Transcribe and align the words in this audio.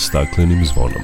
staklenim 0.00 0.64
zvonom. 0.64 1.02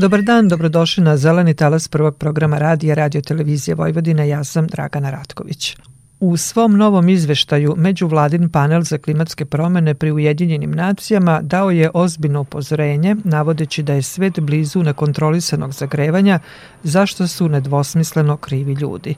Dobar 0.00 0.22
dan, 0.22 0.48
dobrodošli 0.48 1.04
na 1.04 1.16
Zeleni 1.16 1.54
talas 1.54 1.88
prvog 1.88 2.16
programa 2.16 2.58
radija 2.58 2.94
Radio 2.94 3.20
Televizije 3.20 3.74
Vojvodine. 3.74 4.28
Ja 4.28 4.44
sam 4.44 4.66
Dragana 4.66 5.10
Ratković. 5.10 5.76
U 6.24 6.36
svom 6.36 6.76
novom 6.76 7.08
izveštaju 7.08 7.74
Međuvladin 7.76 8.50
panel 8.50 8.82
za 8.82 8.98
klimatske 8.98 9.44
promene 9.44 9.94
pri 9.94 10.12
Ujedinjenim 10.12 10.70
nacijama 10.70 11.40
dao 11.42 11.70
je 11.70 11.90
ozbiljno 11.94 12.40
upozorenje, 12.40 13.16
navodeći 13.24 13.82
da 13.82 13.92
je 13.92 14.02
svet 14.02 14.40
blizu 14.40 14.82
nekontrolisanog 14.82 15.72
zagrevanja, 15.72 16.38
zašto 16.82 17.26
su 17.28 17.48
nedvosmisleno 17.48 18.36
krivi 18.36 18.72
ljudi. 18.72 19.14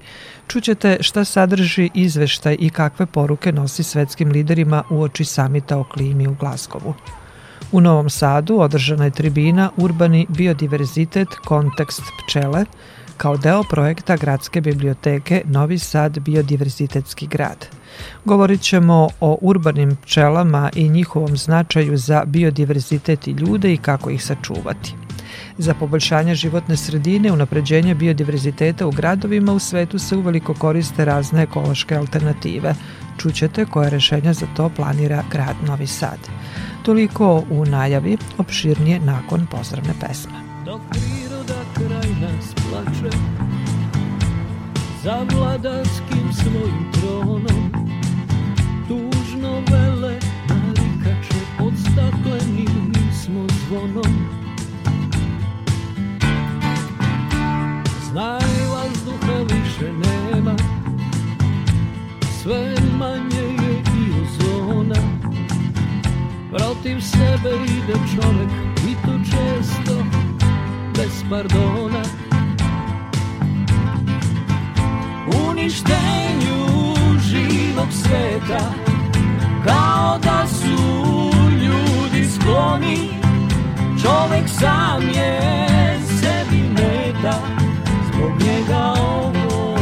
Čućete 0.46 0.96
šta 1.00 1.24
sadrži 1.24 1.90
izveštaj 1.94 2.56
i 2.60 2.70
kakve 2.70 3.06
poruke 3.06 3.52
nosi 3.52 3.82
svetskim 3.82 4.30
liderima 4.30 4.82
u 4.90 5.02
oči 5.02 5.24
samita 5.24 5.78
o 5.78 5.84
klimi 5.84 6.28
u 6.28 6.34
Glaskovu. 6.34 6.94
U 7.72 7.80
Novom 7.80 8.10
Sadu 8.10 8.58
održana 8.60 9.04
je 9.04 9.10
tribina 9.10 9.70
Urbani 9.76 10.26
biodiverzitet 10.28 11.28
kontekst 11.28 12.02
pčele, 12.24 12.64
kao 13.16 13.36
deo 13.36 13.62
projekta 13.70 14.16
Gradske 14.16 14.60
biblioteke 14.60 15.42
Novi 15.44 15.78
Sad 15.78 16.18
biodiverzitetski 16.18 17.26
grad. 17.26 17.66
Govorit 18.24 18.60
ćemo 18.60 19.08
o 19.20 19.38
urbanim 19.40 19.96
pčelama 19.96 20.70
i 20.74 20.88
njihovom 20.88 21.36
značaju 21.36 21.96
za 21.96 22.24
biodiverzitet 22.26 23.28
i 23.28 23.30
ljude 23.30 23.72
i 23.72 23.76
kako 23.76 24.10
ih 24.10 24.24
sačuvati. 24.24 24.94
Za 25.58 25.74
poboljšanje 25.74 26.34
životne 26.34 26.76
sredine, 26.76 27.32
unapređenje 27.32 27.94
biodiverziteta 27.94 28.86
u 28.86 28.90
gradovima 28.90 29.52
u 29.52 29.58
svetu 29.58 29.98
se 29.98 30.16
uveliko 30.16 30.54
koriste 30.54 31.04
razne 31.04 31.42
ekološke 31.42 31.96
alternative. 31.96 32.74
Čućete 33.18 33.64
koje 33.66 33.90
rešenja 33.90 34.32
za 34.32 34.46
to 34.56 34.68
planira 34.76 35.24
grad 35.30 35.56
Novi 35.66 35.86
Sad. 35.86 36.18
Toliko 36.82 37.44
u 37.50 37.64
najavi, 37.64 38.16
opširnije 38.38 39.00
nakon 39.00 39.46
pozdravne 39.46 39.92
pesme. 40.00 40.32
Dok 40.64 40.80
kraj 42.04 42.20
nas 42.20 42.54
plače 42.54 43.16
Za 45.02 45.26
vladarskim 45.32 46.32
svojim 46.32 46.92
tronom. 46.92 47.72
Tužno 48.88 49.62
vele 49.70 50.18
narikače 50.48 51.40
Pod 51.58 51.72
staklenim 51.78 52.94
smo 53.24 53.46
zvonom. 53.66 54.28
Znaj 58.10 58.66
vazduha 58.70 59.38
više 59.42 59.92
nema 59.92 60.56
Sve 62.42 62.74
manje 62.98 63.64
je 63.64 63.72
i 63.72 64.22
ozona. 64.22 65.00
Protiv 66.50 67.00
sebe 67.00 67.50
ide 67.64 67.94
čovek 68.14 68.74
pardona. 71.30 72.02
Uništenju 75.48 76.94
živog 77.18 77.88
sveta 77.92 78.72
Kao 79.66 80.18
da 80.18 80.46
su 80.46 81.30
ljudi 81.62 82.30
skloni. 82.30 83.24
Čovek 84.02 84.48
sam 84.48 85.02
je 85.02 85.40
sebi 86.20 86.62
meta 86.68 87.38
Zbog 88.06 88.30
njega 88.30 88.94
ovo 88.98 89.76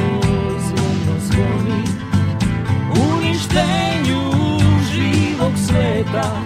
zvono 0.59 1.19
zvoni 1.21 1.83
Uništenju 3.15 4.23
živog 4.93 5.53
sveta 5.67 6.43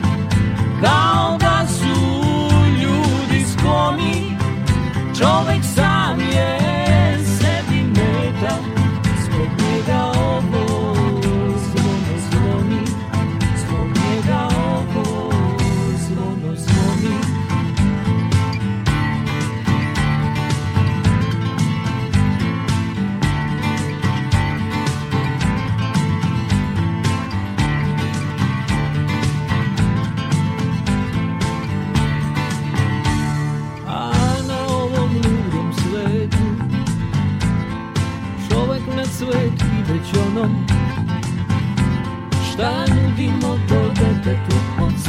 Kao 0.83 1.39
da 1.39 1.67
su 1.69 2.01
ljudi 2.83 3.45
skloni 3.53 4.26
Čovek 5.19 5.65
sam 5.65 6.06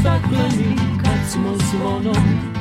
stakleni 0.08 0.76
kad 1.04 1.32
smo 1.32 1.54
zvonom 1.72 2.57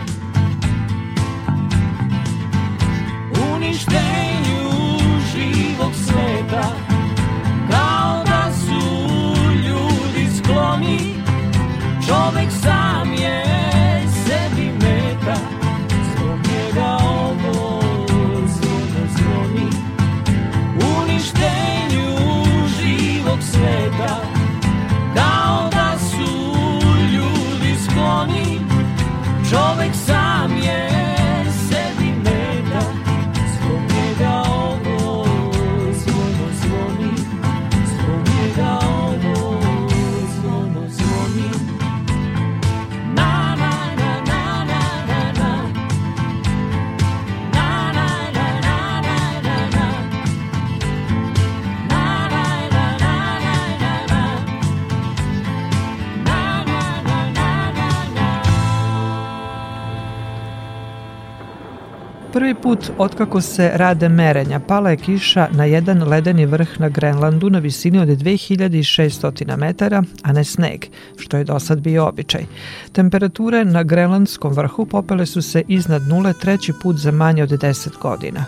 put 62.67 62.91
otkako 62.99 63.41
se 63.41 63.71
rade 63.75 64.09
merenja, 64.09 64.61
pala 64.61 64.91
je 64.91 64.97
kiša 64.97 65.49
na 65.53 65.65
jedan 65.65 66.09
ledeni 66.09 66.47
vrh 66.47 66.81
na 66.81 66.89
Grenlandu 66.89 67.51
na 67.51 67.59
visini 67.59 67.99
od 67.99 68.09
2600 68.09 69.57
metara, 69.57 70.03
a 70.23 70.33
ne 70.33 70.45
sneg, 70.45 70.85
što 71.19 71.37
je 71.37 71.45
do 71.45 71.61
sad 71.61 71.81
bio 71.81 72.07
običaj. 72.09 72.45
Temperature 72.93 73.65
na 73.65 73.83
Grenlandskom 73.83 74.53
vrhu 74.53 74.87
popele 74.87 75.27
su 75.27 75.43
se 75.43 75.63
iznad 75.69 76.03
nule 76.09 76.33
treći 76.33 76.73
put 76.83 76.97
za 76.97 77.11
manje 77.11 77.43
od 77.43 77.51
10 77.51 77.99
godina. 78.01 78.45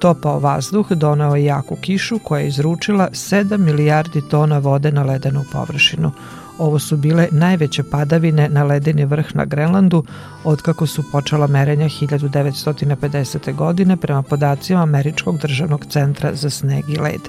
Topao 0.00 0.38
vazduh 0.38 0.92
donao 0.92 1.36
je 1.36 1.44
jaku 1.44 1.76
kišu 1.76 2.18
koja 2.18 2.40
je 2.40 2.48
izručila 2.48 3.08
7 3.12 3.56
milijardi 3.56 4.22
tona 4.30 4.58
vode 4.58 4.92
na 4.92 5.02
ledenu 5.02 5.44
površinu. 5.52 6.12
Ovo 6.58 6.78
su 6.78 6.96
bile 6.96 7.28
najveće 7.30 7.82
padavine 7.82 8.48
na 8.48 8.64
ledeni 8.64 9.04
vrh 9.04 9.26
na 9.34 9.44
Grenlandu 9.44 10.04
otkako 10.44 10.86
su 10.86 11.02
počela 11.12 11.46
merenja 11.46 11.88
1950. 11.88 13.54
godine 13.54 13.96
prema 13.96 14.22
podacima 14.22 14.82
Američkog 14.82 15.38
državnog 15.38 15.86
centra 15.86 16.34
za 16.34 16.50
sneg 16.50 16.84
i 16.88 16.96
led. 16.96 17.20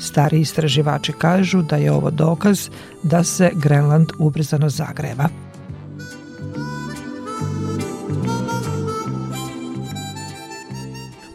Stari 0.00 0.40
istraživači 0.40 1.12
kažu 1.12 1.62
da 1.62 1.76
je 1.76 1.92
ovo 1.92 2.10
dokaz 2.10 2.68
da 3.02 3.24
se 3.24 3.50
Grenland 3.54 4.08
ubrzano 4.18 4.68
zagreva. 4.68 5.28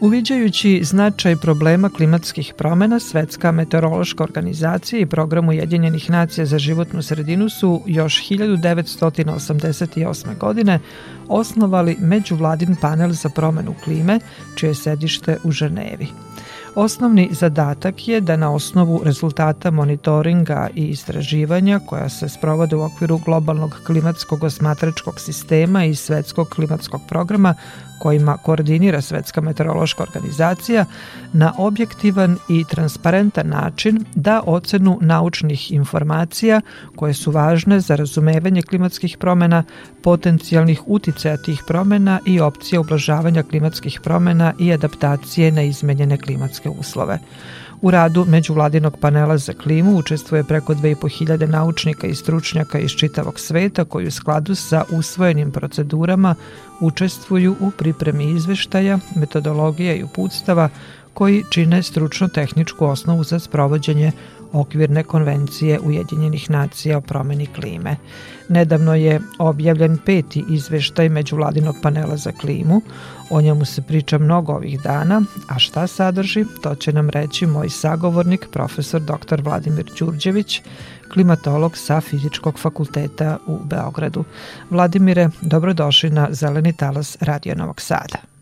Uviđajući 0.01 0.81
značaj 0.84 1.36
problema 1.36 1.90
klimatskih 1.90 2.54
promena, 2.57 3.00
Svetska 3.00 3.51
meteorološka 3.51 4.24
organizacija 4.24 5.00
i 5.00 5.06
program 5.06 5.50
Ujedinjenih 5.50 6.10
nacija 6.10 6.46
za 6.46 6.57
životnu 6.57 7.01
sredinu 7.01 7.50
su 7.50 7.81
još 7.86 8.30
1988. 8.30 10.38
godine 10.38 10.80
osnovali 11.28 11.98
međuvladin 12.00 12.75
panel 12.81 13.12
za 13.12 13.30
promenu 13.30 13.75
klime, 13.84 14.19
čije 14.56 14.69
je 14.69 14.75
sedište 14.75 15.38
u 15.44 15.51
Ženevi. 15.51 16.07
Osnovni 16.75 17.30
zadatak 17.31 18.07
je 18.07 18.22
da 18.22 18.38
na 18.38 18.54
osnovu 18.54 19.02
rezultata 19.04 19.72
monitoringa 19.72 20.69
i 20.75 20.88
istraživanja 20.88 21.80
koja 21.80 22.10
se 22.10 22.30
sprovode 22.30 22.75
u 22.75 22.84
okviru 22.84 23.18
globalnog 23.18 23.81
klimatskog 23.86 24.44
osmatračkog 24.44 25.19
sistema 25.19 25.86
i 25.86 25.95
svetskog 25.95 26.50
klimatskog 26.50 27.02
programa 27.07 27.56
kojima 28.00 28.38
koordinira 28.38 29.01
Svetska 29.01 29.42
meteorološka 29.42 30.04
organizacija 30.04 30.86
na 31.34 31.54
objektivan 31.57 32.38
i 32.50 32.63
transparentan 32.69 33.48
način 33.48 34.06
da 34.16 34.42
ocenu 34.46 34.98
naučnih 35.01 35.72
informacija 35.72 36.62
koje 36.96 37.13
su 37.13 37.31
važne 37.31 37.80
za 37.80 37.96
razumevanje 37.96 38.62
klimatskih 38.62 39.18
promena, 39.18 39.63
potencijalnih 40.04 40.81
uticaja 40.86 41.38
tih 41.38 41.63
promena 41.68 42.19
i 42.25 42.40
opcija 42.40 42.81
ublažavanja 42.81 43.44
klimatskih 43.44 44.00
promena 44.04 44.54
i 44.60 44.74
adaptacije 44.74 45.52
na 45.52 45.62
izmenjene 45.62 46.18
klimatske 46.18 46.69
uslove. 46.69 47.19
U 47.81 47.92
radu 47.92 48.26
Međuvladinog 48.26 48.98
panela 48.98 49.38
za 49.38 49.54
klimu 49.54 49.98
učestvuje 49.98 50.44
preko 50.44 50.74
2500 50.74 51.48
naučnika 51.48 52.08
i 52.08 52.16
stručnjaka 52.16 52.80
iz 52.80 52.92
čitavog 52.92 53.40
sveta 53.40 53.86
koji 53.86 54.08
u 54.08 54.12
skladu 54.12 54.56
sa 54.56 54.84
usvojenim 54.92 55.52
procedurama 55.52 56.36
učestvuju 56.81 57.56
u 57.60 57.72
pripremi 57.72 58.31
izveštaja, 58.31 59.00
metodologija 59.16 59.96
i 59.96 60.04
uputstava 60.04 60.70
koji 61.14 61.44
čine 61.50 61.84
stručno-tehničku 61.84 62.86
osnovu 62.86 63.24
za 63.24 63.40
sprovođenje 63.40 64.12
okvirne 64.54 65.04
konvencije 65.04 65.80
Ujedinjenih 65.80 66.50
nacija 66.50 66.98
o 66.98 67.01
promeni 67.01 67.46
klime. 67.46 67.96
Nedavno 68.50 68.96
je 68.96 69.22
objavljen 69.40 69.98
peti 70.06 70.46
izveštaj 70.50 71.10
Međuvladinog 71.10 71.75
panela 71.81 72.18
za 72.18 72.31
klimu. 72.31 72.81
O 73.30 73.42
njemu 73.42 73.66
se 73.66 73.81
priča 73.81 74.18
mnogo 74.18 74.54
ovih 74.54 74.81
dana, 74.81 75.22
a 75.48 75.60
šta 75.60 75.88
sadrži, 75.88 76.46
to 76.62 76.75
će 76.75 76.94
nam 76.94 77.10
reći 77.10 77.46
moj 77.46 77.69
sagovornik, 77.69 78.48
profesor 78.51 79.01
dr. 79.01 79.42
Vladimir 79.42 79.92
Đurđević, 80.00 80.62
klimatolog 81.13 81.78
sa 81.78 82.02
Fizičkog 82.02 82.60
fakulteta 82.60 83.38
u 83.48 83.60
Beogradu. 83.63 84.24
Vladimire, 84.69 85.30
dobrodošli 85.42 86.10
na 86.10 86.28
Zeleni 86.31 86.74
talas 86.74 87.18
Radio 87.22 87.56
Novog 87.56 87.81
Sada. 87.81 88.39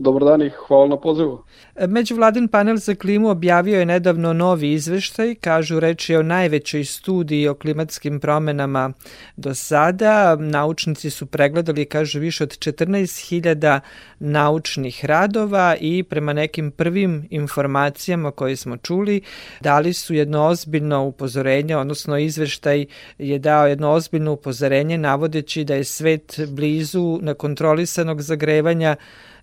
Dobar 0.00 0.24
dan 0.24 0.42
i 0.42 0.50
hvala 0.50 0.86
na 0.88 0.96
pozivu. 0.96 1.42
Međuvladin 1.88 2.48
panel 2.48 2.76
za 2.76 2.94
klimu 2.94 3.28
objavio 3.28 3.78
je 3.78 3.86
nedavno 3.86 4.32
novi 4.32 4.72
izveštaj, 4.72 5.34
kažu 5.34 5.80
reč 5.80 6.08
je 6.10 6.18
o 6.18 6.22
najvećoj 6.22 6.84
studiji 6.84 7.48
o 7.48 7.54
klimatskim 7.54 8.20
promenama 8.20 8.92
do 9.36 9.54
sada. 9.54 10.36
Naučnici 10.36 11.10
su 11.10 11.26
pregledali, 11.26 11.84
kažu, 11.84 12.20
više 12.20 12.44
od 12.44 12.50
14.000 12.50 13.80
naučnih 14.18 15.04
radova 15.04 15.76
i 15.80 16.02
prema 16.02 16.32
nekim 16.32 16.70
prvim 16.70 17.26
informacijama 17.30 18.30
koje 18.30 18.56
smo 18.56 18.76
čuli, 18.76 19.20
dali 19.60 19.92
su 19.92 20.14
jedno 20.14 20.46
ozbiljno 20.46 21.04
upozorenje, 21.04 21.76
odnosno 21.76 22.18
izveštaj 22.18 22.86
je 23.18 23.38
dao 23.38 23.66
jedno 23.66 23.90
ozbiljno 23.90 24.32
upozorenje 24.32 24.98
navodeći 24.98 25.64
da 25.64 25.74
je 25.74 25.84
svet 25.84 26.40
blizu 26.48 27.18
nekontrolisanog 27.22 28.22
zagrevanja 28.22 28.96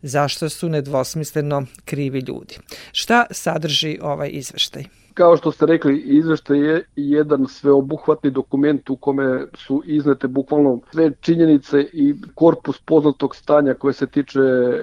zašto 0.07 0.50
su 0.50 0.69
nedvosmisleno 0.69 1.65
krivi 1.86 2.19
ljudi. 2.19 2.57
Šta 2.92 3.25
sadrži 3.31 4.00
ovaj 4.01 4.30
izveštaj? 4.33 4.83
Kao 5.18 5.38
što 5.38 5.52
ste 5.52 5.66
rekli, 5.66 5.98
izveštaj 5.98 6.60
je 6.60 6.84
jedan 6.96 7.48
sveobuhvatni 7.48 8.31
dokument 8.31 8.90
u 8.90 8.96
kome 8.96 9.46
su 9.54 9.81
iznete 9.86 10.28
bukvalno 10.28 10.80
sve 10.92 11.12
činjenice 11.22 11.81
i 11.94 12.16
korpus 12.36 12.81
poznatog 12.81 13.36
stanja 13.36 13.74
koje 13.74 13.94
se 13.94 14.08
tiče 14.08 14.40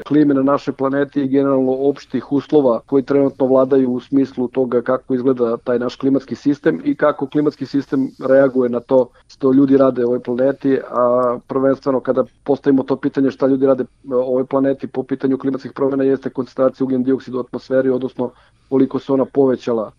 klime 0.07 0.35
na 0.35 0.43
našoj 0.43 0.75
planeti 0.75 1.23
i 1.23 1.29
generalno 1.29 1.73
opštih 1.73 2.33
uslova 2.33 2.81
koji 2.87 3.03
trenutno 3.03 3.47
vladaju 3.47 3.93
u 3.93 4.01
smislu 4.01 4.49
toga 4.49 4.83
kako 4.83 5.15
izgleda 5.15 5.57
taj 5.57 5.79
naš 5.79 5.97
klimatski 5.97 6.35
sistem 6.35 6.81
i 6.85 6.95
kako 6.95 7.27
klimatski 7.27 7.67
sistem 7.67 8.11
reaguje 8.29 8.71
na 8.71 8.81
to 8.81 9.09
što 9.29 9.53
ljudi 9.53 9.77
rade 9.77 10.05
ovoj 10.05 10.21
planeti, 10.21 10.79
a 10.91 11.39
prvenstveno 11.49 12.01
kada 12.01 12.25
postavimo 12.45 12.83
to 12.83 12.97
pitanje 12.97 13.31
šta 13.31 13.47
ljudi 13.47 13.67
rade 13.67 13.85
u 14.05 14.15
ovoj 14.15 14.47
planeti 14.47 14.87
po 14.87 15.03
pitanju 15.03 15.39
klimatskih 15.39 15.73
promjena 15.73 16.05
jeste 16.05 16.31
koncentracija 16.31 16.85
ugljen 16.85 17.05
dioksida 17.05 17.37
u 17.37 17.41
atmosferi, 17.41 17.91
odnosno 17.91 18.31
koliko 18.69 18.99
se 18.99 19.13
ona 19.13 19.25
povećala 19.25 19.93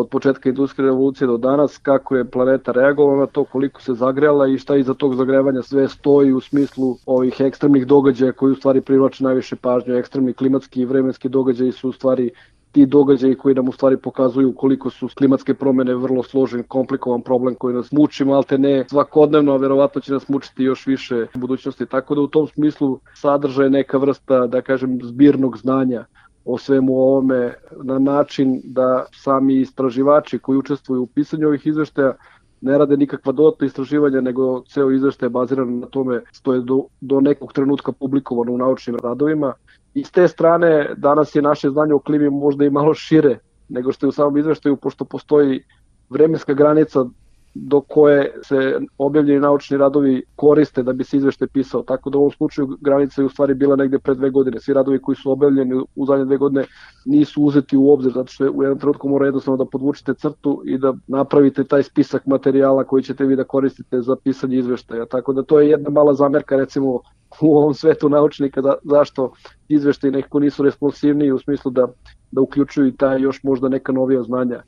od 0.00 0.08
početka 0.08 0.48
industrijske 0.48 0.82
revolucije 0.82 1.28
do 1.28 1.36
danas, 1.36 1.78
kako 1.78 2.16
je 2.16 2.24
planeta 2.24 2.72
reagovala 2.72 3.20
na 3.20 3.26
to, 3.26 3.44
koliko 3.44 3.82
se 3.82 3.94
zagrela 3.94 4.46
i 4.48 4.58
šta 4.58 4.76
iza 4.76 4.94
tog 4.94 5.14
zagrevanja 5.14 5.62
sve 5.62 5.88
stoji 5.88 6.32
u 6.32 6.40
smislu 6.40 6.96
ovih 7.06 7.40
ekstremnih 7.40 7.86
događaja 7.86 8.32
koji 8.32 8.52
u 8.52 8.54
stvari 8.54 8.80
privlače 8.80 9.24
najviše 9.24 9.56
pažnje. 9.56 9.94
Ekstremni 9.94 10.32
klimatski 10.32 10.80
i 10.80 10.84
vremenski 10.84 11.28
događaji 11.28 11.72
su 11.72 11.88
u 11.88 11.92
stvari 11.92 12.30
ti 12.72 12.86
događaji 12.86 13.34
koji 13.34 13.54
nam 13.54 13.68
u 13.68 13.72
stvari 13.72 13.96
pokazuju 13.96 14.52
koliko 14.56 14.90
su 14.90 15.08
klimatske 15.18 15.54
promene 15.54 15.94
vrlo 15.94 16.22
složen, 16.22 16.62
komplikovan 16.62 17.22
problem 17.22 17.54
koji 17.54 17.74
nas 17.74 17.92
muči, 17.92 18.24
malte 18.24 18.58
ne 18.58 18.84
svakodnevno, 18.88 19.52
a 19.52 19.56
verovatno 19.56 20.00
će 20.00 20.12
nas 20.12 20.28
mučiti 20.28 20.64
još 20.64 20.86
više 20.86 21.26
u 21.34 21.38
budućnosti. 21.38 21.86
Tako 21.86 22.14
da 22.14 22.20
u 22.20 22.26
tom 22.28 22.46
smislu 22.46 22.98
sadržaje 23.14 23.70
neka 23.70 23.98
vrsta, 23.98 24.46
da 24.46 24.62
kažem, 24.62 24.98
zbirnog 25.02 25.58
znanja 25.58 26.04
o 26.50 26.58
svemu 26.58 26.96
ovome 26.96 27.54
na 27.84 27.98
način 27.98 28.60
da 28.64 29.04
sami 29.12 29.60
istraživači 29.60 30.38
koji 30.38 30.58
učestvuju 30.58 31.02
u 31.02 31.06
pisanju 31.06 31.46
ovih 31.46 31.66
izveštaja 31.66 32.14
ne 32.60 32.78
rade 32.78 32.96
nikakva 32.96 33.32
dodatna 33.32 33.66
istraživanja, 33.66 34.20
nego 34.20 34.62
ceo 34.62 34.90
izveštaj 34.90 35.26
je 35.26 35.30
baziran 35.30 35.78
na 35.78 35.86
tome 35.86 36.22
što 36.32 36.54
je 36.54 36.60
do, 36.60 36.84
do 37.00 37.20
nekog 37.20 37.52
trenutka 37.52 37.92
publikovano 37.92 38.52
u 38.52 38.58
naučnim 38.58 38.96
radovima. 39.02 39.52
I 39.94 40.04
s 40.04 40.10
te 40.10 40.28
strane 40.28 40.94
danas 40.96 41.34
je 41.34 41.42
naše 41.42 41.70
znanje 41.70 41.94
o 41.94 41.98
klimi 41.98 42.30
možda 42.30 42.64
i 42.64 42.70
malo 42.70 42.94
šire 42.94 43.38
nego 43.68 43.92
što 43.92 44.06
je 44.06 44.08
u 44.08 44.12
samom 44.12 44.36
izveštaju, 44.38 44.76
pošto 44.76 45.04
postoji 45.04 45.64
vremenska 46.10 46.54
granica 46.54 47.04
do 47.54 47.80
koje 47.80 48.34
se 48.42 48.80
objavljeni 48.98 49.40
naučni 49.40 49.76
radovi 49.76 50.22
koriste 50.36 50.82
da 50.82 50.92
bi 50.92 51.04
se 51.04 51.16
izveštaj 51.16 51.48
pisao. 51.48 51.82
Tako 51.82 52.10
da 52.10 52.18
u 52.18 52.20
ovom 52.20 52.32
slučaju 52.32 52.76
granica 52.80 53.22
je 53.22 53.26
u 53.26 53.28
stvari 53.28 53.54
bila 53.54 53.76
negde 53.76 53.98
pre 53.98 54.14
dve 54.14 54.30
godine. 54.30 54.60
Svi 54.60 54.74
radovi 54.74 54.98
koji 54.98 55.16
su 55.16 55.30
objavljeni 55.30 55.82
u 55.94 56.06
zadnje 56.06 56.24
dve 56.24 56.36
godine 56.36 56.64
nisu 57.06 57.42
uzeti 57.42 57.76
u 57.76 57.90
obzir, 57.90 58.12
zato 58.12 58.32
što 58.32 58.44
u 58.44 58.62
jednom 58.62 58.78
trenutku 58.78 59.08
mora 59.08 59.26
jednostavno 59.26 59.64
da 59.64 59.70
podvučite 59.70 60.14
crtu 60.14 60.62
i 60.64 60.78
da 60.78 60.94
napravite 61.06 61.64
taj 61.64 61.82
spisak 61.82 62.26
materijala 62.26 62.84
koji 62.84 63.02
ćete 63.02 63.24
vi 63.24 63.36
da 63.36 63.44
koristite 63.44 64.00
za 64.02 64.16
pisanje 64.16 64.56
izveštaja. 64.56 65.06
Tako 65.06 65.32
da 65.32 65.42
to 65.42 65.60
je 65.60 65.70
jedna 65.70 65.90
mala 65.90 66.14
zamerka 66.14 66.56
recimo 66.56 67.00
u 67.40 67.56
ovom 67.56 67.74
svetu 67.74 68.08
naučnika 68.08 68.60
da, 68.60 68.74
zašto 68.84 69.32
izveštaji 69.68 70.12
nekako 70.12 70.40
nisu 70.40 70.62
responsivniji 70.62 71.32
u 71.32 71.38
smislu 71.38 71.70
da, 71.70 71.88
da 72.30 72.40
uključuju 72.40 72.86
i 72.86 72.96
taj 72.96 73.20
još 73.20 73.42
možda 73.42 73.68
neka 73.68 73.92
novija 73.92 74.22
znanja 74.22 74.62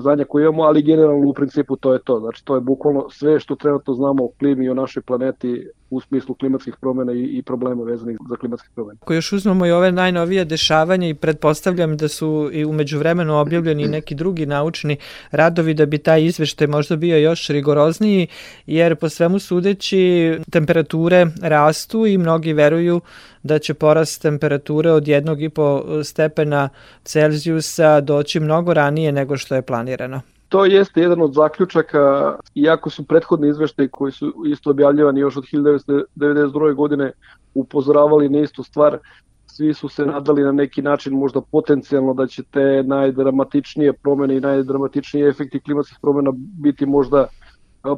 znanja 0.00 0.24
koje 0.24 0.42
imamo, 0.42 0.62
ali 0.62 0.82
generalno 0.82 1.28
u 1.28 1.34
principu 1.34 1.76
to 1.76 1.92
je 1.92 2.02
to. 2.04 2.20
Znači 2.20 2.44
to 2.44 2.54
je 2.54 2.60
bukvalno 2.60 3.06
sve 3.10 3.40
što 3.40 3.56
trenutno 3.56 3.94
znamo 3.94 4.24
o 4.24 4.32
klimi 4.38 4.64
i 4.64 4.70
o 4.70 4.74
našoj 4.74 5.02
planeti 5.02 5.68
u 5.90 6.00
smislu 6.00 6.34
klimatskih 6.34 6.74
promjena 6.80 7.12
i, 7.12 7.38
i 7.38 7.42
problema 7.42 7.82
vezanih 7.84 8.18
za 8.28 8.36
klimatske 8.36 8.68
promjene. 8.74 8.98
Ako 9.02 9.14
još 9.14 9.32
uzmemo 9.32 9.66
i 9.66 9.70
ove 9.70 9.92
najnovije 9.92 10.44
dešavanja 10.44 11.08
i 11.08 11.14
pretpostavljam 11.14 11.96
da 11.96 12.08
su 12.08 12.50
i 12.52 12.64
umeđu 12.64 12.98
vremenu 12.98 13.38
objavljeni 13.38 13.88
neki 13.88 14.14
drugi 14.14 14.46
naučni 14.46 14.96
radovi 15.30 15.74
da 15.74 15.86
bi 15.86 15.98
taj 15.98 16.24
izveštaj 16.24 16.66
možda 16.66 16.96
bio 16.96 17.18
još 17.18 17.48
rigorozniji, 17.48 18.26
jer 18.66 18.96
po 18.96 19.08
svemu 19.08 19.38
sudeći 19.38 20.34
temperature 20.50 21.26
rastu 21.42 22.06
i 22.06 22.18
mnogi 22.18 22.52
veruju 22.52 23.00
da 23.42 23.58
će 23.58 23.74
porast 23.74 24.22
temperature 24.22 24.90
od 24.90 25.04
1,5 25.04 26.04
stepena 26.04 26.68
Celzijusa 27.04 28.00
doći 28.00 28.40
mnogo 28.40 28.74
ranije 28.74 29.12
nego 29.12 29.36
što 29.36 29.54
je 29.54 29.62
planirano. 29.62 30.20
To 30.50 30.64
jeste 30.64 31.00
jedan 31.00 31.22
od 31.22 31.34
zaključaka, 31.34 32.36
iako 32.54 32.90
su 32.90 33.04
prethodni 33.06 33.48
izveštaji 33.48 33.88
koji 33.88 34.12
su 34.12 34.34
isto 34.46 34.70
objavljivani 34.70 35.20
još 35.20 35.36
od 35.36 35.44
1992. 35.52 36.74
godine 36.74 37.12
upozoravali 37.54 38.28
na 38.28 38.40
istu 38.40 38.62
stvar, 38.62 38.98
svi 39.46 39.74
su 39.74 39.88
se 39.88 40.06
nadali 40.06 40.42
na 40.42 40.52
neki 40.52 40.82
način 40.82 41.14
možda 41.14 41.40
potencijalno 41.40 42.14
da 42.14 42.26
će 42.26 42.42
te 42.42 42.82
najdramatičnije 42.86 43.92
promene 43.92 44.36
i 44.36 44.40
najdramatičnije 44.40 45.28
efekti 45.28 45.60
klimatskih 45.60 45.98
promena 46.02 46.32
biti 46.34 46.86
možda 46.86 47.26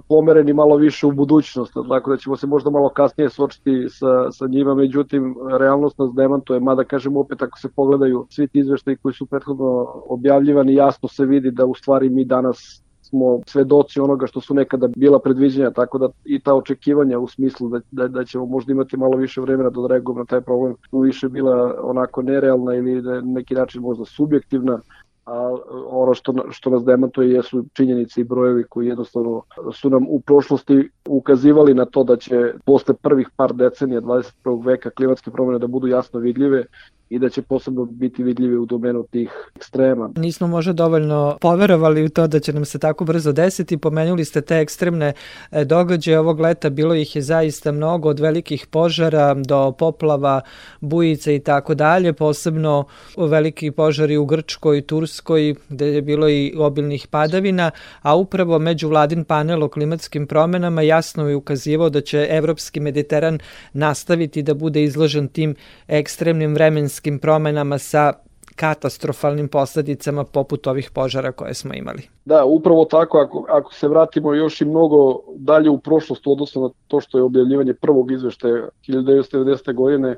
pomereni 0.08 0.52
malo 0.52 0.76
više 0.76 1.06
u 1.06 1.12
budućnost, 1.12 1.72
tako 1.88 2.10
da 2.10 2.16
ćemo 2.16 2.36
se 2.36 2.46
možda 2.46 2.70
malo 2.70 2.88
kasnije 2.88 3.30
sočiti 3.30 3.86
sa, 3.88 4.30
sa 4.30 4.46
njima, 4.46 4.74
međutim, 4.74 5.36
realnost 5.58 5.98
nas 5.98 6.10
demantuje, 6.14 6.60
mada 6.60 6.84
kažem 6.84 7.16
opet 7.16 7.42
ako 7.42 7.58
se 7.58 7.68
pogledaju 7.76 8.26
svi 8.30 8.48
ti 8.48 8.58
izveštaji 8.58 8.96
koji 8.96 9.14
su 9.14 9.26
prethodno 9.26 9.86
objavljivani, 10.08 10.74
jasno 10.74 11.08
se 11.08 11.26
vidi 11.26 11.50
da 11.50 11.66
u 11.66 11.74
stvari 11.74 12.10
mi 12.10 12.24
danas 12.24 12.82
smo 13.12 13.40
svedoci 13.46 14.00
onoga 14.00 14.26
što 14.26 14.40
su 14.40 14.54
nekada 14.54 14.88
bila 14.96 15.18
predviđenja, 15.18 15.70
tako 15.70 15.98
da 15.98 16.08
i 16.24 16.40
ta 16.40 16.54
očekivanja 16.54 17.18
u 17.18 17.28
smislu 17.28 17.68
da, 17.68 17.80
da, 17.90 18.08
da 18.08 18.24
ćemo 18.24 18.46
možda 18.46 18.72
imati 18.72 18.96
malo 18.96 19.16
više 19.16 19.40
vremena 19.40 19.70
da 19.70 19.86
reagujemo 19.86 20.20
na 20.20 20.24
taj 20.24 20.40
problem 20.40 20.74
više 20.92 21.28
bila 21.28 21.74
onako 21.82 22.22
nerealna 22.22 22.74
ili 22.74 23.02
na 23.02 23.20
neki 23.20 23.54
način 23.54 23.82
možda 23.82 24.04
subjektivna, 24.04 24.78
a 25.24 25.56
ono 25.86 26.14
što, 26.14 26.34
što 26.50 26.70
nas 26.70 26.84
demantuje 26.84 27.30
jesu 27.30 27.64
činjenice 27.72 28.20
i 28.20 28.24
brojevi 28.24 28.64
koji 28.68 28.86
jednostavno 28.86 29.42
su 29.72 29.90
nam 29.90 30.06
u 30.08 30.20
prošlosti 30.20 30.90
ukazivali 31.08 31.74
na 31.74 31.84
to 31.84 32.04
da 32.04 32.16
će 32.16 32.54
posle 32.64 32.94
prvih 32.94 33.28
par 33.36 33.52
decenija 33.54 34.00
21. 34.00 34.66
veka 34.66 34.90
klimatske 34.90 35.30
promene 35.30 35.58
da 35.58 35.66
budu 35.66 35.86
jasno 35.86 36.20
vidljive 36.20 36.64
i 37.12 37.18
da 37.18 37.28
će 37.28 37.42
posebno 37.42 37.84
biti 37.84 38.22
vidljivi 38.22 38.56
u 38.56 38.66
domenu 38.66 39.04
tih 39.10 39.30
ekstrema. 39.56 40.10
Nismo 40.16 40.46
možda 40.46 40.72
dovoljno 40.72 41.36
poverovali 41.40 42.04
u 42.04 42.08
to 42.08 42.26
da 42.26 42.40
će 42.40 42.52
nam 42.52 42.64
se 42.64 42.78
tako 42.78 43.04
brzo 43.04 43.32
desiti. 43.32 43.76
Pomenuli 43.76 44.24
ste 44.24 44.40
te 44.40 44.58
ekstremne 44.58 45.12
e, 45.50 45.64
događaje 45.64 46.18
ovog 46.18 46.40
leta, 46.40 46.70
bilo 46.70 46.94
ih 46.94 47.16
je 47.16 47.22
zaista 47.22 47.72
mnogo 47.72 48.08
od 48.08 48.20
velikih 48.20 48.66
požara 48.66 49.34
do 49.34 49.72
poplava, 49.72 50.40
bujice 50.80 51.36
i 51.36 51.38
tako 51.38 51.74
dalje, 51.74 52.12
posebno 52.12 52.84
veliki 53.16 53.70
požari 53.70 54.16
u 54.16 54.26
Grčkoj 54.26 54.80
Turskoj 54.80 55.54
gde 55.68 55.86
je 55.86 56.02
bilo 56.02 56.28
i 56.28 56.54
obilnih 56.58 57.06
padavina, 57.06 57.70
a 58.02 58.16
upravo 58.16 58.58
međuvladin 58.58 59.24
panel 59.24 59.62
o 59.62 59.68
klimatskim 59.68 60.26
promenama 60.26 60.82
jasno 60.82 61.28
je 61.28 61.36
ukazivao 61.36 61.90
da 61.90 62.00
će 62.00 62.26
evropski 62.30 62.80
Mediteran 62.80 63.38
nastaviti 63.72 64.42
da 64.42 64.54
bude 64.54 64.82
izložen 64.82 65.28
tim 65.28 65.54
ekstremnim 65.88 66.54
vremenskim 66.54 67.01
promenama 67.18 67.78
sa 67.78 68.12
katastrofalnim 68.56 69.48
posledicama 69.48 70.24
poput 70.24 70.66
ovih 70.66 70.90
požara 70.94 71.32
koje 71.32 71.54
smo 71.54 71.74
imali. 71.74 72.02
Da, 72.24 72.44
upravo 72.44 72.84
tako, 72.84 73.18
ako, 73.18 73.46
ako 73.48 73.74
se 73.74 73.88
vratimo 73.88 74.34
još 74.34 74.60
i 74.60 74.64
mnogo 74.64 75.18
dalje 75.36 75.70
u 75.70 75.78
prošlost, 75.78 76.26
odnosno 76.26 76.62
na 76.62 76.68
to 76.88 77.00
što 77.00 77.18
je 77.18 77.24
objavljivanje 77.24 77.74
prvog 77.74 78.10
izveštaja 78.12 78.68
1990. 78.88 79.74
godine 79.74 80.16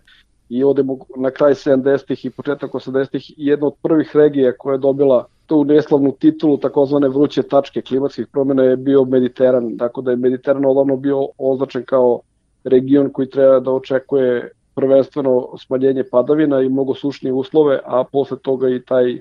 i 0.49 0.65
odemo 0.65 0.99
na 1.17 1.31
kraj 1.31 1.55
70. 1.55 2.27
i 2.27 2.31
početak 2.31 2.73
80. 2.73 3.35
jedna 3.37 3.67
od 3.67 3.75
prvih 3.83 4.11
regija 4.15 4.53
koja 4.59 4.73
je 4.73 4.79
dobila 4.79 5.27
tu 5.47 5.65
neslavnu 5.65 6.13
titulu 6.13 6.57
takozvane 6.57 7.09
vruće 7.09 7.43
tačke 7.43 7.83
klimatskih 7.83 8.27
promjena 8.27 8.63
je 8.63 8.77
bio 8.77 9.05
Mediteran, 9.05 9.79
tako 9.79 10.03
da 10.03 10.11
je 10.11 10.17
Mediteran 10.17 10.65
odavno 10.67 10.97
bio 10.97 11.29
označen 11.39 11.85
kao 11.85 12.21
region 12.65 13.11
koji 13.13 13.31
treba 13.31 13.61
da 13.61 13.71
očekuje 13.71 14.51
prvenstveno 14.75 15.49
smanjenje 15.59 16.05
padavina 16.11 16.61
i 16.61 16.69
mnogo 16.69 16.95
sušnije 16.95 17.33
uslove, 17.33 17.81
a 17.85 18.05
posle 18.13 18.39
toga 18.39 18.69
i 18.69 18.83
taj 18.83 19.21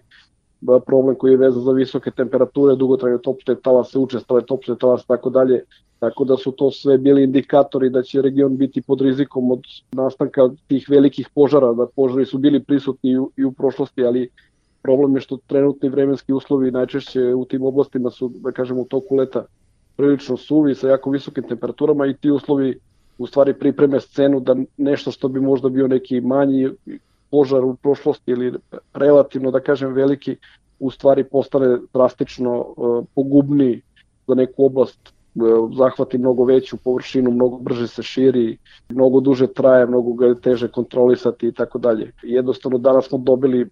problem 0.85 1.15
koji 1.15 1.31
je 1.31 1.37
vezan 1.37 1.61
za 1.61 1.71
visoke 1.71 2.11
temperature, 2.11 2.75
dugotrajne 2.75 3.17
topšte 3.17 3.55
talase, 3.55 3.99
učestale 3.99 4.41
topšte 4.45 4.75
talase, 4.79 5.05
tako 5.07 5.29
dalje. 5.29 5.63
Tako 5.99 6.23
da 6.23 6.37
su 6.37 6.51
to 6.51 6.71
sve 6.71 6.97
bili 6.97 7.23
indikatori 7.23 7.89
da 7.89 8.01
će 8.03 8.21
region 8.21 8.57
biti 8.57 8.81
pod 8.81 9.01
rizikom 9.01 9.51
od 9.51 9.61
nastanka 9.91 10.49
tih 10.67 10.87
velikih 10.89 11.29
požara, 11.35 11.73
da 11.73 11.85
požari 11.95 12.25
su 12.25 12.37
bili 12.37 12.63
prisutni 12.63 13.11
i 13.11 13.17
u, 13.17 13.31
i 13.37 13.43
u 13.43 13.51
prošlosti, 13.51 14.05
ali 14.05 14.29
problem 14.81 15.15
je 15.15 15.21
što 15.21 15.37
trenutni 15.47 15.89
vremenski 15.89 16.33
uslovi 16.33 16.71
najčešće 16.71 17.33
u 17.33 17.45
tim 17.45 17.63
oblastima 17.63 18.09
su, 18.09 18.31
da 18.35 18.51
kažemo, 18.51 18.81
u 18.81 18.85
toku 18.85 19.15
leta 19.15 19.45
prilično 19.95 20.37
suvi 20.37 20.75
sa 20.75 20.89
jako 20.89 21.09
visokim 21.09 21.43
temperaturama 21.43 22.05
i 22.05 22.13
ti 22.13 22.31
uslovi 22.31 22.79
u 23.17 23.27
stvari 23.27 23.53
pripreme 23.53 23.99
scenu 23.99 24.39
da 24.39 24.55
nešto 24.77 25.11
što 25.11 25.27
bi 25.27 25.41
možda 25.41 25.69
bio 25.69 25.87
neki 25.87 26.21
manji 26.21 26.69
požar 27.31 27.65
u 27.65 27.75
prošlosti 27.75 28.31
ili 28.31 28.53
relativno 28.93 29.51
da 29.51 29.59
kažem 29.59 29.93
veliki 29.93 30.35
u 30.79 30.91
stvari 30.91 31.23
postane 31.23 31.77
drastično 31.93 32.59
uh, 32.59 33.05
pogubniji 33.15 33.81
za 34.27 34.35
neku 34.35 34.65
oblast 34.65 34.99
uh, 35.35 35.71
zahvati 35.77 36.17
mnogo 36.17 36.45
veću 36.45 36.77
površinu, 36.77 37.31
mnogo 37.31 37.57
brže 37.57 37.87
se 37.87 38.03
širi, 38.03 38.57
mnogo 38.89 39.19
duže 39.19 39.47
traje, 39.47 39.85
mnogo 39.85 40.13
ga 40.13 40.25
je 40.25 40.41
teže 40.41 40.67
kontrolisati 40.67 41.47
i 41.47 41.51
tako 41.51 41.79
dalje. 41.79 42.11
Jednostavno 42.23 42.77
danas 42.77 43.07
smo 43.07 43.17
dobili, 43.17 43.69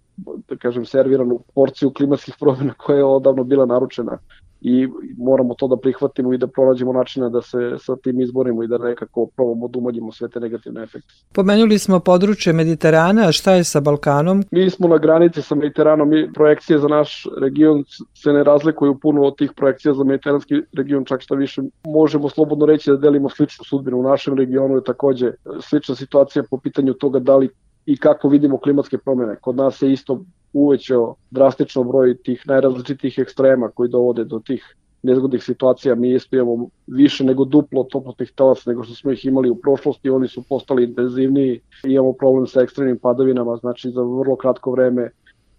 da 0.48 0.56
kažem, 0.56 0.84
serviranu 0.84 1.40
porciju 1.54 1.90
klimatskih 1.90 2.34
promjena 2.40 2.74
koja 2.74 2.96
je 2.96 3.04
odavno 3.04 3.44
bila 3.44 3.66
naručena 3.66 4.18
i 4.64 4.88
moramo 5.18 5.54
to 5.54 5.68
da 5.68 5.76
prihvatimo 5.76 6.32
i 6.34 6.38
da 6.38 6.46
pronađemo 6.46 6.92
načina 6.92 7.28
da 7.28 7.42
se 7.42 7.58
sa 7.78 7.96
tim 7.96 8.20
izborimo 8.20 8.62
i 8.62 8.66
da 8.66 8.78
nekako 8.78 9.26
probamo 9.36 9.68
da 9.68 9.78
umanjimo 9.78 10.12
sve 10.12 10.28
te 10.28 10.40
negativne 10.40 10.82
efekte. 10.82 11.14
Pomenuli 11.32 11.78
smo 11.78 12.00
područje 12.00 12.52
Mediterana, 12.52 13.28
a 13.28 13.32
šta 13.32 13.52
je 13.52 13.64
sa 13.64 13.80
Balkanom? 13.80 14.44
Mi 14.50 14.70
smo 14.70 14.88
na 14.88 14.98
granici 14.98 15.42
sa 15.42 15.54
Mediteranom, 15.54 16.08
mi 16.08 16.32
projekcije 16.32 16.78
za 16.78 16.88
naš 16.88 17.26
region 17.40 17.84
se 18.14 18.32
ne 18.32 18.44
razlikuju 18.44 18.98
puno 18.98 19.22
od 19.22 19.36
tih 19.36 19.52
projekcija 19.56 19.94
za 19.94 20.04
mediteranski 20.04 20.54
region, 20.76 21.04
čak 21.04 21.20
šta 21.20 21.34
više 21.34 21.62
možemo 21.84 22.28
slobodno 22.28 22.66
reći 22.66 22.90
da 22.90 22.96
delimo 22.96 23.28
sličnu 23.28 23.64
sudbinu. 23.64 23.98
U 23.98 24.02
našem 24.02 24.38
regionu 24.38 24.74
je 24.74 24.84
takođe 24.84 25.32
slična 25.60 25.94
situacija 25.94 26.44
po 26.50 26.58
pitanju 26.58 26.94
toga 26.94 27.18
da 27.18 27.36
li 27.36 27.48
i 27.86 27.96
kako 27.96 28.28
vidimo 28.28 28.58
klimatske 28.58 28.98
promene. 28.98 29.36
Kod 29.40 29.56
nas 29.56 29.78
se 29.78 29.92
isto 29.92 30.20
uvećao 30.52 31.14
drastično 31.30 31.84
broj 31.84 32.16
tih 32.22 32.42
najrazličitih 32.46 33.18
ekstrema 33.18 33.68
koji 33.68 33.88
dovode 33.88 34.24
do 34.24 34.38
tih 34.38 34.76
nezgodnih 35.02 35.42
situacija. 35.44 35.94
Mi 35.94 36.14
isto 36.14 36.36
imamo 36.36 36.68
više 36.86 37.24
nego 37.24 37.44
duplo 37.44 37.84
toplotnih 37.84 38.32
talasa 38.34 38.70
nego 38.70 38.84
što 38.84 38.94
smo 38.94 39.12
ih 39.12 39.24
imali 39.24 39.50
u 39.50 39.54
prošlosti, 39.54 40.10
oni 40.10 40.28
su 40.28 40.42
postali 40.48 40.84
intenzivniji, 40.84 41.60
imamo 41.84 42.12
problem 42.12 42.46
sa 42.46 42.60
ekstremnim 42.60 42.98
padavinama, 42.98 43.56
znači 43.56 43.90
za 43.90 44.02
vrlo 44.02 44.36
kratko 44.36 44.70
vreme 44.70 45.10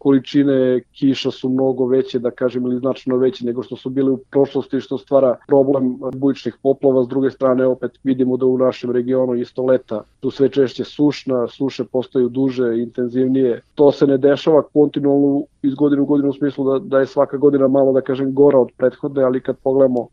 količine 0.04 0.82
kiša 0.92 1.32
su 1.32 1.50
mnogo 1.50 1.86
veće, 1.86 2.20
da 2.20 2.32
kažem, 2.32 2.66
ili 2.66 2.80
značajno 2.80 3.18
veće 3.18 3.46
nego 3.46 3.64
što 3.64 3.76
su 3.76 3.90
bile 3.90 4.12
u 4.12 4.18
prošlosti, 4.18 4.80
što 4.80 4.98
stvara 4.98 5.36
problem 5.48 5.98
bujičnih 6.16 6.58
poplava. 6.64 7.04
S 7.04 7.08
druge 7.08 7.32
strane, 7.32 7.66
opet 7.66 7.92
vidimo 8.04 8.38
da 8.38 8.46
u 8.46 8.58
našem 8.58 8.92
regionu 8.92 9.36
isto 9.36 9.66
leta 9.66 10.02
su 10.22 10.32
sve 10.32 10.50
češće 10.50 10.84
sušna, 10.84 11.48
suše 11.48 11.84
postaju 11.84 12.30
duže, 12.30 12.74
intenzivnije. 12.80 13.62
To 13.76 13.92
se 13.92 14.08
ne 14.08 14.18
dešava 14.18 14.62
kontinualno 14.74 15.44
iz 15.62 15.76
godine 15.76 16.02
u 16.02 16.06
godinu 16.06 16.30
u 16.30 16.34
smislu 16.34 16.66
da, 16.72 16.80
da 16.80 17.00
je 17.00 17.06
svaka 17.06 17.38
godina 17.38 17.68
malo, 17.68 17.94
da 17.94 18.02
kažem, 18.02 18.34
gora 18.34 18.60
od 18.60 18.72
prethodne, 18.78 19.24
ali 19.24 19.42
kad 19.42 19.58
pogledamo 19.64 20.08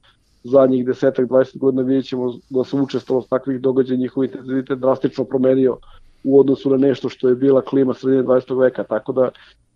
zadnjih 0.44 0.86
desetak, 0.86 1.28
20 1.28 1.58
godina 1.58 1.82
vidjet 1.82 2.06
ćemo 2.06 2.32
da 2.50 2.64
se 2.64 2.76
učestalo 2.76 3.26
takvih 3.30 3.60
događaja 3.60 3.98
njihov 3.98 4.24
intenzitet 4.24 4.78
drastično 4.78 5.24
promenio 5.24 5.76
u 6.24 6.40
odnosu 6.40 6.70
na 6.70 6.76
nešto 6.76 7.08
što 7.08 7.28
je 7.28 7.34
bila 7.34 7.62
klima 7.62 7.94
sredine 7.94 8.22
20. 8.22 8.60
veka, 8.60 8.84
tako 8.84 9.12
da 9.12 9.30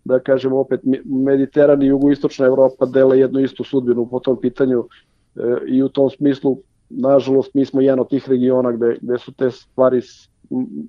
da 0.05 0.19
kažemo 0.19 0.59
opet 0.59 0.79
Mediteran 1.05 1.83
i 1.83 1.87
jugoistočna 1.87 2.45
Evropa 2.45 2.85
dele 2.85 3.19
jednu 3.19 3.39
istu 3.39 3.63
sudbinu 3.63 4.07
po 4.11 4.19
tom 4.19 4.41
pitanju 4.41 4.87
e, 5.35 5.41
i 5.67 5.83
u 5.83 5.89
tom 5.89 6.09
smislu 6.09 6.57
nažalost 6.89 7.53
mi 7.53 7.65
smo 7.65 7.81
jedan 7.81 7.99
od 7.99 8.09
tih 8.09 8.29
regiona 8.29 8.71
gde, 8.71 8.97
gde 9.01 9.17
su 9.17 9.31
te 9.31 9.51
stvari 9.51 10.01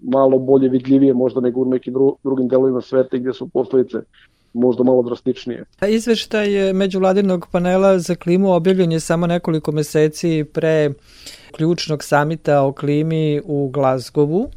malo 0.02 0.38
bolje 0.38 0.68
vidljivije 0.68 1.14
možda 1.14 1.40
nego 1.40 1.60
u 1.60 1.64
nekim 1.64 1.92
dru, 1.92 2.16
drugim 2.24 2.48
delovima 2.48 2.80
sveta 2.80 3.16
gde 3.16 3.32
su 3.32 3.48
posledice 3.48 3.98
možda 4.52 4.84
malo 4.84 5.02
drastičnije. 5.02 5.64
Izveštaj 5.88 6.72
međuvladinog 6.72 7.46
panela 7.52 7.98
za 7.98 8.14
klimu 8.14 8.52
objavljen 8.52 8.92
je 8.92 9.00
samo 9.00 9.26
nekoliko 9.26 9.72
meseci 9.72 10.44
pre 10.52 10.90
ključnog 11.52 12.04
samita 12.04 12.62
o 12.62 12.72
klimi 12.72 13.40
u 13.44 13.68
Glazgovu. 13.68 14.48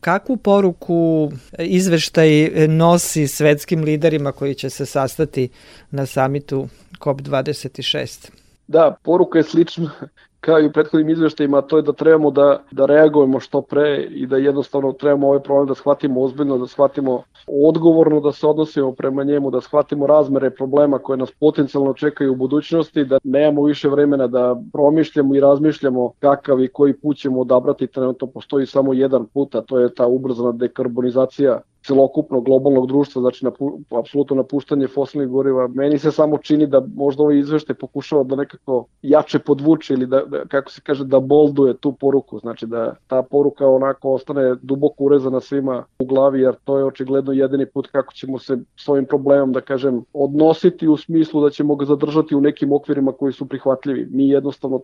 Kakvu 0.00 0.36
poruku 0.36 1.32
izveštaj 1.58 2.50
nosi 2.68 3.26
svetskim 3.26 3.84
liderima 3.84 4.32
koji 4.32 4.54
će 4.54 4.70
se 4.70 4.86
sastati 4.86 5.48
na 5.90 6.06
samitu 6.06 6.68
COP26? 6.98 8.30
Da, 8.66 8.96
poruka 9.02 9.38
je 9.38 9.44
slična 9.44 9.90
kao 10.40 10.60
i 10.60 10.66
u 10.66 10.72
prethodnim 10.72 11.10
izveštajima, 11.10 11.62
to 11.62 11.76
je 11.76 11.82
da 11.82 11.92
trebamo 11.92 12.30
da, 12.30 12.62
da 12.70 12.86
reagujemo 12.86 13.40
što 13.40 13.62
pre 13.62 14.08
i 14.10 14.26
da 14.26 14.36
jednostavno 14.36 14.92
trebamo 14.92 15.26
ovaj 15.26 15.40
problem 15.40 15.66
da 15.66 15.74
shvatimo 15.74 16.22
ozbiljno, 16.22 16.58
da 16.58 16.66
shvatimo 16.66 17.22
odgovorno, 17.46 18.20
da 18.20 18.32
se 18.32 18.46
odnosimo 18.46 18.92
prema 18.92 19.24
njemu, 19.24 19.50
da 19.50 19.60
shvatimo 19.60 20.06
razmere 20.06 20.50
problema 20.50 20.98
koje 20.98 21.16
nas 21.16 21.32
potencijalno 21.40 21.92
čekaju 21.94 22.32
u 22.32 22.36
budućnosti, 22.36 23.04
da 23.04 23.18
nemamo 23.24 23.64
više 23.64 23.88
vremena 23.88 24.26
da 24.26 24.56
promišljamo 24.72 25.34
i 25.34 25.40
razmišljamo 25.40 26.12
kakav 26.20 26.60
i 26.60 26.68
koji 26.68 26.92
put 26.92 27.16
ćemo 27.16 27.40
odabrati, 27.40 27.86
trenutno 27.86 28.26
postoji 28.26 28.66
samo 28.66 28.92
jedan 28.92 29.26
put, 29.26 29.54
a 29.54 29.60
to 29.60 29.78
je 29.78 29.94
ta 29.94 30.06
ubrzana 30.06 30.52
dekarbonizacija 30.52 31.60
celokupnog 31.88 32.44
globalnog 32.44 32.86
društva, 32.86 33.22
znači 33.22 33.44
na, 33.44 33.50
apsolutno 33.98 34.36
napuštanje 34.36 34.88
fosilnih 34.88 35.28
goriva. 35.28 35.68
Meni 35.68 35.98
se 35.98 36.12
samo 36.12 36.38
čini 36.38 36.66
da 36.66 36.82
možda 36.94 37.22
ovaj 37.22 37.38
izvešte 37.38 37.74
pokušava 37.74 38.24
da 38.24 38.36
nekako 38.36 38.84
jače 39.02 39.38
podvuče 39.38 39.94
ili 39.94 40.06
da, 40.06 40.22
da, 40.26 40.44
kako 40.44 40.70
se 40.70 40.80
kaže, 40.84 41.04
da 41.04 41.20
bolduje 41.20 41.76
tu 41.76 41.92
poruku, 41.92 42.38
znači 42.38 42.66
da 42.66 42.94
ta 43.06 43.22
poruka 43.22 43.66
onako 43.66 44.12
ostane 44.12 44.54
duboko 44.62 45.04
urezana 45.04 45.40
svima 45.40 45.84
u 45.98 46.04
glavi, 46.04 46.40
jer 46.40 46.54
to 46.64 46.78
je 46.78 46.84
očigledno 46.84 47.32
jedini 47.32 47.66
put 47.66 47.86
kako 47.92 48.12
ćemo 48.12 48.38
se 48.38 48.58
s 48.76 48.88
ovim 48.88 49.04
problemom, 49.04 49.52
da 49.52 49.60
kažem, 49.60 50.04
odnositi 50.12 50.88
u 50.88 50.96
smislu 50.96 51.42
da 51.42 51.50
ćemo 51.50 51.76
ga 51.76 51.84
zadržati 51.84 52.34
u 52.34 52.40
nekim 52.40 52.72
okvirima 52.72 53.12
koji 53.12 53.32
su 53.32 53.48
prihvatljivi. 53.48 54.08
Mi 54.10 54.28
jednostavno 54.28 54.80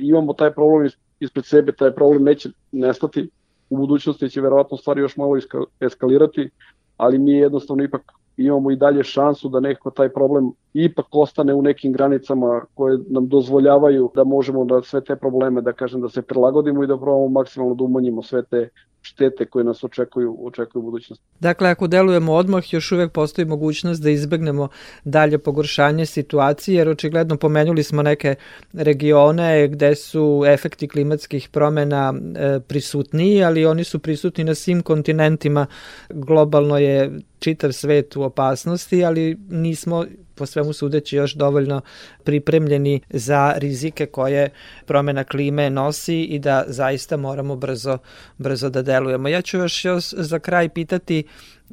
imamo 0.00 0.32
taj 0.32 0.52
problem 0.54 0.90
ispred 1.20 1.44
sebe, 1.44 1.72
taj 1.72 1.94
problem 1.94 2.24
neće 2.24 2.48
nestati, 2.72 3.28
u 3.70 3.76
budućnosti 3.76 4.30
će 4.30 4.40
verovatno 4.40 4.76
stvari 4.76 5.00
još 5.00 5.16
malo 5.16 5.36
eskalirati, 5.80 6.50
ali 6.96 7.18
mi 7.18 7.32
jednostavno 7.32 7.84
ipak 7.84 8.12
imamo 8.36 8.70
i 8.70 8.76
dalje 8.76 9.04
šansu 9.04 9.48
da 9.48 9.60
neko 9.60 9.90
taj 9.90 10.08
problem 10.08 10.50
ipak 10.74 11.06
ostane 11.10 11.54
u 11.54 11.62
nekim 11.62 11.92
granicama 11.92 12.62
koje 12.74 12.98
nam 13.08 13.28
dozvoljavaju 13.28 14.10
da 14.14 14.24
možemo 14.24 14.64
da 14.64 14.82
sve 14.82 15.04
te 15.04 15.16
probleme, 15.16 15.60
da 15.60 15.72
kažem, 15.72 16.00
da 16.00 16.08
se 16.08 16.22
prilagodimo 16.22 16.84
i 16.84 16.86
da 16.86 16.96
probamo 16.96 17.28
maksimalno 17.28 17.74
da 17.74 17.84
umanjimo 17.84 18.22
sve 18.22 18.42
te 18.42 18.68
štete 19.08 19.46
koje 19.46 19.64
nas 19.64 19.84
očekuju, 19.84 20.36
očekuju 20.46 20.80
u 20.80 20.84
budućnosti. 20.84 21.24
Dakle, 21.40 21.68
ako 21.68 21.86
delujemo 21.86 22.32
odmah, 22.32 22.72
još 22.72 22.92
uvek 22.92 23.12
postoji 23.12 23.44
mogućnost 23.46 24.02
da 24.02 24.10
izbegnemo 24.10 24.68
dalje 25.04 25.38
pogoršanje 25.38 26.06
situacije, 26.06 26.76
jer 26.78 26.88
očigledno 26.88 27.36
pomenuli 27.36 27.82
smo 27.82 28.02
neke 28.02 28.34
regione 28.72 29.68
gde 29.68 29.94
su 29.94 30.44
efekti 30.46 30.88
klimatskih 30.88 31.48
promena 31.48 32.14
e, 32.14 32.60
prisutniji, 32.60 33.44
ali 33.44 33.66
oni 33.66 33.84
su 33.84 33.98
prisutni 33.98 34.44
na 34.44 34.54
svim 34.54 34.82
kontinentima. 34.82 35.66
Globalno 36.08 36.78
je 36.78 37.20
čitav 37.38 37.72
svet 37.72 38.16
u 38.16 38.22
opasnosti, 38.22 39.04
ali 39.04 39.36
nismo 39.48 40.04
po 40.38 40.46
svemu 40.46 40.72
sudeći 40.72 41.16
još 41.16 41.34
dovoljno 41.34 41.80
pripremljeni 42.24 43.00
za 43.10 43.54
rizike 43.56 44.06
koje 44.06 44.50
promena 44.86 45.24
klime 45.24 45.70
nosi 45.70 46.22
i 46.22 46.38
da 46.38 46.64
zaista 46.66 47.16
moramo 47.16 47.56
brzo, 47.56 47.98
brzo 48.38 48.70
da 48.70 48.82
delujemo. 48.82 49.28
Ja 49.28 49.42
ću 49.42 49.56
još, 49.56 49.84
još 49.84 50.04
za 50.10 50.38
kraj 50.38 50.68
pitati, 50.68 51.24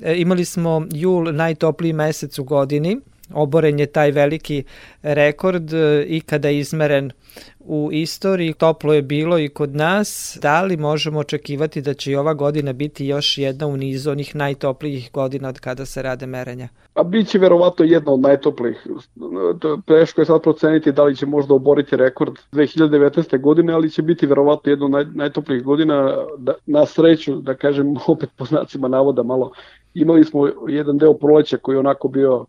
e, 0.01 0.15
imali 0.17 0.45
smo 0.45 0.87
jul 0.91 1.33
najtopliji 1.33 1.93
mesec 1.93 2.39
u 2.39 2.43
godini, 2.43 2.97
oboren 3.33 3.79
je 3.79 3.85
taj 3.85 4.11
veliki 4.11 4.63
rekord 5.03 5.73
e, 5.73 6.05
ikada 6.07 6.49
izmeren 6.49 7.11
u 7.59 7.89
istoriji, 7.91 8.53
toplo 8.53 8.93
je 8.93 9.01
bilo 9.01 9.39
i 9.39 9.49
kod 9.49 9.75
nas. 9.75 10.37
Da 10.41 10.61
li 10.61 10.77
možemo 10.77 11.19
očekivati 11.19 11.81
da 11.81 11.93
će 11.93 12.11
i 12.11 12.15
ova 12.15 12.33
godina 12.33 12.73
biti 12.73 13.05
još 13.05 13.37
jedna 13.37 13.67
u 13.67 13.77
nizu 13.77 14.11
onih 14.11 14.35
najtoplijih 14.35 15.09
godina 15.13 15.49
od 15.49 15.59
kada 15.59 15.85
se 15.85 16.01
rade 16.01 16.25
merenja? 16.25 16.67
A 16.93 17.03
bit 17.03 17.27
će 17.27 17.39
verovatno 17.39 17.85
jedna 17.85 18.11
od 18.11 18.19
najtoplijih. 18.19 18.87
Teško 19.85 20.21
je 20.21 20.25
sad 20.25 20.41
proceniti 20.41 20.91
da 20.91 21.03
li 21.03 21.15
će 21.15 21.25
možda 21.25 21.53
oboriti 21.53 21.95
rekord 21.97 22.33
2019. 22.51 23.41
godine, 23.41 23.73
ali 23.73 23.89
će 23.89 24.01
biti 24.01 24.27
verovatno 24.27 24.69
jedna 24.71 24.85
od 24.85 24.91
naj, 24.91 25.05
najtoplijih 25.13 25.63
godina. 25.63 26.17
Da, 26.37 26.53
na 26.65 26.85
sreću, 26.85 27.35
da 27.35 27.53
kažem 27.53 27.95
opet 28.07 28.29
po 28.37 28.45
znacima 28.45 28.87
navoda 28.87 29.23
malo 29.23 29.51
imali 29.95 30.23
smo 30.23 30.47
jedan 30.67 30.97
deo 30.97 31.13
proleća 31.13 31.57
koji 31.57 31.75
je 31.75 31.79
onako 31.79 32.07
bio 32.07 32.45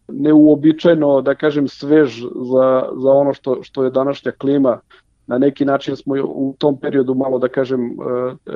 neuobičajeno, 0.66 1.22
da 1.22 1.34
kažem, 1.34 1.68
svež 1.68 2.22
za, 2.22 2.88
za 2.96 3.10
ono 3.10 3.34
što, 3.34 3.62
što 3.62 3.84
je 3.84 3.90
današnja 3.90 4.32
klima. 4.32 4.80
Na 5.26 5.38
neki 5.38 5.64
način 5.64 5.96
smo 5.96 6.14
u 6.24 6.54
tom 6.58 6.76
periodu 6.76 7.14
malo, 7.14 7.38
da 7.38 7.48
kažem, 7.48 7.80
e, 7.80 7.94
e, 8.46 8.52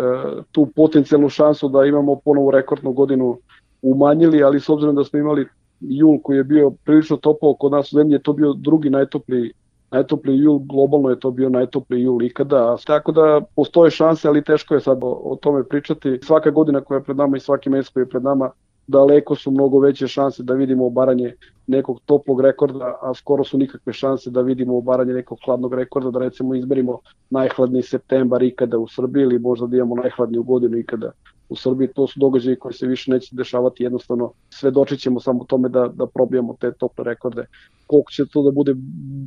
tu 0.52 0.66
potencijalnu 0.76 1.28
šansu 1.28 1.68
da 1.68 1.84
imamo 1.84 2.20
ponovu 2.24 2.50
rekordnu 2.50 2.92
godinu 2.92 3.38
umanjili, 3.82 4.42
ali 4.42 4.60
s 4.60 4.68
obzirom 4.68 4.94
da 4.94 5.04
smo 5.04 5.18
imali 5.18 5.46
jul 5.80 6.18
koji 6.22 6.36
je 6.36 6.44
bio 6.44 6.70
prilično 6.84 7.16
topao 7.16 7.54
kod 7.54 7.72
nas 7.72 7.92
u 7.92 7.96
zemlji, 7.96 8.14
je 8.14 8.22
to 8.22 8.32
bio 8.32 8.52
drugi 8.52 8.90
najtopliji 8.90 9.52
najtopliji 9.90 10.38
jul, 10.38 10.58
globalno 10.58 11.10
je 11.10 11.20
to 11.20 11.30
bio 11.30 11.48
najtopliji 11.48 12.02
jul 12.02 12.22
ikada, 12.22 12.76
tako 12.86 13.12
da 13.12 13.40
postoje 13.56 13.90
šanse, 13.90 14.28
ali 14.28 14.44
teško 14.44 14.74
je 14.74 14.80
sad 14.80 14.98
o, 15.02 15.10
o 15.24 15.36
tome 15.36 15.64
pričati. 15.64 16.18
Svaka 16.22 16.50
godina 16.50 16.80
koja 16.80 16.98
je 16.98 17.04
pred 17.04 17.16
nama 17.16 17.36
i 17.36 17.40
svaki 17.40 17.70
mesec 17.70 17.92
koji 17.92 18.02
je 18.02 18.08
pred 18.08 18.22
nama 18.22 18.50
daleko 18.90 19.34
su 19.34 19.50
mnogo 19.50 19.78
veće 19.78 20.08
šanse 20.08 20.42
da 20.42 20.54
vidimo 20.54 20.86
obaranje 20.86 21.34
nekog 21.66 22.00
toplog 22.06 22.40
rekorda, 22.40 22.98
a 23.02 23.14
skoro 23.14 23.44
su 23.44 23.58
nikakve 23.58 23.92
šanse 23.92 24.30
da 24.30 24.40
vidimo 24.40 24.78
obaranje 24.78 25.12
nekog 25.12 25.38
hladnog 25.44 25.74
rekorda, 25.74 26.10
da 26.10 26.18
recimo 26.18 26.54
izberimo 26.54 26.98
najhladniji 27.30 27.82
septembar 27.82 28.42
ikada 28.42 28.78
u 28.78 28.88
Srbiji 28.88 29.22
ili 29.22 29.38
možda 29.38 29.66
da 29.66 29.76
imamo 29.76 29.94
najhladniju 29.94 30.42
godinu 30.42 30.78
ikada 30.78 31.12
u 31.48 31.56
Srbiji. 31.56 31.88
To 31.94 32.06
su 32.06 32.20
događaji 32.20 32.56
koji 32.56 32.74
se 32.74 32.86
više 32.86 33.10
neće 33.10 33.36
dešavati, 33.36 33.82
jednostavno 33.84 34.32
svedočit 34.50 35.00
ćemo 35.00 35.20
samo 35.20 35.44
tome 35.44 35.68
da, 35.68 35.88
da 35.88 36.06
probijamo 36.06 36.56
te 36.60 36.72
tople 36.72 37.04
rekorde. 37.04 37.46
Koliko 37.86 38.12
će 38.12 38.26
to 38.32 38.42
da 38.42 38.50
bude 38.50 38.74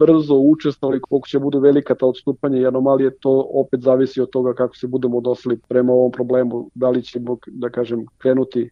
brzo 0.03 0.35
učestvali, 0.35 1.01
koliko 1.01 1.27
će 1.27 1.39
bude 1.39 1.59
velika 1.59 1.95
ta 1.95 2.05
odstupanja 2.05 2.61
i 2.61 2.67
anomalije, 2.67 3.17
to 3.19 3.49
opet 3.53 3.81
zavisi 3.81 4.21
od 4.21 4.29
toga 4.29 4.53
kako 4.53 4.75
se 4.75 4.87
budemo 4.87 5.17
odosli 5.17 5.59
prema 5.69 5.93
ovom 5.93 6.11
problemu, 6.11 6.69
da 6.75 6.89
li 6.89 7.03
ćemo, 7.03 7.37
da 7.47 7.69
kažem, 7.69 8.05
krenuti 8.17 8.69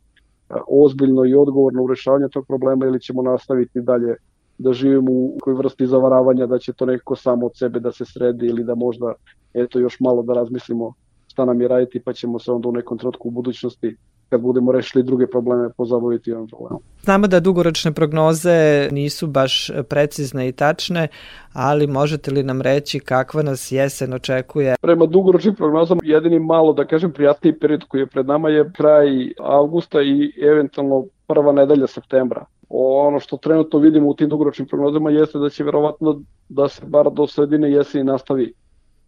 ozbiljno 0.67 1.25
i 1.25 1.35
odgovorno 1.35 1.83
u 1.83 1.87
rešavanju 1.87 2.29
tog 2.29 2.45
problema 2.47 2.85
ili 2.85 3.01
ćemo 3.01 3.21
nastaviti 3.21 3.81
dalje 3.81 4.15
da 4.57 4.73
živimo 4.73 5.11
u 5.11 5.37
kojoj 5.41 5.57
vrsti 5.57 5.87
zavaravanja 5.87 6.45
da 6.45 6.59
će 6.59 6.73
to 6.73 6.85
nekako 6.85 7.15
samo 7.15 7.45
od 7.45 7.51
sebe 7.55 7.79
da 7.79 7.91
se 7.91 8.05
sredi 8.05 8.45
ili 8.45 8.63
da 8.63 8.75
možda 8.75 9.13
eto 9.53 9.79
još 9.79 9.99
malo 9.99 10.23
da 10.23 10.33
razmislimo 10.33 10.93
šta 11.27 11.45
nam 11.45 11.61
je 11.61 11.67
raditi 11.67 11.99
pa 11.99 12.13
ćemo 12.13 12.39
se 12.39 12.51
onda 12.51 12.69
u 12.69 12.71
nekom 12.71 12.97
trenutku 12.97 13.27
u 13.27 13.31
budućnosti 13.31 13.95
kad 14.31 14.41
budemo 14.41 14.71
rešili 14.71 15.03
druge 15.03 15.27
probleme 15.27 15.69
pozabaviti 15.77 16.31
ovim 16.33 16.47
problemom. 16.47 16.81
Znamo 17.01 17.27
da 17.27 17.39
dugoročne 17.39 17.91
prognoze 17.91 18.87
nisu 18.91 19.27
baš 19.27 19.71
precizne 19.89 20.47
i 20.47 20.51
tačne, 20.51 21.07
ali 21.53 21.87
možete 21.87 22.31
li 22.31 22.43
nam 22.43 22.61
reći 22.61 22.99
kakva 22.99 23.43
nas 23.43 23.71
jesen 23.71 24.13
očekuje? 24.13 24.75
Prema 24.81 25.05
dugoročnim 25.05 25.55
prognozama 25.55 26.01
jedini 26.03 26.39
malo, 26.39 26.73
da 26.73 26.87
kažem, 26.87 27.11
prijatniji 27.11 27.59
period 27.59 27.83
koji 27.87 28.01
je 28.01 28.07
pred 28.07 28.25
nama 28.25 28.49
je 28.49 28.71
kraj 28.77 29.07
avgusta 29.39 30.01
i 30.01 30.33
eventualno 30.51 31.05
prva 31.27 31.51
nedelja 31.51 31.87
septembra. 31.87 32.45
Ono 32.69 33.19
što 33.19 33.37
trenutno 33.37 33.79
vidimo 33.79 34.09
u 34.09 34.13
tim 34.13 34.29
dugoročnim 34.29 34.67
prognozama 34.67 35.11
jeste 35.11 35.39
da 35.39 35.49
će 35.49 35.63
verovatno 35.63 36.21
da 36.49 36.67
se 36.67 36.81
bar 36.85 37.09
do 37.11 37.27
sredine 37.27 37.71
jeseni 37.71 38.03
nastavi 38.03 38.53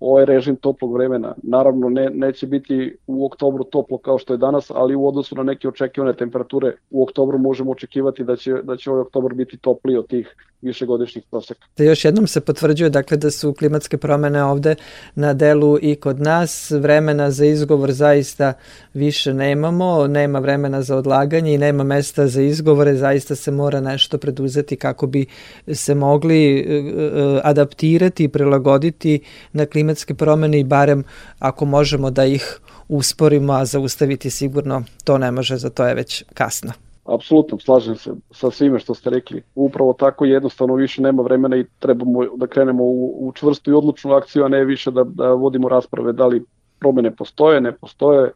ovaj 0.03 0.25
režim 0.25 0.55
toplog 0.55 0.93
vremena. 0.93 1.35
Naravno, 1.43 1.89
ne, 1.89 2.09
neće 2.09 2.47
biti 2.47 2.97
u 3.07 3.25
oktobru 3.25 3.63
toplo 3.63 3.97
kao 3.97 4.17
što 4.17 4.33
je 4.33 4.37
danas, 4.37 4.71
ali 4.75 4.95
u 4.95 5.07
odnosu 5.07 5.35
na 5.35 5.43
neke 5.43 5.67
očekivane 5.67 6.13
temperature 6.13 6.75
u 6.91 7.03
oktobru 7.03 7.37
možemo 7.37 7.71
očekivati 7.71 8.23
da 8.23 8.35
će, 8.35 8.53
da 8.63 8.77
će 8.77 8.91
ovaj 8.91 9.01
oktobar 9.01 9.33
biti 9.33 9.57
topliji 9.57 9.97
od 9.97 10.07
tih 10.07 10.35
višegodišnjih 10.63 11.23
proseka. 11.31 11.65
Da 11.77 11.83
još 11.83 12.05
jednom 12.05 12.27
se 12.27 12.41
potvrđuje 12.41 12.89
dakle 12.89 13.17
da 13.17 13.31
su 13.31 13.53
klimatske 13.53 13.97
promene 13.97 14.43
ovde 14.43 14.75
na 15.15 15.33
delu 15.33 15.77
i 15.81 15.95
kod 15.95 16.19
nas. 16.19 16.71
Vremena 16.71 17.31
za 17.31 17.45
izgovor 17.45 17.91
zaista 17.91 18.53
više 18.93 19.33
nemamo, 19.33 20.07
nema 20.07 20.39
vremena 20.39 20.81
za 20.81 20.97
odlaganje 20.97 21.53
i 21.53 21.57
nema 21.57 21.83
mesta 21.83 22.27
za 22.27 22.41
izgovore, 22.41 22.95
zaista 22.95 23.35
se 23.35 23.51
mora 23.51 23.81
nešto 23.81 24.17
preduzeti 24.17 24.75
kako 24.75 25.07
bi 25.07 25.25
se 25.73 25.95
mogli 25.95 26.59
e, 26.59 26.63
e, 26.63 27.41
adaptirati 27.43 28.23
i 28.23 28.27
prilagoditi 28.27 29.19
na 29.53 29.65
klimatske 29.65 29.92
promene 30.17 30.59
i 30.59 30.63
barem 30.63 31.03
ako 31.39 31.65
možemo 31.65 32.11
da 32.11 32.25
ih 32.25 32.59
usporimo, 32.89 33.53
a 33.53 33.65
zaustaviti 33.65 34.29
sigurno 34.29 34.83
to 35.03 35.17
ne 35.17 35.31
može, 35.31 35.57
za 35.57 35.69
to 35.69 35.85
je 35.85 35.95
već 35.95 36.23
kasno. 36.33 36.71
Apsolutno, 37.05 37.59
slažem 37.59 37.95
se 37.95 38.11
sa 38.31 38.51
svime 38.51 38.79
što 38.79 38.93
ste 38.93 39.09
rekli. 39.09 39.43
Upravo 39.55 39.93
tako 39.93 40.25
jednostavno 40.25 40.75
više 40.75 41.01
nema 41.01 41.23
vremena 41.23 41.57
i 41.57 41.65
trebamo 41.79 42.25
da 42.37 42.47
krenemo 42.47 42.83
u, 42.83 43.27
u 43.27 43.31
čvrstu 43.33 43.71
i 43.71 43.73
odlučnu 43.73 44.13
akciju, 44.13 44.45
a 44.45 44.47
ne 44.47 44.65
više 44.65 44.91
da, 44.91 45.03
da 45.03 45.33
vodimo 45.33 45.69
rasprave 45.69 46.13
da 46.13 46.27
li 46.27 46.45
promene 46.79 47.15
postoje, 47.15 47.61
ne 47.61 47.71
postoje, 47.71 48.31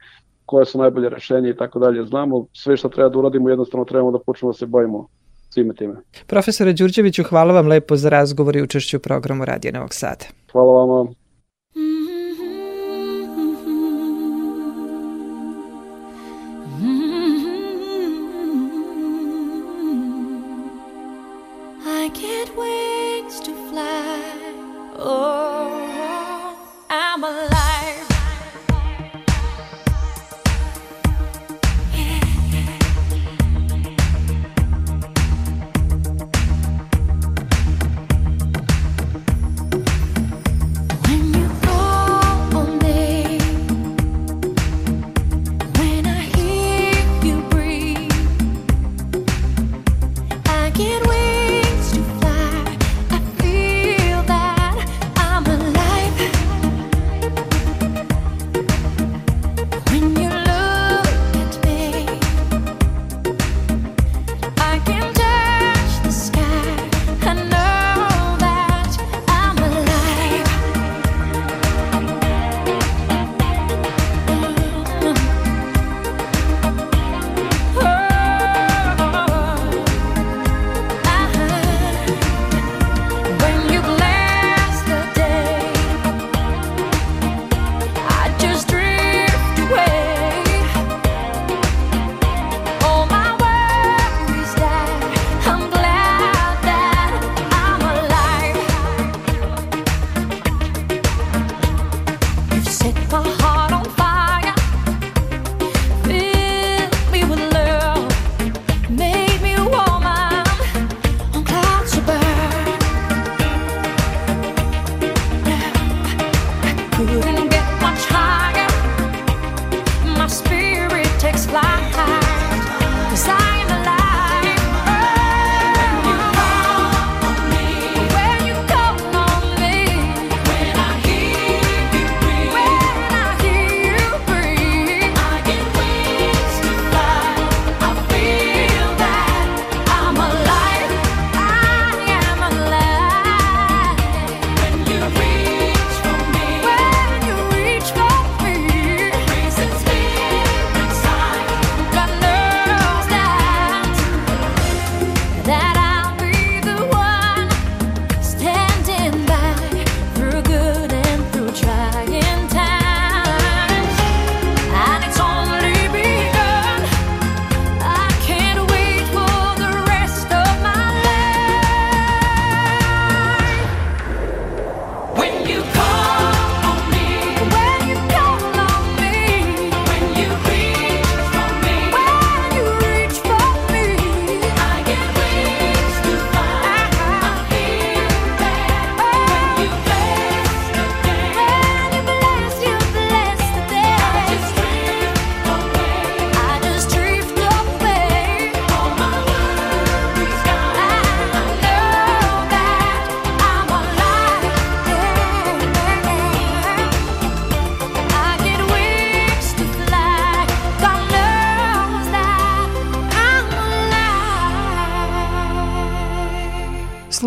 koje 0.46 0.66
su 0.66 0.78
najbolje 0.78 1.10
rešenje 1.10 1.50
i 1.50 1.56
tako 1.56 1.80
dalje. 1.80 2.06
Znamo 2.06 2.46
sve 2.54 2.78
što 2.78 2.90
treba 2.90 3.10
da 3.10 3.20
uradimo, 3.20 3.50
jednostavno 3.50 3.86
trebamo 3.86 4.12
da 4.12 4.20
počnemo 4.20 4.52
da 4.52 4.58
se 4.58 4.66
bavimo 4.66 5.08
svime 5.50 5.74
time. 5.74 5.96
Profesore 6.28 6.74
Đurđeviću, 6.74 7.24
hvala 7.24 7.54
vam 7.54 7.68
lepo 7.68 7.96
za 7.96 8.10
razgovor 8.10 8.56
i 8.56 8.62
učešću 8.62 8.98
u 8.98 9.00
programu 9.00 9.46
Radio 9.46 9.72
Novog 9.72 9.94
Sada. 9.94 10.26
Hvala 10.52 10.86
vam. 10.86 11.27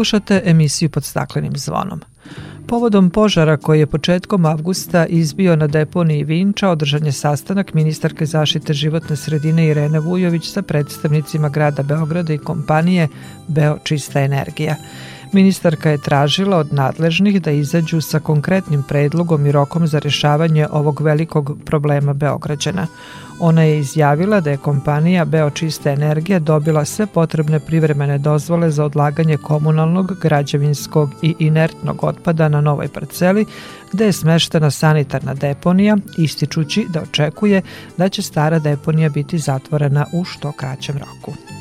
Slušate 0.01 0.43
emisiju 0.45 0.89
pod 0.89 1.05
staklenim 1.05 1.53
zvonom. 1.57 2.01
Povodom 2.67 3.11
požara 3.11 3.57
koji 3.57 3.79
je 3.79 3.87
početkom 3.87 4.45
avgusta 4.45 5.07
izbio 5.07 5.57
na 5.57 5.67
deponiji 5.67 6.25
Vinča 6.25 6.69
održan 6.69 7.07
je 7.07 7.13
sastanak 7.13 7.75
ministarke 7.75 8.27
zaštite 8.27 8.75
životne 8.75 9.17
sredine 9.17 9.67
Irene 9.67 10.01
Vujović 10.01 10.53
sa 10.53 10.63
predstavnicima 10.63 11.49
grada 11.49 11.83
Beograda 11.83 12.33
i 12.33 12.39
kompanije 12.39 13.09
Beo 13.49 13.79
Čista 13.85 14.21
energija. 14.21 14.77
Ministarka 15.33 15.91
je 15.91 15.99
tražila 15.99 16.57
od 16.57 16.73
nadležnih 16.73 17.43
da 17.43 17.51
izađu 17.51 18.01
sa 18.01 18.21
konkretnim 18.21 18.83
predlogom 18.83 19.47
i 19.47 19.53
rokom 19.53 19.87
za 19.87 19.99
rešavanje 19.99 20.67
ovog 20.71 21.01
velikog 21.01 21.59
problema 21.65 22.13
Beograđana. 22.13 22.87
Ona 23.41 23.63
je 23.63 23.79
izjavila 23.79 24.41
da 24.41 24.51
je 24.51 24.57
kompanija 24.57 25.25
Beočista 25.25 25.91
energija 25.91 26.39
dobila 26.39 26.85
sve 26.85 27.07
potrebne 27.07 27.61
privremene 27.61 28.19
dozvole 28.19 28.71
za 28.71 28.85
odlaganje 28.85 29.37
komunalnog, 29.37 30.13
građevinskog 30.23 31.11
i 31.23 31.35
inertnog 31.39 32.05
otpada 32.05 32.49
na 32.49 32.61
novoj 32.61 32.89
parceli, 32.89 33.47
gde 33.93 34.05
je 34.05 34.13
smeštena 34.13 34.71
sanitarna 34.71 35.35
deponija, 35.35 35.97
ističući 36.19 36.87
da 36.89 37.03
očekuje 37.03 37.63
da 37.97 38.09
će 38.09 38.23
stara 38.23 38.59
deponija 38.59 39.09
biti 39.09 39.39
zatvorena 39.39 40.07
u 40.13 40.25
što 40.25 40.53
kraćem 40.53 40.99
roku. 40.99 41.60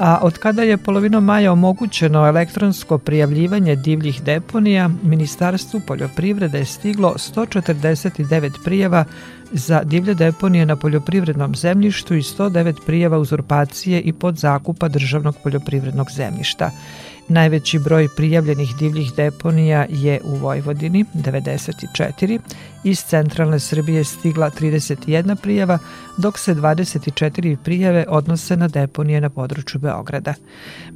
A 0.00 0.18
od 0.22 0.38
kada 0.38 0.62
je 0.62 0.76
polovinom 0.76 1.24
maja 1.24 1.52
omogućeno 1.52 2.26
elektronsko 2.26 2.98
prijavljivanje 2.98 3.76
divljih 3.76 4.22
deponija, 4.22 4.90
Ministarstvu 5.02 5.80
poljoprivrede 5.86 6.58
je 6.58 6.64
stiglo 6.64 7.14
149 7.16 8.64
prijava 8.64 9.04
za 9.52 9.82
divlje 9.84 10.14
deponije 10.14 10.66
na 10.66 10.76
poljoprivrednom 10.76 11.54
zemljištu 11.54 12.14
i 12.14 12.22
109 12.22 12.74
prijava 12.86 13.18
uzurpacije 13.18 14.00
i 14.00 14.12
podzakupa 14.12 14.88
državnog 14.88 15.36
poljoprivrednog 15.42 16.06
zemljišta. 16.10 16.70
Najveći 17.28 17.78
broj 17.78 18.08
prijavljenih 18.16 18.76
divljih 18.78 19.12
deponija 19.16 19.86
je 19.88 20.20
u 20.24 20.36
Vojvodini, 20.36 21.04
94, 21.14 22.38
iz 22.84 22.98
centralne 22.98 23.58
Srbije 23.58 24.04
stigla 24.04 24.50
31 24.50 25.36
prijava, 25.36 25.78
dok 26.18 26.38
se 26.38 26.54
24 26.54 27.56
prijave 27.56 28.04
odnose 28.08 28.56
na 28.56 28.68
deponije 28.68 29.20
na 29.20 29.30
području 29.30 29.80
Beograda. 29.80 30.34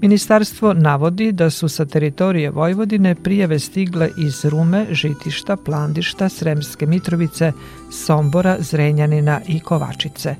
Ministarstvo 0.01 0.73
navodi 0.73 1.33
da 1.33 1.51
su 1.51 1.69
sa 1.69 1.85
teritorije 1.85 2.51
Vojvodine 2.51 3.15
prijave 3.15 3.59
stigle 3.59 4.11
iz 4.19 4.45
Rume, 4.45 4.87
Žitišta, 4.91 5.57
Plandišta, 5.57 6.29
Sremske 6.29 6.87
Mitrovice, 6.87 7.53
Sombora, 7.93 8.57
Zrenjanina 8.61 9.41
i 9.49 9.61
Kovačice. 9.61 10.35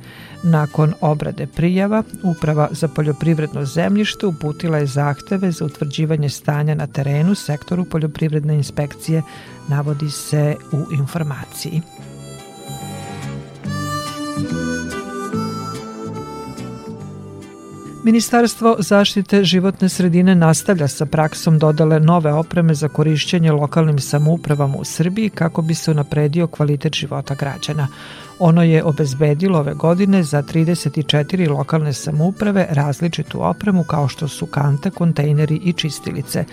Nakon 0.47 0.95
obrade 1.01 1.47
prijava, 1.47 2.03
Uprava 2.23 2.69
za 2.73 2.89
poljoprivredno 2.89 3.65
zemljište 3.65 4.27
uputila 4.27 4.79
je 4.79 4.87
zahteve 4.87 5.51
za 5.51 5.65
utvrđivanje 5.65 6.29
stanja 6.29 6.75
na 6.75 6.87
terenu 6.87 7.35
sektoru 7.35 7.85
poljoprivredne 7.85 8.55
inspekcije, 8.55 9.23
navodi 9.69 10.11
se 10.11 10.57
u 10.73 10.93
informaciji. 10.93 11.83
Ministarstvo 18.05 18.77
zaštite 18.79 19.45
životne 19.45 19.89
sredine 19.89 20.35
nastavlja 20.35 20.89
sa 20.89 21.07
praksom 21.07 21.59
dodale 21.59 22.01
nove 22.01 22.33
opreme 22.33 22.75
za 22.75 22.89
korišćenje 22.89 23.53
lokalnim 23.53 23.99
samoupravama 23.99 24.77
u 24.77 24.85
Srbiji 24.85 25.31
kako 25.31 25.63
bi 25.63 25.75
se 25.75 25.91
unapredio 25.91 26.47
kvalitet 26.47 26.95
života 26.95 27.35
građana. 27.35 27.89
Ono 28.39 28.63
je 28.63 28.85
obezbedilo 28.85 29.59
ove 29.59 29.75
godine 29.75 30.23
za 30.23 30.43
34 30.43 31.51
lokalne 31.51 31.93
samouprave 31.93 32.67
različitu 32.71 33.45
opremu 33.45 33.85
kao 33.85 34.09
što 34.09 34.29
su 34.29 34.47
kante, 34.47 34.91
kontejneri 34.91 35.61
i 35.65 35.73
čistilice. 35.73 36.45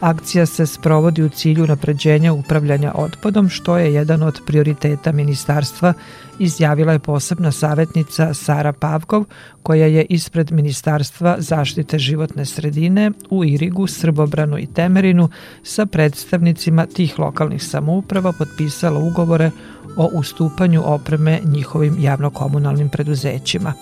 Akcija 0.00 0.46
se 0.46 0.66
sprovodi 0.66 1.22
u 1.22 1.28
cilju 1.28 1.66
napređenja 1.66 2.32
upravljanja 2.32 2.92
otpadom, 2.94 3.48
što 3.48 3.78
je 3.78 3.94
jedan 3.94 4.22
od 4.22 4.40
prioriteta 4.46 5.12
ministarstva, 5.12 5.92
izjavila 6.38 6.92
je 6.92 6.98
posebna 6.98 7.52
savjetnica 7.52 8.34
Sara 8.34 8.72
Pavkov, 8.72 9.24
koja 9.62 9.86
je 9.86 10.06
ispred 10.08 10.52
Ministarstva 10.52 10.97
zaštite 11.38 11.98
životne 11.98 12.44
sredine 12.44 13.10
u 13.30 13.44
Irigu, 13.44 13.86
Srbobranu 13.86 14.58
i 14.58 14.66
Temerinu 14.66 15.28
sa 15.62 15.86
predstavnicima 15.86 16.86
tih 16.86 17.18
lokalnih 17.18 17.62
samouprava 17.62 18.32
potpisala 18.32 19.00
ugovore 19.00 19.50
o 19.96 20.10
ustupanju 20.12 20.82
opreme 20.84 21.40
njihovim 21.44 21.96
javnokomunalnim 22.00 22.88
preduzećima. 22.88 23.72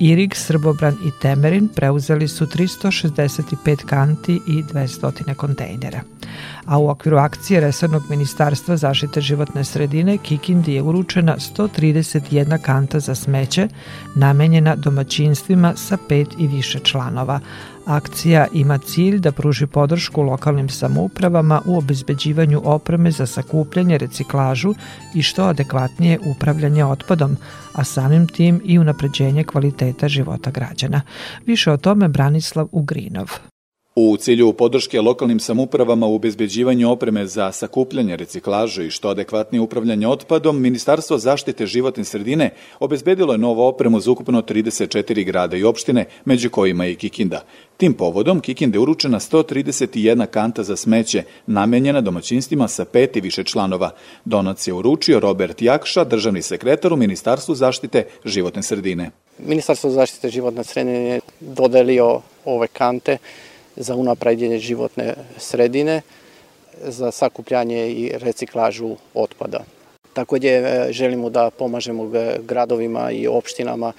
Irig, 0.00 0.34
Srbobran 0.34 0.94
i 0.94 1.10
Temerin 1.20 1.68
preuzeli 1.68 2.28
su 2.28 2.46
365 2.46 3.84
kanti 3.86 4.40
i 4.46 4.62
200 4.62 5.34
kontejnera. 5.34 6.00
A 6.66 6.78
u 6.78 6.88
okviru 6.88 7.16
akcije 7.16 7.60
Resornog 7.60 8.02
ministarstva 8.10 8.76
zaštite 8.76 9.20
životne 9.20 9.64
sredine 9.64 10.18
Kikindi 10.18 10.74
je 10.74 10.82
uručena 10.82 11.36
131 11.36 12.58
kanta 12.62 13.00
za 13.00 13.14
smeće 13.14 13.68
namenjena 14.14 14.76
domaćinstvima 14.76 15.72
sa 15.76 15.96
pet 16.08 16.28
i 16.38 16.46
više 16.46 16.78
članova, 16.78 17.40
Akcija 17.86 18.46
ima 18.52 18.78
cilj 18.78 19.18
da 19.18 19.32
pruži 19.32 19.66
podršku 19.66 20.22
lokalnim 20.22 20.68
samoupravama 20.68 21.62
u 21.66 21.78
obezbeđivanju 21.78 22.60
opreme 22.64 23.10
za 23.10 23.26
sakupljanje, 23.26 23.98
reciklažu 23.98 24.74
i 25.14 25.22
što 25.22 25.42
adekvatnije 25.42 26.18
upravljanje 26.26 26.84
otpadom, 26.84 27.36
a 27.72 27.84
samim 27.84 28.26
tim 28.26 28.60
i 28.64 28.78
unapređenje 28.78 29.44
kvaliteta 29.44 30.08
života 30.08 30.50
građana. 30.50 31.00
Više 31.46 31.72
o 31.72 31.76
tome 31.76 32.08
Branislav 32.08 32.68
Ugrinov. 32.72 33.51
U 33.94 34.16
cilju 34.16 34.52
podrške 34.52 35.00
lokalnim 35.00 35.40
samupravama 35.40 36.06
u 36.06 36.14
obezbeđivanju 36.14 36.90
opreme 36.90 37.26
za 37.26 37.52
sakupljanje, 37.52 38.16
reciklaže 38.16 38.86
i 38.86 38.90
što 38.90 39.08
adekvatnije 39.08 39.60
upravljanje 39.60 40.08
otpadom, 40.08 40.60
Ministarstvo 40.60 41.18
zaštite 41.18 41.66
životne 41.66 42.04
sredine 42.04 42.50
obezbedilo 42.80 43.32
je 43.34 43.38
novu 43.38 43.62
opremu 43.62 44.00
za 44.00 44.10
ukupno 44.10 44.42
34 44.42 45.24
grada 45.24 45.56
i 45.56 45.64
opštine, 45.64 46.04
među 46.24 46.50
kojima 46.50 46.86
i 46.86 46.94
Kikinda. 46.94 47.44
Tim 47.76 47.94
povodom 47.94 48.40
Kikinde 48.40 48.78
uručena 48.78 49.20
131 49.20 50.26
kanta 50.26 50.62
za 50.62 50.76
smeće, 50.76 51.22
namenjena 51.46 52.00
domaćinstvima 52.00 52.68
sa 52.68 52.84
pet 52.84 53.16
i 53.16 53.20
više 53.20 53.44
članova. 53.44 53.90
Donac 54.24 54.66
je 54.66 54.72
uručio 54.72 55.20
Robert 55.20 55.62
Jakša, 55.62 56.04
državni 56.04 56.42
sekretar 56.42 56.92
u 56.92 56.96
Ministarstvu 56.96 57.54
zaštite 57.54 58.04
životne 58.24 58.62
sredine. 58.62 59.10
Ministarstvo 59.38 59.90
zaštite 59.90 60.28
životne 60.28 60.64
sredine 60.64 61.08
je 61.08 61.20
dodelio 61.40 62.20
ove 62.44 62.66
kante 62.66 63.18
za 63.76 63.96
unapređenje 63.96 64.58
životne 64.58 65.14
sredine, 65.38 66.02
za 66.82 67.10
sakupljanje 67.10 67.90
i 67.90 68.12
reciklažu 68.14 68.96
otpada. 69.14 69.64
Takođe 70.12 70.48
e, 70.48 70.86
želimo 70.90 71.30
da 71.30 71.50
pomažemo 71.50 72.10
gradovima 72.38 73.10
i 73.10 73.26
opštinama 73.26 73.92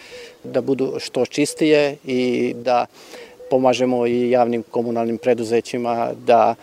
da 0.43 0.61
budu 0.61 0.93
što 0.99 1.25
čistije 1.25 1.97
i 2.05 2.53
da 2.55 2.85
pomažemo 3.49 4.07
i 4.07 4.29
javnim 4.29 4.63
komunalnim 4.71 5.17
preduzećima 5.17 6.11
da 6.25 6.55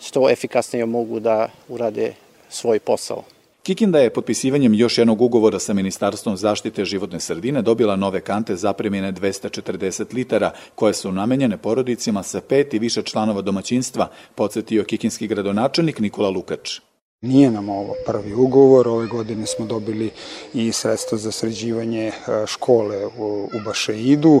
što 0.00 0.30
efikasnije 0.30 0.86
mogu 0.86 1.20
da 1.20 1.48
urade 1.68 2.12
svoj 2.48 2.80
posao. 2.80 3.35
Kikinda 3.66 3.98
je 3.98 4.12
potpisivanjem 4.12 4.74
još 4.74 4.98
jednog 4.98 5.22
ugovora 5.22 5.58
sa 5.58 5.74
Ministarstvom 5.74 6.36
zaštite 6.36 6.84
životne 6.84 7.20
sredine 7.20 7.62
dobila 7.62 7.96
nove 7.96 8.20
kante 8.20 8.56
zapremljene 8.56 9.12
240 9.12 10.14
litara, 10.14 10.50
koje 10.74 10.94
su 10.94 11.12
namenjene 11.12 11.56
porodicima 11.56 12.22
sa 12.22 12.40
pet 12.40 12.74
i 12.74 12.78
više 12.78 13.02
članova 13.02 13.42
domaćinstva, 13.42 14.10
podsjetio 14.34 14.84
kikinski 14.84 15.26
gradonačelnik 15.26 15.98
Nikola 15.98 16.30
Lukač. 16.30 16.80
Nije 17.20 17.50
nam 17.50 17.68
ovo 17.68 17.94
prvi 18.06 18.34
ugovor, 18.34 18.88
ove 18.88 19.06
godine 19.06 19.46
smo 19.46 19.66
dobili 19.66 20.10
i 20.54 20.72
sredstva 20.72 21.18
za 21.18 21.32
sređivanje 21.32 22.06
e, 22.06 22.12
škole 22.46 23.06
u, 23.06 23.48
u 23.54 23.60
Bašeidu, 23.64 24.40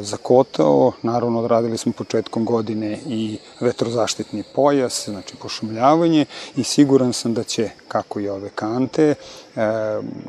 za 0.00 0.16
Kotao, 0.16 0.92
naravno 1.02 1.40
odradili 1.40 1.78
smo 1.78 1.92
početkom 1.92 2.44
godine 2.44 2.98
i 3.06 3.38
vetrozaštitni 3.60 4.42
pojas, 4.54 5.08
znači 5.08 5.36
pošumljavanje 5.36 6.26
i 6.56 6.64
siguran 6.64 7.12
sam 7.12 7.34
da 7.34 7.42
će, 7.42 7.70
kako 7.94 8.20
i 8.20 8.28
ove 8.28 8.50
kante, 8.54 9.02
e, 9.10 9.14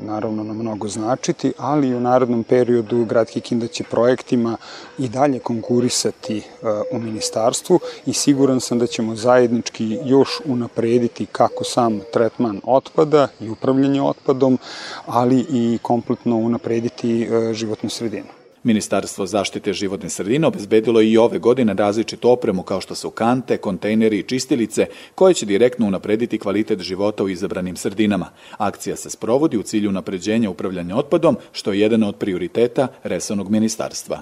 naravno 0.06 0.44
nam 0.44 0.58
mnogo 0.58 0.88
značiti, 0.88 1.54
ali 1.58 1.88
i 1.88 1.96
u 1.96 2.00
narodnom 2.00 2.44
periodu 2.44 3.06
grad 3.06 3.28
Kikinda 3.28 3.68
će 3.68 3.84
projektima 3.84 4.58
i 4.98 5.10
dalje 5.10 5.40
konkurisati 5.40 6.38
e, 6.38 6.44
u 6.92 7.00
ministarstvu 7.00 7.80
i 8.06 8.14
siguran 8.14 8.62
sam 8.62 8.80
da 8.80 8.88
ćemo 8.88 9.16
zajednički 9.16 10.00
još 10.06 10.42
unaprediti 10.46 11.26
kako 11.26 11.64
sam 11.64 12.00
tretman 12.14 12.62
otpada 12.64 13.28
i 13.40 13.50
upravljanje 13.50 14.02
otpadom, 14.02 14.60
ali 15.06 15.46
i 15.50 15.80
kompletno 15.82 16.38
unaprediti 16.38 17.24
e, 17.24 17.54
životnu 17.54 17.90
sredinu. 17.90 18.45
Ministarstvo 18.66 19.26
zaštite 19.26 19.74
životne 19.74 20.10
sredine 20.10 20.48
obezbedilo 20.48 21.02
i 21.02 21.18
ove 21.18 21.40
godine 21.40 21.74
različitu 21.74 22.32
opremu 22.32 22.64
kao 22.64 22.82
što 22.82 22.96
su 22.96 23.10
kante, 23.10 23.58
kontejneri 23.58 24.20
i 24.20 24.24
čistilice 24.24 24.88
koje 25.16 25.34
će 25.34 25.46
direktno 25.46 25.88
unaprediti 25.88 26.40
kvalitet 26.40 26.82
života 26.82 27.24
u 27.24 27.30
izabranim 27.30 27.76
sredinama. 27.76 28.30
Akcija 28.58 28.96
se 28.96 29.10
sprovodi 29.10 29.58
u 29.58 29.64
cilju 29.64 29.90
unapređenja 29.90 30.50
upravljanja 30.50 30.96
otpadom, 30.96 31.38
što 31.52 31.74
je 31.74 31.80
jedan 31.80 32.04
od 32.04 32.16
prioriteta 32.16 32.88
resornog 33.04 33.50
ministarstva. 33.50 34.22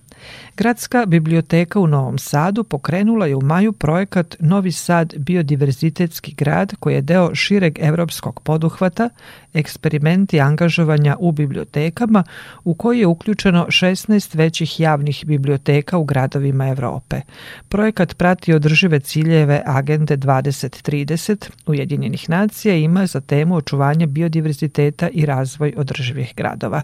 Gradska 0.61 1.05
biblioteka 1.05 1.79
u 1.79 1.87
Novom 1.87 2.17
Sadu 2.17 2.63
pokrenula 2.63 3.25
je 3.25 3.35
u 3.35 3.41
maju 3.41 3.71
projekat 3.73 4.35
Novi 4.39 4.71
Sad 4.71 5.13
biodiverzitetski 5.17 6.33
grad 6.33 6.73
koji 6.79 6.93
je 6.93 7.01
deo 7.01 7.35
šireg 7.35 7.79
evropskog 7.79 8.39
poduhvata 8.43 9.09
eksperimenti 9.53 10.39
angažovanja 10.39 11.15
u 11.19 11.31
bibliotekama 11.31 12.23
u 12.63 12.73
koji 12.73 12.99
je 12.99 13.07
uključeno 13.07 13.65
16 13.69 14.37
većih 14.37 14.79
javnih 14.79 15.23
biblioteka 15.25 15.97
u 15.97 16.03
gradovima 16.03 16.67
Evrope. 16.67 17.21
Projekat 17.69 18.17
prati 18.17 18.53
održive 18.53 18.99
ciljeve 18.99 19.61
Agende 19.65 20.17
2030 20.17 21.49
Ujedinjenih 21.65 22.29
nacija 22.29 22.75
i 22.75 22.83
ima 22.83 23.05
za 23.05 23.21
temu 23.21 23.55
očuvanje 23.55 24.07
biodiverziteta 24.07 25.09
i 25.09 25.25
razvoj 25.25 25.73
održivih 25.77 26.33
gradova. 26.37 26.81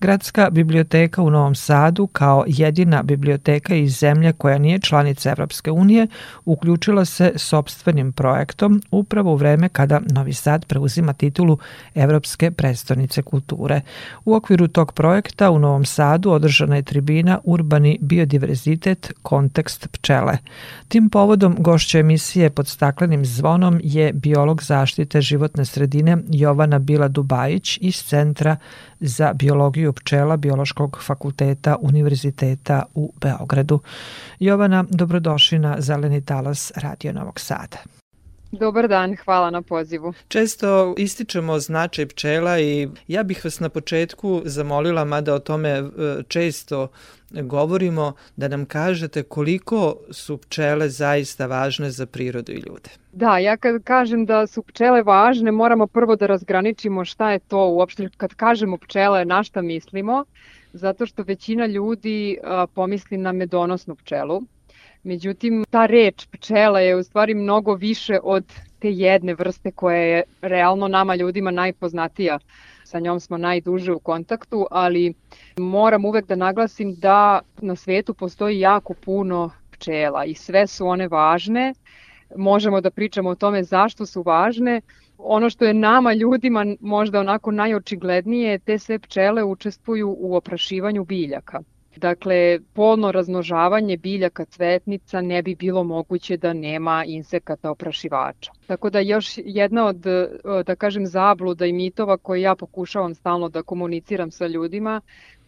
Gradska 0.00 0.50
biblioteka 0.50 1.22
u 1.22 1.30
Novom 1.30 1.54
Sadu 1.54 2.06
kao 2.06 2.44
jedina 2.46 3.02
biblioteka 3.02 3.13
iz 3.76 3.98
zemlje 3.98 4.32
koja 4.32 4.58
nije 4.58 4.78
članica 4.78 5.30
Evropske 5.30 5.70
unije 5.70 6.06
uključila 6.44 7.04
se 7.04 7.32
sobstvenim 7.36 8.12
projektom 8.12 8.82
upravo 8.90 9.32
u 9.32 9.36
vreme 9.36 9.68
kada 9.68 10.00
Novi 10.10 10.32
Sad 10.32 10.66
preuzima 10.66 11.12
titulu 11.12 11.58
Evropske 11.94 12.50
prestonice 12.50 13.22
kulture. 13.22 13.80
U 14.24 14.34
okviru 14.34 14.68
tog 14.68 14.92
projekta 14.92 15.50
u 15.50 15.58
Novom 15.58 15.84
Sadu 15.84 16.30
održana 16.30 16.76
je 16.76 16.82
tribina 16.82 17.38
Urbani 17.44 17.98
biodiverzitet 18.00 19.12
kontekst 19.22 19.88
pčele. 19.92 20.38
Tim 20.88 21.10
povodom 21.10 21.56
gošća 21.58 21.98
emisije 21.98 22.50
pod 22.50 22.68
staklenim 22.68 23.24
zvonom 23.24 23.80
je 23.82 24.12
biolog 24.12 24.62
zaštite 24.62 25.20
životne 25.20 25.64
sredine 25.64 26.16
Jovana 26.28 26.78
Bila 26.78 27.08
Dubajić 27.08 27.78
iz 27.80 28.02
Centra 28.02 28.56
za 29.06 29.32
biologiju 29.32 29.92
pčela 29.92 30.36
Biološkog 30.36 30.98
fakulteta 31.02 31.76
Univerziteta 31.80 32.82
u 32.94 33.12
Beogradu. 33.20 33.80
Jovana, 34.40 34.84
dobrodošli 34.88 35.58
na 35.58 35.76
Zeleni 35.78 36.24
talas 36.24 36.72
Radio 36.76 37.12
Novog 37.12 37.40
Sada. 37.40 37.78
Dobar 38.52 38.88
dan, 38.88 39.16
hvala 39.24 39.50
na 39.50 39.62
pozivu. 39.62 40.12
Često 40.28 40.94
ističemo 40.98 41.58
značaj 41.58 42.06
pčela 42.06 42.60
i 42.60 42.88
ja 43.08 43.22
bih 43.22 43.44
vas 43.44 43.60
na 43.60 43.68
početku 43.68 44.42
zamolila, 44.44 45.04
mada 45.04 45.34
o 45.34 45.38
tome 45.38 45.70
e, 45.70 45.82
često 46.28 46.88
govorimo, 47.42 48.12
da 48.36 48.48
nam 48.48 48.66
kažete 48.66 49.22
koliko 49.22 49.96
su 50.10 50.36
pčele 50.36 50.88
zaista 50.88 51.46
važne 51.46 51.90
za 51.90 52.06
prirodu 52.06 52.52
i 52.52 52.62
ljude. 52.66 52.90
Da, 53.12 53.38
ja 53.38 53.56
kad 53.56 53.82
kažem 53.82 54.26
da 54.26 54.46
su 54.46 54.62
pčele 54.62 55.02
važne, 55.02 55.52
moramo 55.52 55.86
prvo 55.86 56.16
da 56.16 56.26
razgraničimo 56.26 57.04
šta 57.04 57.30
je 57.30 57.38
to 57.38 57.68
uopšte. 57.68 58.08
Kad 58.16 58.34
kažemo 58.34 58.76
pčele, 58.76 59.24
na 59.24 59.42
šta 59.42 59.62
mislimo? 59.62 60.24
Zato 60.72 61.06
što 61.06 61.22
većina 61.22 61.66
ljudi 61.66 62.38
pomisli 62.74 63.16
na 63.16 63.32
medonosnu 63.32 63.94
pčelu, 63.94 64.42
Međutim, 65.04 65.64
ta 65.70 65.86
reč 65.86 66.26
pčela 66.30 66.80
je 66.80 66.96
u 66.96 67.02
stvari 67.02 67.34
mnogo 67.34 67.74
više 67.74 68.18
od 68.22 68.44
te 68.78 68.90
jedne 68.92 69.34
vrste 69.34 69.70
koja 69.70 69.96
je 69.96 70.22
realno 70.42 70.88
nama 70.88 71.14
ljudima 71.14 71.50
najpoznatija. 71.50 72.38
Sa 72.94 73.00
njom 73.00 73.20
smo 73.20 73.38
najduže 73.38 73.92
u 73.92 73.98
kontaktu, 73.98 74.66
ali 74.70 75.14
moram 75.58 76.04
uvek 76.04 76.26
da 76.26 76.36
naglasim 76.36 76.94
da 76.94 77.40
na 77.58 77.76
svetu 77.76 78.14
postoji 78.14 78.60
jako 78.60 78.94
puno 78.94 79.50
pčela 79.70 80.24
i 80.24 80.34
sve 80.34 80.66
su 80.66 80.86
one 80.86 81.08
važne. 81.08 81.74
Možemo 82.36 82.80
da 82.80 82.90
pričamo 82.90 83.30
o 83.30 83.34
tome 83.34 83.62
zašto 83.62 84.06
su 84.06 84.22
važne. 84.22 84.80
Ono 85.18 85.50
što 85.50 85.64
je 85.64 85.74
nama 85.74 86.12
ljudima 86.12 86.64
možda 86.80 87.20
onako 87.20 87.50
najočiglednije, 87.50 88.58
te 88.58 88.78
sve 88.78 88.98
pčele 88.98 89.44
učestvuju 89.44 90.16
u 90.18 90.36
oprašivanju 90.36 91.04
biljaka. 91.04 91.60
Dakle, 91.96 92.60
polno 92.72 93.12
raznožavanje 93.12 93.96
biljaka 93.96 94.44
cvetnica 94.44 95.20
ne 95.20 95.42
bi 95.42 95.54
bilo 95.54 95.84
moguće 95.84 96.36
da 96.36 96.52
nema 96.52 97.04
insekata 97.06 97.70
oprašivača. 97.70 98.52
Tako 98.66 98.90
da 98.90 99.00
još 99.00 99.34
jedna 99.36 99.86
od, 99.86 99.96
da 100.66 100.74
kažem, 100.74 101.06
zabluda 101.06 101.66
i 101.66 101.72
mitova 101.72 102.16
koje 102.16 102.40
ja 102.40 102.54
pokušavam 102.54 103.14
stalno 103.14 103.48
da 103.48 103.62
komuniciram 103.62 104.30
sa 104.30 104.46
ljudima 104.46 105.00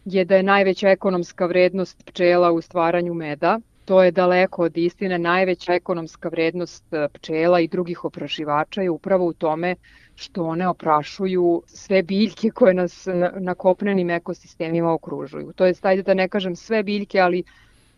je 0.05 0.25
da 0.25 0.35
je 0.35 0.43
najveća 0.43 0.89
ekonomska 0.89 1.45
vrednost 1.45 2.05
pčela 2.05 2.51
u 2.51 2.61
stvaranju 2.61 3.13
meda. 3.13 3.59
To 3.85 4.03
je 4.03 4.11
daleko 4.11 4.63
od 4.63 4.77
istine. 4.77 5.19
Najveća 5.19 5.73
ekonomska 5.73 6.29
vrednost 6.29 6.85
pčela 7.13 7.59
i 7.59 7.67
drugih 7.67 8.05
oprašivača 8.05 8.81
je 8.81 8.89
upravo 8.89 9.25
u 9.25 9.33
tome 9.33 9.75
što 10.19 10.43
one 10.43 10.67
oprašuju 10.67 11.63
sve 11.67 12.03
biljke 12.03 12.49
koje 12.49 12.73
nas 12.73 13.05
na, 13.05 13.31
na 13.39 13.55
kopnenim 13.55 14.09
ekosistemima 14.09 14.93
okružuju. 14.93 15.53
To 15.55 15.65
je, 15.65 15.73
ajde 15.81 16.03
da 16.03 16.13
ne 16.13 16.29
kažem 16.29 16.55
sve 16.55 16.83
biljke, 16.83 17.19
ali 17.19 17.43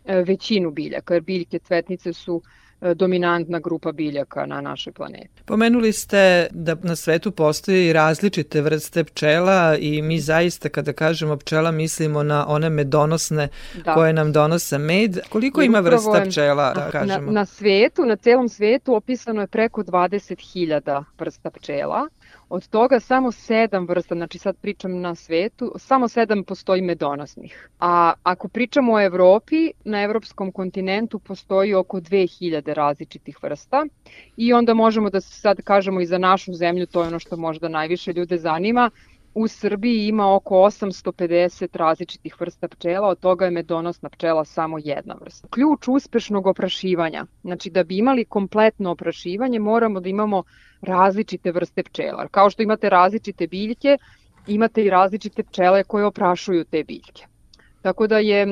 e, 0.05 0.23
većinu 0.23 0.71
biljaka, 0.71 1.13
jer 1.13 1.23
biljke 1.23 1.59
cvetnice 1.59 2.13
su 2.13 2.41
e, 2.45 2.68
dominantna 2.95 3.59
grupa 3.59 3.91
biljaka 3.91 4.45
na 4.45 4.61
našoj 4.61 4.93
planeti. 4.93 5.29
Pomenuli 5.45 5.93
ste 5.93 6.47
da 6.51 6.75
na 6.83 6.95
svetu 6.95 7.31
postoji 7.31 7.93
različite 7.93 8.61
vrste 8.61 9.03
pčela 9.03 9.75
i 9.79 10.01
mi 10.01 10.19
zaista 10.19 10.69
kada 10.69 10.93
kažemo 10.93 11.37
pčela 11.37 11.71
mislimo 11.71 12.23
na 12.23 12.45
one 12.47 12.69
medonosne 12.69 13.47
da. 13.85 13.93
koje 13.93 14.13
nam 14.13 14.31
donose 14.31 14.77
med. 14.77 15.19
Koliko 15.29 15.61
I 15.61 15.65
ima 15.65 15.79
vrsta 15.79 16.23
pčela, 16.29 16.73
da 16.73 16.89
kažemo? 16.91 17.25
Na, 17.25 17.31
na 17.31 17.45
svetu, 17.45 18.05
na 18.05 18.15
celom 18.15 18.49
svetu 18.49 18.95
opisano 18.95 19.41
je 19.41 19.47
preko 19.47 19.83
20.000 19.83 21.03
vrsta 21.19 21.49
pčela. 21.49 22.07
Od 22.49 22.67
toga 22.67 22.99
samo 22.99 23.31
sedam 23.31 23.87
vrsta, 23.87 24.15
znači 24.15 24.37
sad 24.37 24.57
pričam 24.57 25.01
na 25.01 25.15
svetu, 25.15 25.73
samo 25.77 26.07
sedam 26.07 26.43
postoji 26.43 26.81
medonosnih. 26.81 27.69
A 27.79 28.13
ako 28.23 28.47
pričamo 28.47 28.93
o 28.93 29.01
Evropi, 29.01 29.71
na 29.85 30.01
evropskom 30.01 30.51
kontinentu 30.51 31.19
postoji 31.19 31.73
oko 31.73 31.99
2000 31.99 32.73
različitih 32.73 33.37
vrsta 33.43 33.85
i 34.37 34.53
onda 34.53 34.73
možemo 34.73 35.09
da 35.09 35.21
sad 35.21 35.61
kažemo 35.63 36.01
i 36.01 36.05
za 36.05 36.17
našu 36.17 36.53
zemlju, 36.53 36.85
to 36.85 37.01
je 37.01 37.07
ono 37.07 37.19
što 37.19 37.37
možda 37.37 37.67
najviše 37.67 38.13
ljude 38.13 38.37
zanima, 38.37 38.89
U 39.33 39.47
Srbiji 39.47 40.07
ima 40.07 40.35
oko 40.35 40.55
850 40.55 41.77
različitih 41.77 42.41
vrsta 42.41 42.67
pčela, 42.67 43.07
od 43.07 43.19
toga 43.19 43.45
je 43.45 43.51
medonosna 43.51 44.09
pčela 44.09 44.45
samo 44.45 44.77
jedna 44.83 45.15
vrsta. 45.21 45.47
Ključ 45.47 45.87
uspešnog 45.87 46.47
oprašivanja, 46.47 47.25
znači 47.43 47.69
da 47.69 47.83
bi 47.83 47.97
imali 47.97 48.25
kompletno 48.25 48.91
oprašivanje 48.91 49.59
moramo 49.59 49.99
da 49.99 50.09
imamo 50.09 50.43
različite 50.81 51.51
vrste 51.51 51.83
pčela. 51.83 52.27
Kao 52.27 52.49
što 52.49 52.63
imate 52.63 52.89
različite 52.89 53.47
biljke, 53.47 53.97
imate 54.47 54.83
i 54.83 54.89
različite 54.89 55.43
pčele 55.43 55.83
koje 55.83 56.05
oprašuju 56.05 56.65
te 56.65 56.83
biljke. 56.83 57.25
Tako 57.81 58.07
da 58.07 58.17
je, 58.17 58.47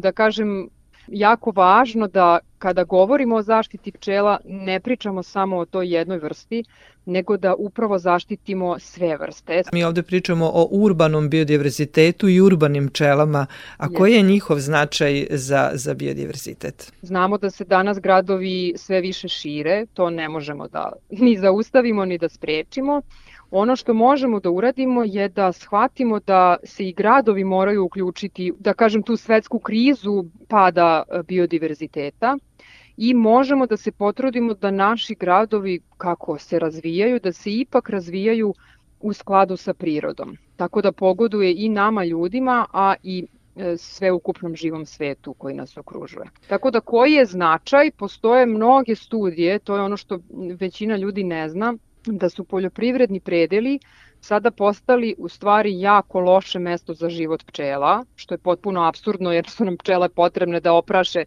da 0.00 0.12
kažem, 0.12 0.68
jako 1.08 1.50
važno 1.50 2.06
da 2.08 2.38
kada 2.58 2.84
govorimo 2.84 3.36
o 3.36 3.42
zaštiti 3.42 3.92
pčela 3.92 4.38
ne 4.44 4.80
pričamo 4.80 5.22
samo 5.22 5.56
o 5.56 5.64
toj 5.64 5.94
jednoj 5.94 6.18
vrsti, 6.18 6.64
nego 7.06 7.36
da 7.36 7.54
upravo 7.54 7.98
zaštitimo 7.98 8.78
sve 8.78 9.16
vrste. 9.16 9.62
Mi 9.72 9.84
ovde 9.84 10.02
pričamo 10.02 10.50
o 10.54 10.68
urbanom 10.70 11.30
biodiverzitetu 11.30 12.28
i 12.28 12.40
urbanim 12.40 12.88
pčelama, 12.88 13.46
a 13.76 13.88
koji 13.88 14.12
je 14.12 14.22
njihov 14.22 14.58
značaj 14.58 15.26
za, 15.30 15.70
za 15.74 15.94
biodiverzitet? 15.94 16.92
Znamo 17.02 17.38
da 17.38 17.50
se 17.50 17.64
danas 17.64 18.00
gradovi 18.00 18.74
sve 18.76 19.00
više 19.00 19.28
šire, 19.28 19.86
to 19.94 20.10
ne 20.10 20.28
možemo 20.28 20.68
da 20.68 20.92
ni 21.10 21.38
zaustavimo 21.38 22.04
ni 22.04 22.18
da 22.18 22.28
sprečimo. 22.28 23.02
Ono 23.50 23.76
što 23.76 23.94
možemo 23.94 24.40
da 24.40 24.50
uradimo 24.50 25.02
je 25.04 25.28
da 25.28 25.52
shvatimo 25.52 26.20
da 26.20 26.56
se 26.64 26.88
i 26.88 26.92
gradovi 26.92 27.44
moraju 27.44 27.84
uključiti, 27.84 28.52
da 28.58 28.74
kažem 28.74 29.02
tu 29.02 29.16
svetsku 29.16 29.58
krizu 29.58 30.24
pada 30.48 31.02
e, 31.08 31.22
biodiverziteta 31.22 32.38
i 32.96 33.14
možemo 33.14 33.66
da 33.66 33.76
se 33.76 33.92
potrudimo 33.92 34.54
da 34.54 34.70
naši 34.70 35.14
gradovi 35.14 35.80
kako 35.96 36.38
se 36.38 36.58
razvijaju, 36.58 37.20
da 37.20 37.32
se 37.32 37.50
ipak 37.52 37.90
razvijaju 37.90 38.54
u 39.00 39.12
skladu 39.12 39.56
sa 39.56 39.74
prirodom. 39.74 40.36
Tako 40.56 40.82
da 40.82 40.92
pogoduje 40.92 41.54
i 41.56 41.68
nama 41.68 42.04
ljudima, 42.04 42.66
a 42.72 42.94
i 43.02 43.26
e, 43.56 43.76
sveukupnom 43.76 44.56
živom 44.56 44.86
svetu 44.86 45.34
koji 45.34 45.54
nas 45.54 45.76
okružuje. 45.76 46.26
Tako 46.48 46.70
da 46.70 46.80
koji 46.80 47.12
je 47.12 47.24
značaj? 47.24 47.90
Postoje 47.90 48.46
mnoge 48.46 48.94
studije, 48.94 49.58
to 49.58 49.76
je 49.76 49.82
ono 49.82 49.96
što 49.96 50.18
većina 50.60 50.96
ljudi 50.96 51.24
ne 51.24 51.48
zna, 51.48 51.74
da 52.06 52.28
su 52.28 52.44
poljoprivredni 52.44 53.20
predeli 53.20 53.78
sada 54.20 54.50
postali 54.50 55.14
u 55.18 55.28
stvari 55.28 55.80
jako 55.80 56.20
loše 56.20 56.58
mesto 56.58 56.94
za 56.94 57.08
život 57.08 57.44
pčela, 57.44 58.04
što 58.16 58.34
je 58.34 58.38
potpuno 58.38 58.82
absurdno 58.82 59.32
jer 59.32 59.48
su 59.48 59.64
nam 59.64 59.76
pčele 59.76 60.08
potrebne 60.08 60.60
da 60.60 60.72
opraše 60.72 61.24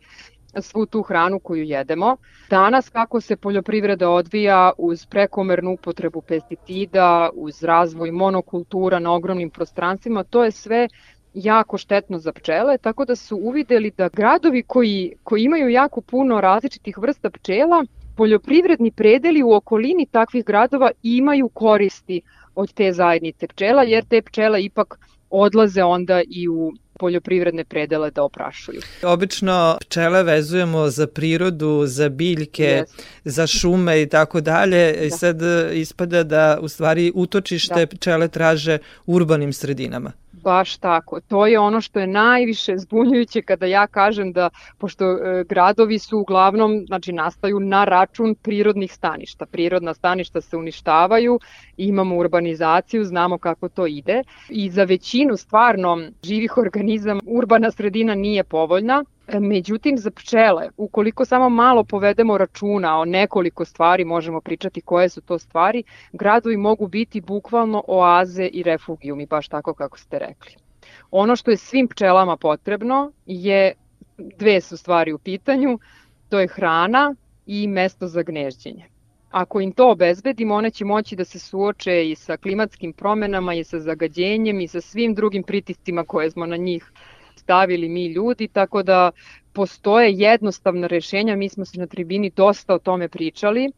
svu 0.62 0.86
tu 0.86 1.02
hranu 1.02 1.40
koju 1.40 1.64
jedemo. 1.64 2.18
Danas 2.50 2.90
kako 2.90 3.22
se 3.22 3.36
poljoprivreda 3.36 4.10
odvija 4.10 4.72
uz 4.78 5.06
prekomernu 5.06 5.74
upotrebu 5.74 6.22
pesticida, 6.22 7.30
uz 7.34 7.64
razvoj 7.64 8.12
monokultura 8.12 9.00
na 9.00 9.14
ogromnim 9.14 9.50
prostranstvima, 9.50 10.24
to 10.24 10.44
je 10.44 10.52
sve 10.52 10.88
jako 11.34 11.78
štetno 11.78 12.20
za 12.20 12.32
pčele, 12.34 12.78
tako 12.78 13.06
da 13.06 13.16
su 13.16 13.40
uvideli 13.42 13.92
da 13.98 14.10
gradovi 14.10 14.64
koji, 14.64 15.14
koji 15.24 15.44
imaju 15.44 15.70
jako 15.70 16.02
puno 16.02 16.42
različitih 16.42 16.98
vrsta 16.98 17.30
pčela 17.30 17.86
poljoprivredni 18.16 18.92
predeli 18.92 19.44
u 19.44 19.54
okolini 19.54 20.06
takvih 20.06 20.46
gradova 20.46 20.92
imaju 21.04 21.50
koristi 21.50 22.22
od 22.56 22.74
te 22.74 22.94
zajednice 22.94 23.48
pčela, 23.48 23.84
jer 23.84 24.06
te 24.06 24.22
pčele 24.22 24.64
ipak 24.64 25.00
odlaze 25.30 25.84
onda 25.84 26.22
i 26.28 26.48
u 26.48 26.74
poljoprivredne 27.00 27.64
predele 27.64 28.12
da 28.12 28.24
oprašuju. 28.24 28.82
Obično 29.04 29.78
pčele 29.80 30.24
vezujemo 30.24 30.90
za 30.90 31.08
prirodu, 31.08 31.84
za 31.86 32.10
biljke, 32.10 32.84
yes. 32.86 33.02
za 33.24 33.48
šume 33.48 34.02
i 34.02 34.10
tako 34.10 34.42
dalje 34.42 34.94
i 35.06 35.10
da. 35.10 35.18
sad 35.18 35.42
ispada 35.74 36.24
da 36.24 36.60
u 36.62 36.68
stvari 36.68 37.12
utočište 37.16 37.86
da. 37.86 37.88
pčele 37.88 38.28
traže 38.28 38.78
u 39.06 39.16
urbanim 39.16 39.54
sredinama. 39.54 40.12
Baš 40.44 40.78
tako. 40.78 41.20
To 41.22 41.46
je 41.48 41.60
ono 41.60 41.82
što 41.82 42.00
je 42.00 42.08
najviše 42.08 42.78
zbunjujuće 42.78 43.42
kada 43.42 43.66
ja 43.66 43.88
kažem 43.88 44.34
da, 44.34 44.50
pošto 44.78 45.06
e, 45.12 45.44
gradovi 45.50 46.00
su 46.00 46.20
uglavnom, 46.20 46.84
znači 46.88 47.14
nastaju 47.14 47.60
na 47.60 47.86
račun 47.86 48.36
prirodnih 48.36 48.94
staništa. 48.94 49.46
Prirodna 49.46 49.94
staništa 49.94 50.42
se 50.42 50.58
uništavaju, 50.58 51.40
imamo 51.78 52.18
urbanizaciju, 52.18 53.04
znamo 53.04 53.38
kako 53.38 53.70
to 53.70 53.88
ide 53.88 54.24
i 54.50 54.70
za 54.70 54.84
većinu 54.84 55.38
stvarno 55.38 55.98
živih 56.24 56.58
organizama 56.66 57.22
urbana 57.26 57.72
sredina 57.72 58.16
nije 58.16 58.44
povoljna, 58.44 59.04
međutim, 59.40 59.98
za 59.98 60.12
pčele, 60.12 60.70
ukoliko 60.78 61.26
samo 61.26 61.50
malo 61.50 61.84
povedemo 61.84 62.38
računa 62.38 63.00
o 63.00 63.06
nekoliko 63.06 63.66
stvari, 63.66 64.06
možemo 64.06 64.42
pričati 64.42 64.82
koje 64.82 65.10
su 65.10 65.22
to 65.22 65.40
stvari, 65.40 65.84
gradovi 66.12 66.58
mogu 66.58 66.88
biti 66.88 67.22
bukvalno 67.22 67.84
oaze 67.88 68.46
i 68.46 68.64
refugijumi, 68.64 69.26
baš 69.26 69.48
tako 69.48 69.74
kako 69.74 70.00
ste 70.00 70.20
rekli. 70.20 70.56
Ono 71.12 71.36
što 71.36 71.52
je 71.52 71.58
svim 71.58 71.88
pčelama 71.88 72.38
potrebno 72.38 73.12
je, 73.26 73.74
dve 74.18 74.62
su 74.62 74.78
stvari 74.78 75.14
u 75.14 75.18
pitanju, 75.18 75.80
to 76.30 76.40
je 76.40 76.48
hrana 76.48 77.16
i 77.46 77.68
mesto 77.68 78.08
za 78.08 78.24
gnežđenje. 78.24 78.86
Ako 79.32 79.62
im 79.62 79.72
to 79.72 79.92
obezbedimo, 79.92 80.56
one 80.56 80.72
će 80.72 80.86
moći 80.86 81.16
da 81.16 81.26
se 81.26 81.40
suoče 81.40 82.10
i 82.10 82.16
sa 82.16 82.38
klimatskim 82.38 82.94
promenama 82.94 83.54
i 83.54 83.64
sa 83.64 83.80
zagađenjem 83.80 84.62
i 84.62 84.68
sa 84.68 84.82
svim 84.82 85.16
drugim 85.16 85.44
pritiscima 85.44 86.04
koje 86.04 86.32
smo 86.32 86.46
na 86.46 86.58
njih 86.58 86.92
stavili 87.44 87.90
mi 87.90 88.06
ljudi, 88.08 88.48
tako 88.48 88.84
da 88.84 89.12
postoje 89.54 90.14
jednostavna 90.14 90.88
rešenja, 90.88 91.36
mi 91.36 91.50
smo 91.50 91.66
se 91.66 91.80
na 91.80 91.88
tribini 91.88 92.32
dosta 92.36 92.74
o 92.74 92.80
tome 92.80 93.08
pričali. 93.10 93.72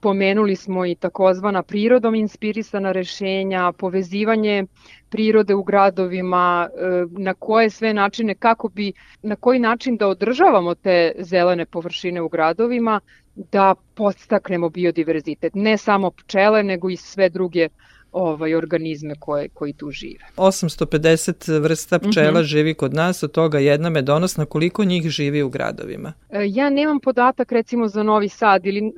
Pomenuli 0.00 0.56
smo 0.56 0.86
i 0.86 0.94
takozvana 0.94 1.62
prirodom 1.62 2.14
inspirisana 2.14 2.92
rešenja, 2.92 3.72
povezivanje 3.72 4.64
prirode 5.10 5.54
u 5.54 5.62
gradovima, 5.62 6.68
e, 6.68 7.04
na 7.10 7.34
koje 7.34 7.70
sve 7.70 7.94
načine, 7.94 8.34
kako 8.34 8.68
bi, 8.68 8.92
na 9.22 9.36
koji 9.36 9.58
način 9.58 9.96
da 9.96 10.08
održavamo 10.08 10.74
te 10.74 11.12
zelene 11.18 11.66
površine 11.66 12.22
u 12.22 12.28
gradovima, 12.28 13.00
da 13.34 13.74
podstaknemo 13.94 14.68
biodiverzitet. 14.68 15.54
Ne 15.54 15.76
samo 15.76 16.10
pčele, 16.10 16.62
nego 16.62 16.90
i 16.90 16.96
sve 16.96 17.28
druge 17.28 17.68
ovaj, 18.12 18.54
organizme 18.54 19.14
koje, 19.18 19.48
koji 19.48 19.72
tu 19.72 19.90
žive. 19.90 20.24
850 20.36 21.60
vrsta 21.60 21.98
pčela 21.98 22.40
mm 22.40 22.42
-hmm. 22.42 22.46
živi 22.46 22.74
kod 22.74 22.94
nas, 22.94 23.22
od 23.22 23.32
toga 23.32 23.58
jedna 23.58 23.90
medonosna. 23.90 24.46
Koliko 24.46 24.84
njih 24.84 25.08
živi 25.10 25.42
u 25.42 25.48
gradovima? 25.48 26.12
E, 26.30 26.44
ja 26.48 26.70
nemam 26.70 27.00
podatak 27.00 27.52
recimo 27.52 27.88
za 27.88 28.02
Novi 28.02 28.28
Sad 28.28 28.66
ili 28.66 28.92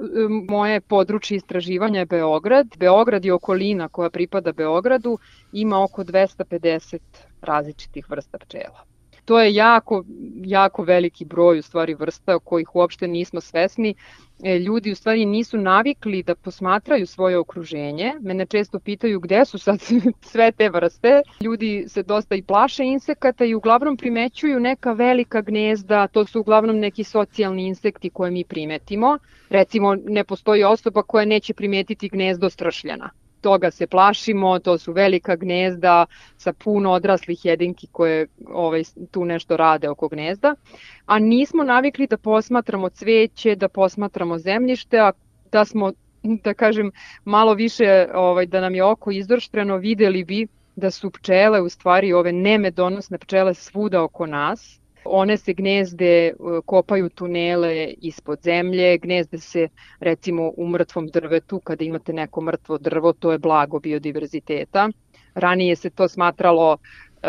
moje 0.49 0.81
područje 0.81 1.37
istraživanja 1.37 1.99
je 1.99 2.07
Beograd. 2.07 2.67
Beograd 2.79 3.25
i 3.25 3.31
okolina 3.31 3.89
koja 3.89 4.11
pripada 4.11 4.53
Beogradu 4.53 5.19
ima 5.53 5.85
oko 5.85 6.05
250 6.05 6.99
različitih 7.43 8.11
vrsta 8.11 8.39
pčela. 8.39 8.92
To 9.25 9.41
je 9.41 9.55
jako, 9.55 10.05
jako 10.45 10.83
veliki 10.83 11.25
broj 11.25 11.59
u 11.59 11.63
stvari 11.63 11.95
vrsta 11.95 12.39
kojih 12.39 12.77
uopšte 12.77 13.09
nismo 13.09 13.41
svesni. 13.41 13.95
E, 14.45 14.59
ljudi 14.59 14.93
u 14.93 14.95
stvari 14.95 15.27
nisu 15.27 15.59
navikli 15.59 16.23
da 16.23 16.35
posmatraju 16.35 17.07
svoje 17.07 17.39
okruženje. 17.39 18.13
Mene 18.21 18.47
često 18.47 18.79
pitaju 18.79 19.21
gde 19.21 19.45
su 19.45 19.59
sad 19.59 19.81
sve 20.33 20.53
te 20.53 20.69
vrste. 20.71 21.23
Ljudi 21.41 21.85
se 21.89 22.03
dosta 22.03 22.35
i 22.35 22.43
plaše 22.43 22.85
insekata 22.85 23.45
i 23.45 23.55
uglavnom 23.55 23.97
primećuju 23.97 24.61
neka 24.61 24.93
velika 24.93 25.41
gnezda, 25.41 26.07
to 26.07 26.27
su 26.27 26.41
uglavnom 26.41 26.79
neki 26.79 27.05
socijalni 27.05 27.67
insekti 27.67 28.11
koje 28.11 28.31
mi 28.31 28.45
primetimo. 28.45 29.19
Recimo, 29.49 29.95
ne 29.95 30.25
postoji 30.25 30.65
osoba 30.65 31.03
koja 31.03 31.25
neće 31.25 31.55
primetiti 31.55 32.09
gnezdo 32.09 32.51
stršljana 32.51 33.11
toga 33.43 33.71
se 33.71 33.87
plašimo, 33.87 34.59
to 34.59 34.79
su 34.79 34.93
velika 34.93 35.37
gnezda 35.37 36.07
sa 36.37 36.53
puno 36.53 36.93
odraslih 36.93 37.45
jedinki 37.45 37.87
koje 37.93 38.27
ovaj, 38.49 38.83
tu 39.11 39.25
nešto 39.25 39.57
rade 39.57 39.89
oko 39.89 40.09
gnezda, 40.09 40.55
a 41.07 41.19
nismo 41.19 41.65
navikli 41.65 42.07
da 42.07 42.17
posmatramo 42.17 42.89
cveće, 42.89 43.57
da 43.57 43.69
posmatramo 43.69 44.39
zemljište, 44.39 44.99
a 44.99 45.13
da 45.53 45.65
smo, 45.65 45.93
da 46.23 46.55
kažem, 46.55 46.93
malo 47.25 47.55
više, 47.55 48.09
ovaj, 48.15 48.47
da 48.47 48.61
nam 48.61 48.75
je 48.75 48.85
oko 48.85 49.11
izdrštreno, 49.11 49.77
videli 49.77 50.25
bi 50.25 50.47
da 50.77 50.91
su 50.91 51.11
pčele, 51.11 51.61
u 51.61 51.69
stvari 51.69 52.13
ove 52.13 52.33
nemedonosne 52.33 53.19
pčele 53.19 53.55
svuda 53.55 54.03
oko 54.03 54.27
nas, 54.27 54.82
One 55.05 55.37
se 55.37 55.53
gnezde, 55.53 56.27
e, 56.27 56.33
kopaju 56.67 57.09
tunele 57.09 57.95
ispod 58.01 58.39
zemlje, 58.43 58.99
gnezde 58.99 59.39
se 59.39 59.69
recimo 60.01 60.53
u 60.57 60.69
mrtvom 60.69 61.07
drvetu, 61.07 61.61
kada 61.61 61.85
imate 61.85 62.13
neko 62.13 62.41
mrtvo 62.41 62.79
drvo, 62.79 63.13
to 63.13 63.33
je 63.33 63.39
blago 63.39 63.81
biodiverziteta. 63.81 64.89
Ranije 65.35 65.77
se 65.77 65.91
to 65.91 66.09
smatralo 66.09 66.77
e, 66.77 67.29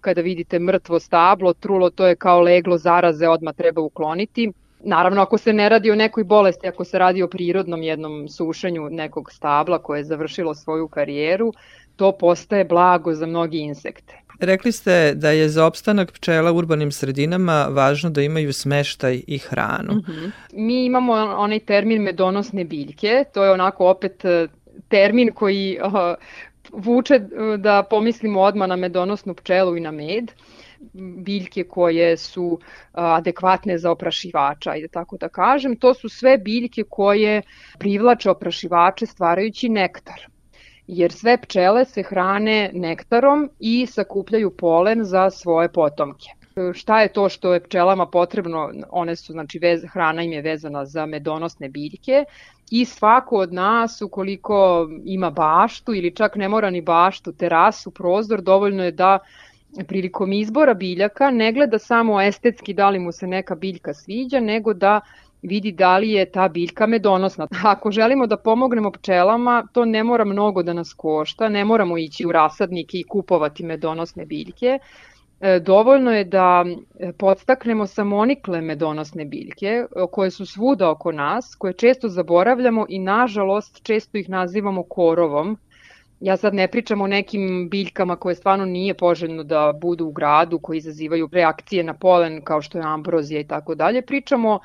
kada 0.00 0.20
vidite 0.20 0.58
mrtvo 0.58 1.00
stablo, 1.00 1.52
trulo, 1.52 1.90
to 1.90 2.06
je 2.06 2.16
kao 2.16 2.40
leglo 2.40 2.78
zaraze, 2.78 3.28
odma 3.28 3.52
treba 3.52 3.80
ukloniti. 3.80 4.52
Naravno, 4.86 5.22
ako 5.22 5.38
se 5.38 5.52
ne 5.52 5.68
radi 5.68 5.90
o 5.90 5.94
nekoj 5.94 6.24
bolesti, 6.24 6.68
ako 6.68 6.84
se 6.84 6.98
radi 6.98 7.22
o 7.22 7.28
prirodnom 7.28 7.82
jednom 7.82 8.28
sušenju 8.28 8.88
nekog 8.90 9.32
stabla 9.32 9.78
koje 9.78 10.00
je 10.00 10.04
završilo 10.04 10.54
svoju 10.54 10.88
karijeru, 10.88 11.52
to 11.96 12.12
postaje 12.12 12.64
blago 12.64 13.14
za 13.14 13.26
mnogi 13.26 13.58
insekte. 13.58 14.23
Rekli 14.40 14.72
ste 14.72 15.14
da 15.14 15.30
je 15.30 15.48
za 15.48 15.66
opstanak 15.66 16.12
pčela 16.12 16.52
u 16.52 16.56
urbanim 16.56 16.92
sredinama 16.92 17.66
važno 17.70 18.10
da 18.10 18.22
imaju 18.22 18.52
smeštaj 18.52 19.22
i 19.26 19.38
hranu. 19.38 19.94
Mm 19.94 20.02
-hmm. 20.06 20.30
Mi 20.52 20.84
imamo 20.84 21.12
onaj 21.14 21.60
termin 21.60 22.02
medonosne 22.02 22.64
biljke, 22.64 23.24
to 23.34 23.44
je 23.44 23.50
onako 23.50 23.88
opet 23.88 24.24
e, 24.24 24.48
termin 24.88 25.32
koji 25.34 25.78
uh, 25.84 25.92
vuče 26.72 27.14
e, 27.14 27.56
da 27.56 27.82
pomislimo 27.90 28.40
odmah 28.40 28.68
na 28.68 28.76
medonosnu 28.76 29.34
pčelu 29.34 29.76
i 29.76 29.80
na 29.80 29.90
med 29.90 30.32
biljke 31.24 31.64
koje 31.64 32.16
su 32.16 32.58
adekvatne 32.92 33.78
za 33.78 33.90
oprašivača, 33.90 34.70
ajde 34.70 34.88
tako 34.88 35.16
da 35.16 35.28
kažem. 35.28 35.76
To 35.76 35.94
su 35.94 36.08
sve 36.08 36.38
biljke 36.38 36.82
koje 36.90 37.42
privlače 37.78 38.30
oprašivače 38.30 39.06
stvarajući 39.06 39.68
nektar 39.68 40.33
jer 40.86 41.12
sve 41.12 41.36
pčele 41.36 41.84
se 41.84 42.02
hrane 42.02 42.70
nektarom 42.74 43.50
i 43.60 43.86
sakupljaju 43.86 44.50
polen 44.50 45.04
za 45.04 45.30
svoje 45.30 45.68
potomke. 45.68 46.28
Šta 46.72 47.00
je 47.00 47.12
to 47.12 47.28
što 47.28 47.54
je 47.54 47.62
pčelama 47.62 48.06
potrebno? 48.06 48.70
One 48.90 49.16
su, 49.16 49.32
znači, 49.32 49.58
vez, 49.58 49.84
hrana 49.92 50.22
im 50.22 50.32
je 50.32 50.42
vezana 50.42 50.84
za 50.84 51.06
medonosne 51.06 51.68
biljke 51.68 52.24
i 52.70 52.84
svako 52.84 53.36
od 53.36 53.52
nas, 53.52 54.02
ukoliko 54.02 54.88
ima 55.04 55.30
baštu 55.30 55.94
ili 55.94 56.14
čak 56.14 56.36
ne 56.36 56.48
mora 56.48 56.70
ni 56.70 56.80
baštu, 56.80 57.32
terasu, 57.32 57.90
prozor, 57.90 58.42
dovoljno 58.42 58.84
je 58.84 58.92
da 58.92 59.18
prilikom 59.88 60.32
izbora 60.32 60.74
biljaka 60.74 61.30
ne 61.30 61.52
gleda 61.52 61.78
samo 61.78 62.20
estetski 62.20 62.74
da 62.74 62.90
li 62.90 62.98
mu 62.98 63.12
se 63.12 63.26
neka 63.26 63.54
biljka 63.54 63.94
sviđa, 63.94 64.40
nego 64.40 64.74
da 64.74 65.00
vidi 65.44 65.72
da 65.72 65.98
li 65.98 66.10
je 66.10 66.30
ta 66.30 66.48
biljka 66.48 66.86
medonosna. 66.86 67.46
Ako 67.64 67.90
želimo 67.90 68.26
da 68.26 68.36
pomognemo 68.36 68.90
pčelama, 68.90 69.66
to 69.72 69.84
ne 69.84 70.04
mora 70.04 70.24
mnogo 70.24 70.62
da 70.62 70.72
nas 70.72 70.92
košta, 70.92 71.48
ne 71.48 71.64
moramo 71.64 71.98
ići 71.98 72.26
u 72.26 72.32
rasadnike 72.32 72.98
i 72.98 73.04
kupovati 73.04 73.64
medonosne 73.64 74.26
biljke. 74.26 74.78
E, 75.40 75.60
dovoljno 75.60 76.10
je 76.12 76.24
da 76.24 76.64
e, 76.98 77.12
podstaknemo 77.12 77.86
samonikle 77.86 78.60
medonosne 78.60 79.24
biljke, 79.24 79.84
koje 80.10 80.30
su 80.30 80.46
svuda 80.46 80.90
oko 80.90 81.12
nas, 81.12 81.54
koje 81.58 81.72
često 81.72 82.08
zaboravljamo 82.08 82.86
i 82.88 82.98
nažalost 82.98 83.82
često 83.82 84.18
ih 84.18 84.28
nazivamo 84.28 84.82
korovom, 84.82 85.58
Ja 86.24 86.36
sad 86.36 86.54
ne 86.54 86.68
pričam 86.68 87.00
o 87.00 87.06
nekim 87.06 87.68
biljkama 87.70 88.16
koje 88.16 88.34
stvarno 88.34 88.64
nije 88.64 88.94
poželjno 88.94 89.42
da 89.44 89.72
budu 89.80 90.06
u 90.06 90.12
gradu, 90.12 90.58
koji 90.58 90.78
izazivaju 90.78 91.28
reakcije 91.32 91.84
na 91.84 91.94
polen 91.94 92.40
kao 92.44 92.62
što 92.62 92.78
je 92.78 92.84
ambrozija 92.84 93.40
i 93.40 93.46
tako 93.46 93.74
dalje. 93.74 94.02
Pričamo 94.02 94.60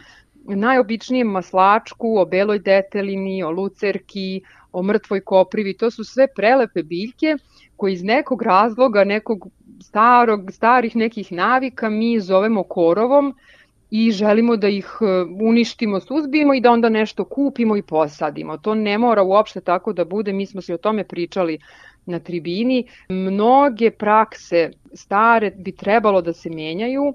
najobičnijem 0.46 1.28
maslačku, 1.28 2.18
o 2.20 2.26
beloj 2.26 2.60
detelini, 2.60 3.44
o 3.44 3.52
lucerki, 3.52 4.42
o 4.72 4.84
mrtvoj 4.84 5.22
koprivi, 5.22 5.78
to 5.78 5.92
su 5.92 6.04
sve 6.04 6.28
prelepe 6.36 6.84
biljke 6.84 7.38
koje 7.76 7.94
iz 7.94 8.04
nekog 8.04 8.42
razloga, 8.42 9.04
nekog 9.04 9.48
starog, 9.82 10.52
starih 10.52 10.96
nekih 10.96 11.32
navika 11.32 11.90
mi 11.90 12.20
zovemo 12.20 12.64
korovom 12.64 13.36
i 13.92 14.12
želimo 14.12 14.58
da 14.58 14.68
ih 14.68 14.98
e, 15.02 15.06
uništimo, 15.42 16.00
suzbijemo 16.00 16.54
i 16.54 16.62
da 16.62 16.72
onda 16.72 16.90
nešto 16.90 17.26
kupimo 17.26 17.78
i 17.78 17.82
posadimo. 17.82 18.58
To 18.58 18.76
ne 18.76 18.98
mora 18.98 19.24
uopšte 19.24 19.62
tako 19.62 19.94
da 19.94 20.06
bude, 20.06 20.34
mi 20.34 20.46
smo 20.46 20.62
se 20.62 20.74
o 20.74 20.78
tome 20.78 21.04
pričali 21.04 21.60
na 22.06 22.20
tribini. 22.20 22.88
Mnoge 23.10 23.92
prakse 23.92 24.72
stare 24.94 25.52
bi 25.52 25.72
trebalo 25.72 26.22
da 26.22 26.34
se 26.34 26.50
menjaju 26.50 27.14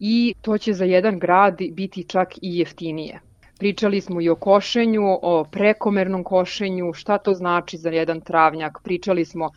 i 0.00 0.34
to 0.42 0.58
će 0.58 0.72
za 0.72 0.84
jedan 0.84 1.18
grad 1.18 1.60
biti 1.70 2.04
čak 2.04 2.36
i 2.42 2.58
jeftinije. 2.58 3.20
Pričali 3.58 4.00
smo 4.00 4.20
i 4.20 4.28
o 4.28 4.36
košenju, 4.36 5.18
o 5.22 5.44
prekomernom 5.52 6.24
košenju, 6.24 6.92
šta 6.92 7.18
to 7.18 7.34
znači 7.34 7.76
za 7.76 7.90
jedan 7.90 8.20
travnjak. 8.20 8.78
Pričali 8.84 9.24
smo 9.24 9.50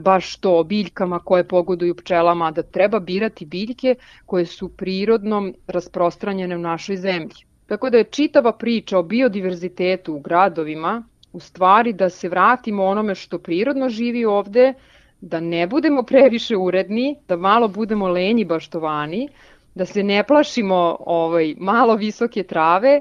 baš 0.00 0.36
to 0.36 0.58
o 0.58 0.64
biljkama 0.64 1.18
koje 1.18 1.48
pogoduju 1.48 1.94
pčelama, 1.94 2.50
da 2.50 2.62
treba 2.62 3.00
birati 3.00 3.46
biljke 3.46 3.94
koje 4.26 4.46
su 4.46 4.68
prirodno 4.68 5.52
rasprostranjene 5.66 6.56
u 6.56 6.60
našoj 6.60 6.96
zemlji. 6.96 7.46
Tako 7.66 7.90
da 7.90 7.98
je 7.98 8.04
čitava 8.04 8.52
priča 8.52 8.98
o 8.98 9.02
biodiverzitetu 9.02 10.14
u 10.14 10.20
gradovima 10.20 11.02
u 11.32 11.40
stvari 11.40 11.92
da 11.92 12.08
se 12.10 12.28
vratimo 12.28 12.84
onome 12.84 13.14
što 13.14 13.38
prirodno 13.38 13.88
živi 13.88 14.24
ovde, 14.24 14.74
da 15.20 15.40
ne 15.40 15.66
budemo 15.66 16.02
previše 16.02 16.56
uredni, 16.56 17.16
da 17.28 17.36
malo 17.36 17.68
budemo 17.68 18.08
lenji 18.08 18.44
baštovani, 18.44 19.28
da 19.74 19.86
se 19.86 20.02
ne 20.02 20.24
plašimo 20.24 20.96
ovaj, 21.00 21.54
malo 21.58 21.94
visoke 21.96 22.42
trave, 22.42 23.00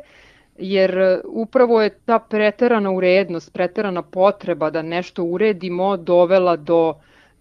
jer 0.58 1.22
upravo 1.26 1.82
je 1.82 1.90
ta 1.90 2.20
preterana 2.20 2.92
urednost, 2.92 3.54
preterana 3.54 4.02
potreba 4.02 4.70
da 4.70 4.82
nešto 4.82 5.24
uredimo 5.24 5.98
dovela 5.98 6.56
do 6.56 6.94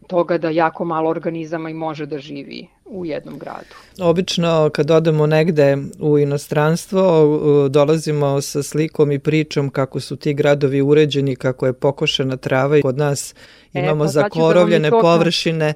toga 0.07 0.39
da 0.39 0.51
jako 0.51 0.85
malo 0.85 1.11
organizama 1.11 1.71
i 1.71 1.75
može 1.75 2.07
da 2.07 2.19
živi 2.19 2.67
u 2.85 3.07
jednom 3.07 3.39
gradu. 3.39 3.75
Obično 4.01 4.71
kad 4.73 4.91
odemo 4.91 5.27
negde 5.27 5.79
u 6.01 6.19
inostranstvo 6.19 7.69
dolazimo 7.69 8.41
sa 8.41 8.63
slikom 8.63 9.13
i 9.13 9.19
pričom 9.19 9.71
kako 9.71 10.01
su 10.01 10.17
ti 10.17 10.35
gradovi 10.35 10.83
uređeni, 10.83 11.37
kako 11.37 11.67
je 11.67 11.73
pokošena 11.73 12.37
trava 12.37 12.79
i 12.79 12.83
kod 12.83 12.99
nas 12.99 13.35
e, 13.75 13.81
imamo 13.81 14.05
e, 14.05 14.07
pa, 14.07 14.11
zakorovljene 14.11 14.91
da 14.91 14.99
površine 15.01 15.75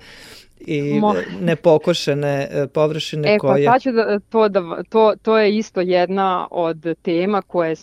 i 0.67 1.01
Mo... 1.01 1.15
nepokošene 1.41 2.49
e, 2.51 2.67
površine 2.67 3.35
e, 3.35 3.39
koje... 3.39 3.63
E 3.63 3.67
pa 3.67 3.73
sad 3.73 3.83
ću 3.83 3.93
da, 3.93 4.19
to, 4.29 4.49
da, 4.49 4.83
to, 4.89 5.15
to 5.23 5.39
je 5.39 5.57
isto 5.57 5.81
jedna 5.81 6.49
od 6.51 6.97
tema 7.03 7.43
koje 7.43 7.75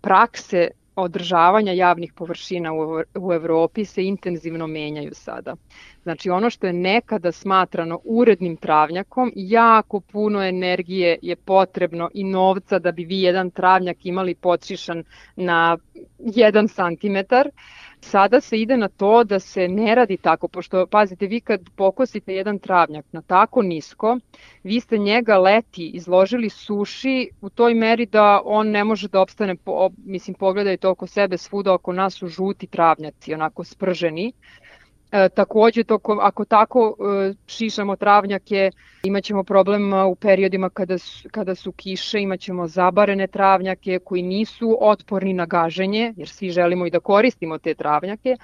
prakse 0.00 0.68
održavanja 0.96 1.72
javnih 1.72 2.12
površina 2.12 2.72
u, 2.72 3.02
u 3.14 3.32
Evropi 3.32 3.84
se 3.84 4.04
intenzivno 4.04 4.66
menjaju 4.66 5.10
sada. 5.14 5.56
Znači 6.02 6.30
ono 6.30 6.50
što 6.50 6.66
je 6.66 6.72
nekada 6.72 7.32
smatrano 7.32 8.00
urednim 8.04 8.56
travnjakom, 8.56 9.32
jako 9.36 10.00
puno 10.00 10.42
energije 10.42 11.18
je 11.22 11.36
potrebno 11.36 12.10
i 12.14 12.24
novca 12.24 12.78
da 12.78 12.92
bi 12.92 13.04
vi 13.04 13.20
jedan 13.20 13.50
travnjak 13.50 14.06
imali 14.06 14.34
počišan 14.34 15.04
na 15.36 15.78
1 16.18 16.68
cm 16.68 17.34
Sada 18.04 18.40
se 18.40 18.58
ide 18.60 18.76
na 18.76 18.88
to 18.88 19.24
da 19.24 19.38
se 19.38 19.68
ne 19.68 19.94
radi 19.94 20.16
tako, 20.16 20.48
pošto, 20.48 20.86
pazite, 20.86 21.26
vi 21.26 21.40
kad 21.40 21.60
pokosite 21.76 22.34
jedan 22.34 22.58
travnjak 22.58 23.06
na 23.12 23.22
tako 23.22 23.62
nisko, 23.62 24.18
vi 24.64 24.80
ste 24.80 24.98
njega 24.98 25.38
leti 25.38 25.86
izložili 25.94 26.48
suši 26.50 27.30
u 27.40 27.50
toj 27.50 27.74
meri 27.74 28.06
da 28.06 28.40
on 28.44 28.70
ne 28.70 28.84
može 28.84 29.08
da 29.08 29.20
opstane, 29.20 29.56
po, 29.56 29.90
mislim, 30.04 30.34
pogledajte 30.34 30.88
oko 30.88 31.06
sebe, 31.06 31.38
svuda 31.38 31.74
oko 31.74 31.92
nas 31.92 32.14
su 32.14 32.26
žuti 32.26 32.66
travnjaci, 32.66 33.34
onako 33.34 33.64
sprženi, 33.64 34.32
E, 35.12 35.28
takođe, 35.28 35.84
to, 35.84 35.98
ako 36.20 36.44
tako 36.44 36.96
e, 36.98 37.34
šišamo 37.46 37.96
travnjake, 37.96 38.70
imaćemo 39.02 39.44
problem 39.44 39.94
e, 39.94 40.04
u 40.04 40.14
periodima 40.14 40.70
kada 40.70 40.98
su, 40.98 41.28
kada 41.30 41.54
su 41.54 41.72
kiše, 41.72 42.20
imaćemo 42.20 42.68
zabarene 42.68 43.26
travnjake 43.26 43.98
koji 44.04 44.22
nisu 44.22 44.78
otporni 44.80 45.32
na 45.32 45.46
gaženje, 45.46 46.14
jer 46.16 46.28
svi 46.28 46.50
želimo 46.50 46.86
i 46.86 46.90
da 46.90 47.00
koristimo 47.00 47.58
te 47.58 47.74
travnjake. 47.74 48.36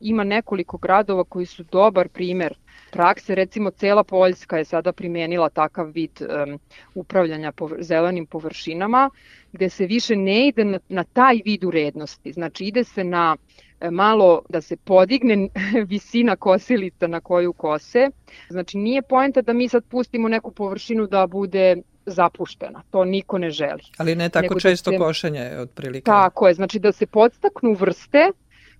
Ima 0.00 0.24
nekoliko 0.24 0.78
gradova 0.78 1.24
koji 1.24 1.46
su 1.46 1.64
dobar 1.72 2.08
primer 2.08 2.54
prakse, 2.90 3.34
recimo 3.34 3.70
cela 3.70 4.04
Poljska 4.04 4.58
je 4.58 4.64
sada 4.64 4.92
primenila 4.92 5.48
takav 5.48 5.86
vid 5.86 6.10
um, 6.20 6.58
upravljanja 6.94 7.52
povr 7.52 7.76
zelenim 7.80 8.26
površinama, 8.26 9.10
gde 9.52 9.68
se 9.68 9.86
više 9.86 10.16
ne 10.16 10.48
ide 10.48 10.64
na, 10.64 10.78
na 10.88 11.04
taj 11.04 11.40
vid 11.44 11.64
urednosti, 11.64 12.32
znači 12.32 12.64
ide 12.64 12.84
se 12.84 13.04
na 13.04 13.36
E, 13.36 13.63
malo 13.90 14.42
da 14.48 14.60
se 14.60 14.76
podigne 14.76 15.48
visina 15.92 16.36
kosilica 16.36 17.06
na 17.06 17.20
koju 17.20 17.52
kose. 17.52 18.10
Znači 18.48 18.78
nije 18.78 19.02
poenta 19.02 19.42
da 19.42 19.52
mi 19.52 19.68
sad 19.68 19.84
pustimo 19.84 20.28
neku 20.28 20.50
površinu 20.50 21.06
da 21.06 21.26
bude 21.26 21.76
zapuštena. 22.06 22.82
To 22.90 23.04
niko 23.04 23.38
ne 23.38 23.50
želi. 23.50 23.82
Ali 23.96 24.14
ne 24.14 24.28
tako 24.28 24.42
Nego 24.42 24.54
da 24.54 24.60
često 24.60 24.90
da 24.90 24.96
se, 24.96 24.98
košenje 24.98 25.50
otprilike. 25.58 26.04
Tako 26.04 26.48
je, 26.48 26.54
znači 26.54 26.78
da 26.78 26.92
se 26.92 27.06
podstaknu 27.06 27.72
vrste 27.72 28.30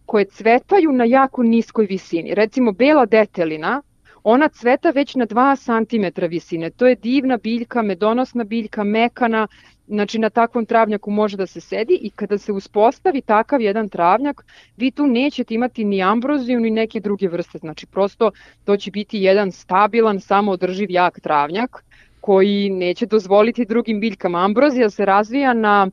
koje 0.06 0.24
cvetaju 0.24 0.92
na 0.92 1.04
jako 1.04 1.42
niskoj 1.42 1.86
visini. 1.86 2.34
Recimo 2.34 2.72
bela 2.72 3.06
detelina, 3.06 3.82
ona 4.24 4.48
cveta 4.48 4.90
već 4.90 5.14
na 5.14 5.26
2 5.26 5.56
cm 5.56 6.26
visine. 6.26 6.70
To 6.70 6.86
je 6.86 6.94
divna 6.94 7.36
biljka, 7.36 7.82
medonosna 7.82 8.44
biljka, 8.44 8.84
mekana, 8.84 9.48
Znači 9.86 10.18
na 10.18 10.30
takvom 10.30 10.66
travnjaku 10.66 11.10
može 11.10 11.36
da 11.36 11.46
se 11.46 11.60
sedi 11.60 11.98
i 12.02 12.10
kada 12.10 12.38
se 12.38 12.52
uspostavi 12.52 13.20
takav 13.20 13.60
jedan 13.60 13.88
travnjak, 13.88 14.44
vi 14.76 14.90
tu 14.90 15.06
nećete 15.06 15.54
imati 15.54 15.84
ni 15.84 16.02
ambroziju 16.02 16.60
ni 16.60 16.70
neke 16.70 17.00
druge 17.00 17.28
vrste. 17.28 17.58
Znači 17.58 17.86
prosto 17.86 18.30
to 18.64 18.76
će 18.76 18.90
biti 18.90 19.18
jedan 19.18 19.52
stabilan, 19.52 20.20
samoodrživ 20.20 20.90
jak 20.90 21.20
travnjak 21.20 21.84
koji 22.24 22.70
neće 22.70 23.06
dozvoliti 23.06 23.64
drugim 23.64 24.00
biljkama. 24.00 24.44
Ambrozija 24.44 24.90
se 24.90 25.04
razvija 25.04 25.52
na 25.52 25.90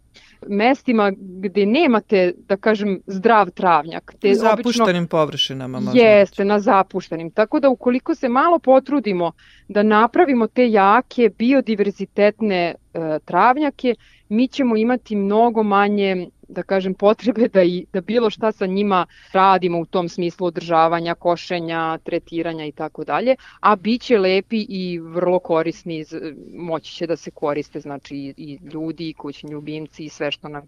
mestima 0.48 1.12
gde 1.18 1.66
nemate, 1.66 2.34
da 2.48 2.58
kažem, 2.58 3.02
zdrav 3.08 3.50
travnjak. 3.50 4.14
Te 4.22 4.34
zapuštenim 4.34 5.04
obično, 5.04 5.08
površinama. 5.08 5.80
Možda 5.80 6.02
jeste, 6.02 6.46
na 6.46 6.60
zapuštenim. 6.60 7.32
Tako 7.32 7.60
da 7.60 7.70
ukoliko 7.70 8.16
se 8.16 8.30
malo 8.30 8.60
potrudimo 8.60 9.32
da 9.68 9.84
napravimo 9.84 10.48
te 10.48 10.70
jake 10.72 11.30
biodiverzitetne 11.38 12.76
e, 12.94 13.20
travnjake, 13.26 13.96
mi 14.30 14.48
ćemo 14.48 14.78
imati 14.78 15.16
mnogo 15.16 15.64
manje 15.64 16.30
da 16.52 16.64
kažem, 16.64 16.94
potrebe 16.94 17.48
da, 17.48 17.64
i, 17.64 17.86
da 17.94 18.02
bilo 18.02 18.30
šta 18.30 18.52
sa 18.52 18.66
njima 18.66 19.06
radimo 19.34 19.80
u 19.80 19.86
tom 19.86 20.10
smislu 20.10 20.48
održavanja, 20.48 21.16
košenja, 21.16 21.98
tretiranja 21.98 22.66
i 22.66 22.72
tako 22.72 23.04
dalje, 23.04 23.36
a 23.60 23.76
bit 23.76 24.02
će 24.02 24.20
lepi 24.20 24.66
i 24.70 25.00
vrlo 25.00 25.40
korisni, 25.40 26.06
moći 26.54 26.94
će 26.94 27.08
da 27.08 27.16
se 27.16 27.32
koriste, 27.32 27.80
znači 27.80 28.16
i, 28.16 28.34
i 28.38 28.60
ljudi, 28.74 29.10
i 29.10 29.14
kućni 29.14 29.52
ljubimci 29.52 30.04
i 30.04 30.10
sve 30.10 30.32
što 30.32 30.48
nam 30.48 30.68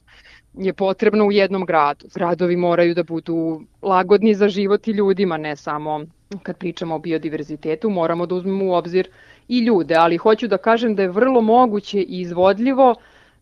je 0.53 0.73
potrebno 0.73 1.25
u 1.25 1.31
jednom 1.31 1.65
gradu. 1.65 2.07
Gradovi 2.15 2.57
moraju 2.57 2.93
da 2.93 3.03
budu 3.03 3.61
lagodni 3.81 4.33
za 4.33 4.49
život 4.49 4.87
i 4.87 4.91
ljudima, 4.91 5.37
ne 5.37 5.55
samo 5.55 6.05
kad 6.43 6.57
pričamo 6.57 6.95
o 6.95 6.99
biodiverzitetu, 6.99 7.89
moramo 7.89 8.25
da 8.25 8.35
uzmemo 8.35 8.65
u 8.65 8.73
obzir 8.73 9.09
i 9.47 9.59
ljude, 9.59 9.95
ali 9.95 10.17
hoću 10.17 10.47
da 10.47 10.57
kažem 10.57 10.95
da 10.95 11.01
je 11.01 11.09
vrlo 11.09 11.41
moguće 11.41 12.01
i 12.01 12.21
izvodljivo 12.21 12.95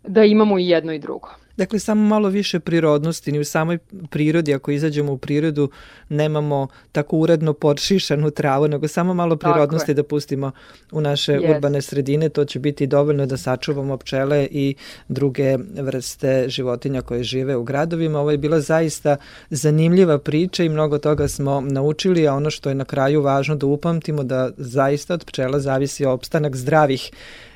da 0.04 0.24
imamo 0.24 0.60
i 0.60 0.68
jedno 0.68 0.94
i 0.94 1.00
drugo. 1.00 1.30
Dakle, 1.62 1.80
samo 1.80 2.04
malo 2.08 2.30
više 2.30 2.60
prirodnosti, 2.60 3.32
ni 3.32 3.40
u 3.40 3.46
samoj 3.46 3.78
prirodi, 4.10 4.54
ako 4.54 4.72
izađemo 4.72 5.14
u 5.14 5.18
prirodu, 5.18 5.70
nemamo 6.10 6.68
tako 6.92 7.18
uredno 7.18 7.54
podšišanu 7.54 8.32
travu, 8.32 8.68
nego 8.68 8.88
samo 8.88 9.14
malo 9.14 9.36
prirodnosti 9.36 9.94
da 9.94 10.04
pustimo 10.04 10.52
u 10.92 11.02
naše 11.02 11.34
yes. 11.34 11.56
urbane 11.56 11.82
sredine, 11.82 12.30
to 12.30 12.46
će 12.46 12.60
biti 12.60 12.88
dovoljno 12.88 13.26
da 13.26 13.38
sačuvamo 13.38 13.98
pčele 13.98 14.48
i 14.52 14.76
druge 15.08 15.58
vrste 15.78 16.46
životinja 16.50 17.02
koje 17.02 17.24
žive 17.24 17.56
u 17.56 17.64
gradovima. 17.64 18.20
Ovo 18.20 18.32
je 18.32 18.38
bila 18.38 18.60
zaista 18.60 19.18
zanimljiva 19.50 20.18
priča 20.18 20.64
i 20.64 20.70
mnogo 20.70 20.98
toga 20.98 21.28
smo 21.28 21.62
naučili, 21.62 22.28
a 22.28 22.34
ono 22.34 22.50
što 22.50 22.70
je 22.70 22.76
na 22.76 22.86
kraju 22.86 23.22
važno 23.22 23.56
da 23.56 23.66
upamtimo 23.66 24.24
da 24.24 24.50
zaista 24.58 25.14
od 25.14 25.26
pčela 25.26 25.60
zavisi 25.60 26.06
opstanak 26.06 26.56
zdravih 26.56 27.12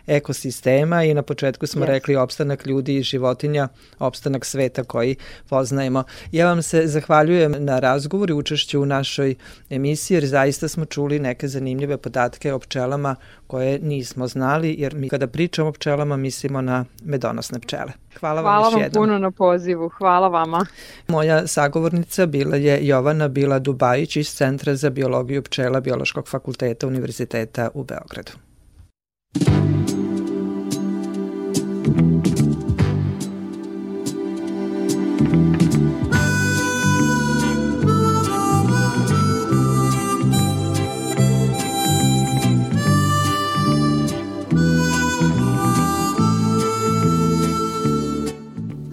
ekosistema 0.07 1.03
i 1.03 1.13
na 1.13 1.21
početku 1.21 1.67
smo 1.67 1.85
yes. 1.85 1.87
rekli 1.87 2.15
opstanak 2.15 2.65
ljudi 2.65 2.95
i 2.95 3.03
životinja, 3.03 3.67
opstanak 3.99 4.45
sveta 4.45 4.83
koji 4.83 5.15
poznajemo. 5.49 6.03
Ja 6.31 6.45
vam 6.47 6.61
se 6.61 6.87
zahvaljujem 6.87 7.55
na 7.59 7.79
razgovor 7.79 8.29
i 8.29 8.33
učešću 8.33 8.81
u 8.81 8.85
našoj 8.85 9.35
emisiji 9.69 10.15
jer 10.15 10.25
zaista 10.25 10.67
smo 10.67 10.85
čuli 10.85 11.19
neke 11.19 11.47
zanimljive 11.47 11.97
podatke 11.97 12.53
o 12.53 12.59
pčelama 12.59 13.15
koje 13.47 13.79
nismo 13.79 14.27
znali 14.27 14.75
jer 14.77 14.95
mi 14.95 15.09
kada 15.09 15.27
pričamo 15.27 15.69
o 15.69 15.71
pčelama 15.71 16.17
mislimo 16.17 16.61
na 16.61 16.85
medonosne 17.03 17.59
pčele. 17.59 17.91
Hvala, 18.19 18.41
Hvala 18.41 18.69
vam 18.69 18.73
još 18.73 18.81
jednom. 18.81 18.91
Hvala 18.93 19.11
vam 19.11 19.17
puno 19.17 19.19
na 19.19 19.31
pozivu. 19.31 19.89
Hvala 19.89 20.27
vama. 20.27 20.65
Moja 21.07 21.47
sagovornica 21.47 22.25
bila 22.25 22.55
je 22.55 22.87
Jovana 22.87 23.27
Bila 23.27 23.59
Dubajić 23.59 24.15
iz 24.15 24.29
Centra 24.35 24.75
za 24.75 24.89
biologiju 24.89 25.43
pčela 25.43 25.79
Biološkog 25.79 26.27
fakulteta 26.27 26.87
Univerziteta 26.87 27.69
u 27.73 27.83
Beogradu. 27.83 28.31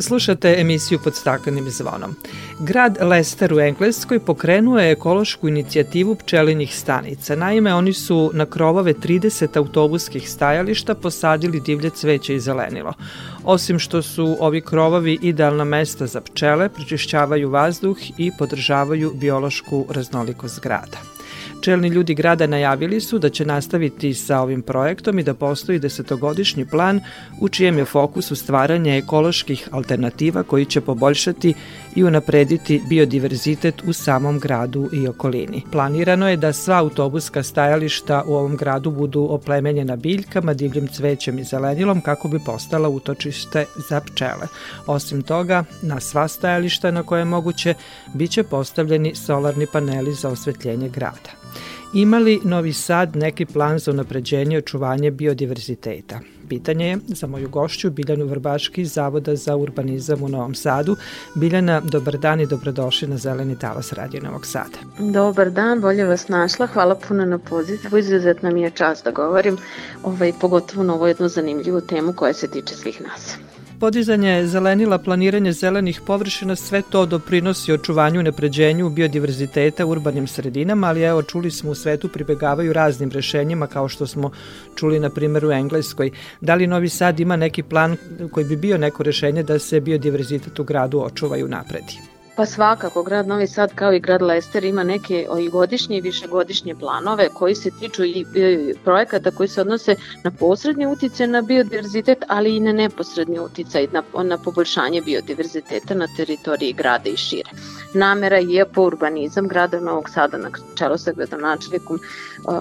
Slušate 0.02 0.54
emisiju 0.58 0.98
pod 1.04 1.14
staklenim 1.14 1.70
zvonom. 1.70 2.16
Grad 2.58 2.98
Leicester 3.00 3.54
u 3.54 3.60
Engleskoj 3.60 4.18
pokrenuo 4.18 4.78
je 4.78 4.92
ekološku 4.92 5.48
inicijativu 5.48 6.14
pčelinih 6.14 6.76
stanica. 6.76 7.36
Naime, 7.36 7.74
oni 7.74 7.92
su 7.92 8.30
na 8.34 8.46
krovove 8.46 8.94
30 8.94 9.56
autobuskih 9.56 10.30
stajališta 10.30 10.94
posadili 10.94 11.60
divlje 11.60 11.90
cveće 11.90 12.34
i 12.34 12.40
zelenilo. 12.40 12.92
Osim 13.44 13.78
što 13.78 14.02
su 14.02 14.36
ovi 14.40 14.60
krovovi 14.60 15.18
idealna 15.22 15.64
mesta 15.64 16.06
za 16.06 16.20
pčele, 16.20 16.68
prečišćavaju 16.68 17.50
vazduh 17.50 17.96
i 18.18 18.30
podržavaju 18.38 19.12
biološku 19.14 19.86
raznolikost 19.90 20.60
grada. 20.60 21.11
Čelni 21.62 21.88
ljudi 21.88 22.14
grada 22.14 22.46
najavili 22.46 23.00
su 23.00 23.18
da 23.18 23.28
će 23.28 23.44
nastaviti 23.44 24.14
sa 24.14 24.40
ovim 24.40 24.62
projektom 24.62 25.18
i 25.18 25.22
da 25.22 25.34
postoji 25.34 25.78
desetogodišnji 25.78 26.66
plan 26.66 27.00
u 27.40 27.48
čijem 27.48 27.78
je 27.78 27.84
fokusu 27.84 28.36
stvaranje 28.36 28.98
ekoloških 28.98 29.68
alternativa 29.70 30.42
koji 30.42 30.64
će 30.64 30.80
poboljšati 30.80 31.54
i 31.94 32.04
unaprediti 32.04 32.82
biodiverzitet 32.88 33.82
u 33.86 33.92
samom 33.92 34.38
gradu 34.38 34.88
i 34.92 35.08
okolini. 35.08 35.62
Planirano 35.72 36.28
je 36.28 36.36
da 36.36 36.52
sva 36.52 36.76
autobuska 36.78 37.42
stajališta 37.42 38.22
u 38.26 38.34
ovom 38.34 38.56
gradu 38.56 38.90
budu 38.90 39.26
oplemenjena 39.30 39.96
biljkama, 39.96 40.54
divljim 40.54 40.88
cvećem 40.88 41.38
i 41.38 41.44
zelenilom 41.44 42.00
kako 42.00 42.28
bi 42.28 42.38
postala 42.46 42.88
utočište 42.88 43.64
za 43.88 44.00
pčele. 44.00 44.46
Osim 44.86 45.22
toga, 45.22 45.64
na 45.82 46.00
sva 46.00 46.28
stajališta 46.28 46.90
na 46.90 47.02
koje 47.02 47.20
je 47.20 47.24
moguće 47.24 47.74
biće 48.14 48.42
postavljeni 48.42 49.14
solarni 49.14 49.66
paneli 49.72 50.14
za 50.14 50.28
osvetljenje 50.28 50.88
grada. 50.88 51.30
Ima 51.94 52.18
li 52.18 52.40
Novi 52.44 52.72
Sad 52.72 53.16
neki 53.16 53.46
plan 53.46 53.78
za 53.78 53.90
unapređenje 53.90 54.54
i 54.54 54.58
očuvanje 54.58 55.10
biodiverziteta? 55.10 56.20
Pitanje 56.52 56.86
je 56.86 56.98
za 57.08 57.26
moju 57.26 57.48
gošću 57.48 57.90
Biljanu 57.90 58.26
Vrbaški 58.26 58.82
iz 58.82 58.92
Zavoda 58.92 59.36
za 59.36 59.56
urbanizam 59.56 60.22
u 60.22 60.28
Novom 60.28 60.54
Sadu. 60.54 60.96
Biljana, 61.34 61.80
dobar 61.80 62.18
dan 62.18 62.40
i 62.40 62.46
dobrodošli 62.46 63.08
na 63.08 63.16
Zeleni 63.16 63.58
talas 63.58 63.92
Radio 63.92 64.20
Novog 64.22 64.46
Sada. 64.46 64.78
Dobar 64.98 65.50
dan, 65.50 65.80
bolje 65.80 66.04
vas 66.04 66.28
našla. 66.28 66.66
Hvala 66.66 66.94
puno 66.94 67.24
na 67.24 67.38
pozivu. 67.38 67.98
Izuzetno 67.98 68.50
mi 68.50 68.62
je 68.62 68.70
čast 68.70 69.04
da 69.04 69.10
govorim, 69.10 69.56
ovaj, 70.02 70.32
pogotovo 70.40 70.82
na 70.82 70.94
ovo 70.94 71.06
jednu 71.06 71.28
zanimljivu 71.28 71.80
temu 71.80 72.12
koja 72.12 72.32
se 72.32 72.48
tiče 72.48 72.74
svih 72.74 73.00
nas. 73.00 73.36
Podizanje 73.82 74.46
zelenila, 74.46 74.98
planiranje 74.98 75.52
zelenih 75.52 76.00
površina, 76.06 76.56
sve 76.56 76.82
to 76.90 77.06
doprinosi 77.06 77.72
očuvanju 77.72 78.20
i 78.20 78.22
napređenju 78.22 78.90
biodiverziteta 78.90 79.86
u 79.86 79.90
urbanim 79.90 80.26
sredinama, 80.26 80.86
ali 80.86 81.02
evo 81.02 81.22
čuli 81.22 81.50
smo 81.50 81.70
u 81.70 81.74
svetu 81.74 82.08
pribegavaju 82.08 82.72
raznim 82.72 83.10
rešenjima 83.10 83.66
kao 83.66 83.88
što 83.88 84.06
smo 84.06 84.30
čuli 84.76 85.00
na 85.00 85.10
primjer 85.10 85.46
u 85.46 85.52
Engleskoj. 85.52 86.10
Da 86.40 86.54
li 86.54 86.66
Novi 86.66 86.88
Sad 86.88 87.20
ima 87.20 87.36
neki 87.36 87.62
plan 87.62 87.96
koji 88.30 88.46
bi 88.46 88.56
bio 88.56 88.78
neko 88.78 89.02
rešenje 89.02 89.42
da 89.42 89.58
se 89.58 89.80
biodiverzitet 89.80 90.58
u 90.58 90.64
gradu 90.64 91.00
očuva 91.00 91.36
i 91.36 91.44
unapredi? 91.44 92.11
Pa 92.36 92.46
svakako, 92.46 93.02
grad 93.02 93.28
Novi 93.28 93.46
Sad 93.46 93.74
kao 93.74 93.92
i 93.92 94.00
grad 94.00 94.22
Lester 94.22 94.64
ima 94.64 94.84
neke 94.84 95.26
i 95.40 95.48
godišnje 95.48 95.96
i 95.96 96.00
višegodišnje 96.00 96.74
planove 96.74 97.28
koji 97.28 97.54
se 97.54 97.70
tiču 97.80 98.04
i 98.04 98.24
projekata 98.84 99.30
koji 99.30 99.48
se 99.48 99.60
odnose 99.60 99.94
na 100.24 100.30
posredni 100.30 100.86
utice 100.86 101.26
na 101.26 101.42
biodiverzitet, 101.42 102.24
ali 102.28 102.56
i 102.56 102.60
na 102.60 102.72
neposredni 102.72 103.38
uticaj 103.38 103.86
na, 103.92 104.02
na 104.22 104.38
poboljšanje 104.38 105.00
biodiverziteta 105.00 105.94
na 105.94 106.06
teritoriji 106.16 106.72
grada 106.72 107.10
i 107.10 107.16
šire. 107.16 107.50
Namera 107.94 108.36
je 108.36 108.64
po 108.64 108.82
urbanizam 108.82 109.48
grada 109.48 109.80
Novog 109.80 110.08
Sada 110.10 110.38
na 110.38 110.50
čelo 110.74 110.98
sa 110.98 111.12
gradonačelnikom 111.12 111.98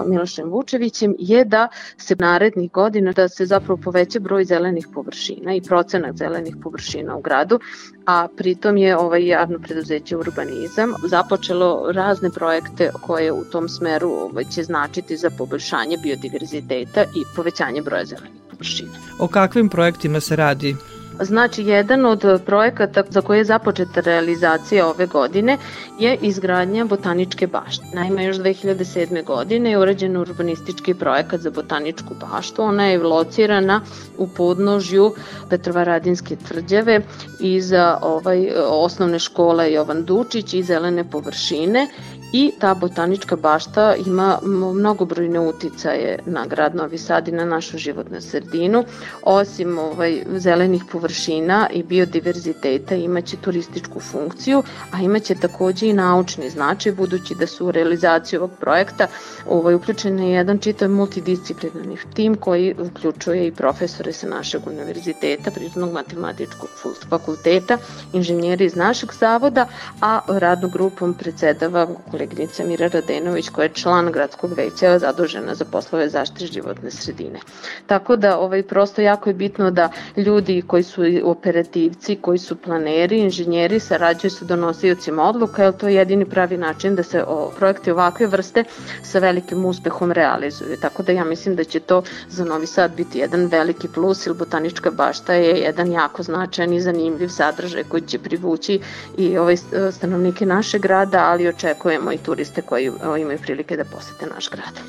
Milošem 0.06 0.50
Vučevićem 0.50 1.14
je 1.18 1.44
da 1.44 1.68
se 1.96 2.16
narednih 2.18 2.70
godina 2.70 3.12
da 3.12 3.28
se 3.28 3.46
zapravo 3.46 3.80
poveća 3.84 4.20
broj 4.20 4.44
zelenih 4.44 4.86
površina 4.94 5.54
i 5.54 5.62
procenat 5.62 6.16
zelenih 6.16 6.56
površina 6.62 7.16
u 7.16 7.20
gradu, 7.20 7.60
a 8.06 8.28
pritom 8.36 8.76
je 8.76 8.96
ovaj 8.96 9.26
javno 9.26 9.58
preduzeće 9.62 10.16
Urbanizam 10.16 10.94
započelo 11.08 11.92
razne 11.92 12.30
projekte 12.30 12.90
koje 13.00 13.32
u 13.32 13.44
tom 13.44 13.68
smeru 13.68 14.10
ovaj, 14.10 14.44
će 14.44 14.62
značiti 14.62 15.16
za 15.16 15.30
poboljšanje 15.30 15.96
biodiverziteta 16.02 17.02
i 17.02 17.24
povećanje 17.36 17.82
broja 17.82 18.04
zelenih 18.04 18.40
površina. 18.50 18.92
O 19.18 19.28
kakvim 19.28 19.68
projektima 19.68 20.20
se 20.20 20.36
radi? 20.36 20.76
Znači, 21.20 21.62
jedan 21.62 22.06
od 22.06 22.42
projekata 22.46 23.02
za 23.08 23.20
koje 23.20 23.38
je 23.38 23.44
započeta 23.44 24.00
realizacija 24.00 24.86
ove 24.86 25.06
godine 25.06 25.58
je 25.98 26.18
izgradnja 26.22 26.84
botaničke 26.84 27.46
bašte. 27.46 27.84
Naime, 27.94 28.24
još 28.24 28.36
2007. 28.36 29.24
godine 29.24 29.70
je 29.70 29.78
urađen 29.78 30.16
urbanistički 30.16 30.94
projekat 30.94 31.40
za 31.40 31.50
botaničku 31.50 32.14
baštu. 32.20 32.62
Ona 32.62 32.86
je 32.86 33.02
locirana 33.02 33.80
u 34.18 34.28
podnožju 34.28 35.14
Petrovaradinske 35.50 36.36
tvrđave 36.36 37.00
iza 37.40 37.98
ovaj, 38.02 38.48
osnovne 38.68 39.18
škole 39.18 39.72
Jovan 39.72 40.04
Dučić 40.04 40.54
i 40.54 40.62
zelene 40.62 41.10
površine 41.10 41.88
i 42.32 42.52
ta 42.58 42.74
botanička 42.74 43.36
bašta 43.36 43.94
ima 44.06 44.38
mnogobrojne 44.74 45.40
uticaje 45.40 46.18
na 46.26 46.46
grad 46.46 46.74
Novi 46.74 46.98
Sad 46.98 47.28
i 47.28 47.32
na 47.32 47.44
našu 47.44 47.78
životnu 47.78 48.20
sredinu. 48.20 48.84
Osim 49.22 49.78
ovaj, 49.78 50.22
zelenih 50.36 50.82
površina 50.92 51.68
i 51.72 51.82
biodiverziteta 51.82 52.94
imaće 52.94 53.36
turističku 53.36 54.00
funkciju, 54.00 54.62
a 54.92 55.02
imaće 55.02 55.34
takođe 55.34 55.88
i 55.88 55.92
naučni 55.92 56.50
značaj 56.50 56.92
budući 56.92 57.34
da 57.34 57.46
su 57.46 57.66
u 57.66 57.70
realizaciju 57.70 58.40
ovog 58.40 58.50
projekta 58.60 59.06
ovaj, 59.48 59.74
uključen 59.74 60.18
je 60.18 60.30
jedan 60.30 60.58
čitav 60.58 60.90
multidisciplinarni 60.90 61.96
tim 62.14 62.34
koji 62.34 62.74
uključuje 62.78 63.46
i 63.46 63.52
profesore 63.52 64.12
sa 64.12 64.28
našeg 64.28 64.66
univerziteta, 64.66 65.50
Prirodnog 65.50 65.92
matematičkog 65.92 66.68
fakulteta, 67.08 67.78
inženjeri 68.12 68.64
iz 68.64 68.76
našeg 68.76 69.12
zavoda, 69.12 69.66
a 70.00 70.20
radnom 70.28 70.70
grupom 70.70 71.14
predsedava 71.14 71.86
koleginica 72.22 72.64
Mira 72.64 72.88
Radenović 72.88 73.48
koja 73.48 73.64
je 73.64 73.74
član 73.74 74.12
gradskog 74.12 74.52
veća 74.56 74.98
zadužena 74.98 75.54
za 75.54 75.64
poslove 75.64 76.08
zaštite 76.08 76.46
životne 76.46 76.90
sredine. 76.90 77.40
Tako 77.86 78.16
da 78.16 78.38
ovaj 78.38 78.62
prosto 78.62 79.02
jako 79.02 79.30
je 79.30 79.34
bitno 79.34 79.70
da 79.70 79.88
ljudi 80.16 80.62
koji 80.66 80.82
su 80.82 81.02
operativci, 81.24 82.16
koji 82.16 82.38
su 82.38 82.56
planeri, 82.56 83.18
inženjeri 83.18 83.80
sarađuju 83.80 84.30
sa 84.30 84.44
donosiocima 84.44 85.22
odluka, 85.22 85.64
jer 85.64 85.72
to 85.76 85.88
je 85.88 85.94
jedini 85.94 86.24
pravi 86.24 86.56
način 86.56 86.94
da 86.94 87.02
se 87.02 87.24
o, 87.26 87.50
projekti 87.58 87.90
ovakve 87.90 88.26
vrste 88.26 88.64
sa 89.02 89.18
velikim 89.18 89.64
uspehom 89.64 90.12
realizuju. 90.12 90.76
Tako 90.80 91.02
da 91.02 91.12
ja 91.12 91.24
mislim 91.24 91.56
da 91.56 91.64
će 91.64 91.80
to 91.80 92.02
za 92.28 92.44
Novi 92.44 92.66
Sad 92.66 92.94
biti 92.96 93.18
jedan 93.18 93.46
veliki 93.46 93.88
plus, 93.88 94.26
ili 94.26 94.36
botanička 94.36 94.90
bašta 94.90 95.34
je 95.34 95.60
jedan 95.60 95.92
jako 95.92 96.22
značajan 96.22 96.72
i 96.72 96.80
zanimljiv 96.80 97.28
sadržaj 97.28 97.84
koji 97.84 98.02
će 98.02 98.18
privući 98.18 98.80
i 99.16 99.38
ovaj 99.38 99.56
stanovnike 99.92 100.46
našeg 100.46 100.82
grada, 100.82 101.24
ali 101.24 101.48
očekujemo 101.48 102.11
i 102.12 102.18
turiste 102.18 102.62
koji 102.62 102.90
imaju 103.20 103.38
prilike 103.42 103.76
da 103.76 103.84
posete 103.84 104.26
naš 104.26 104.50
grad. 104.50 104.80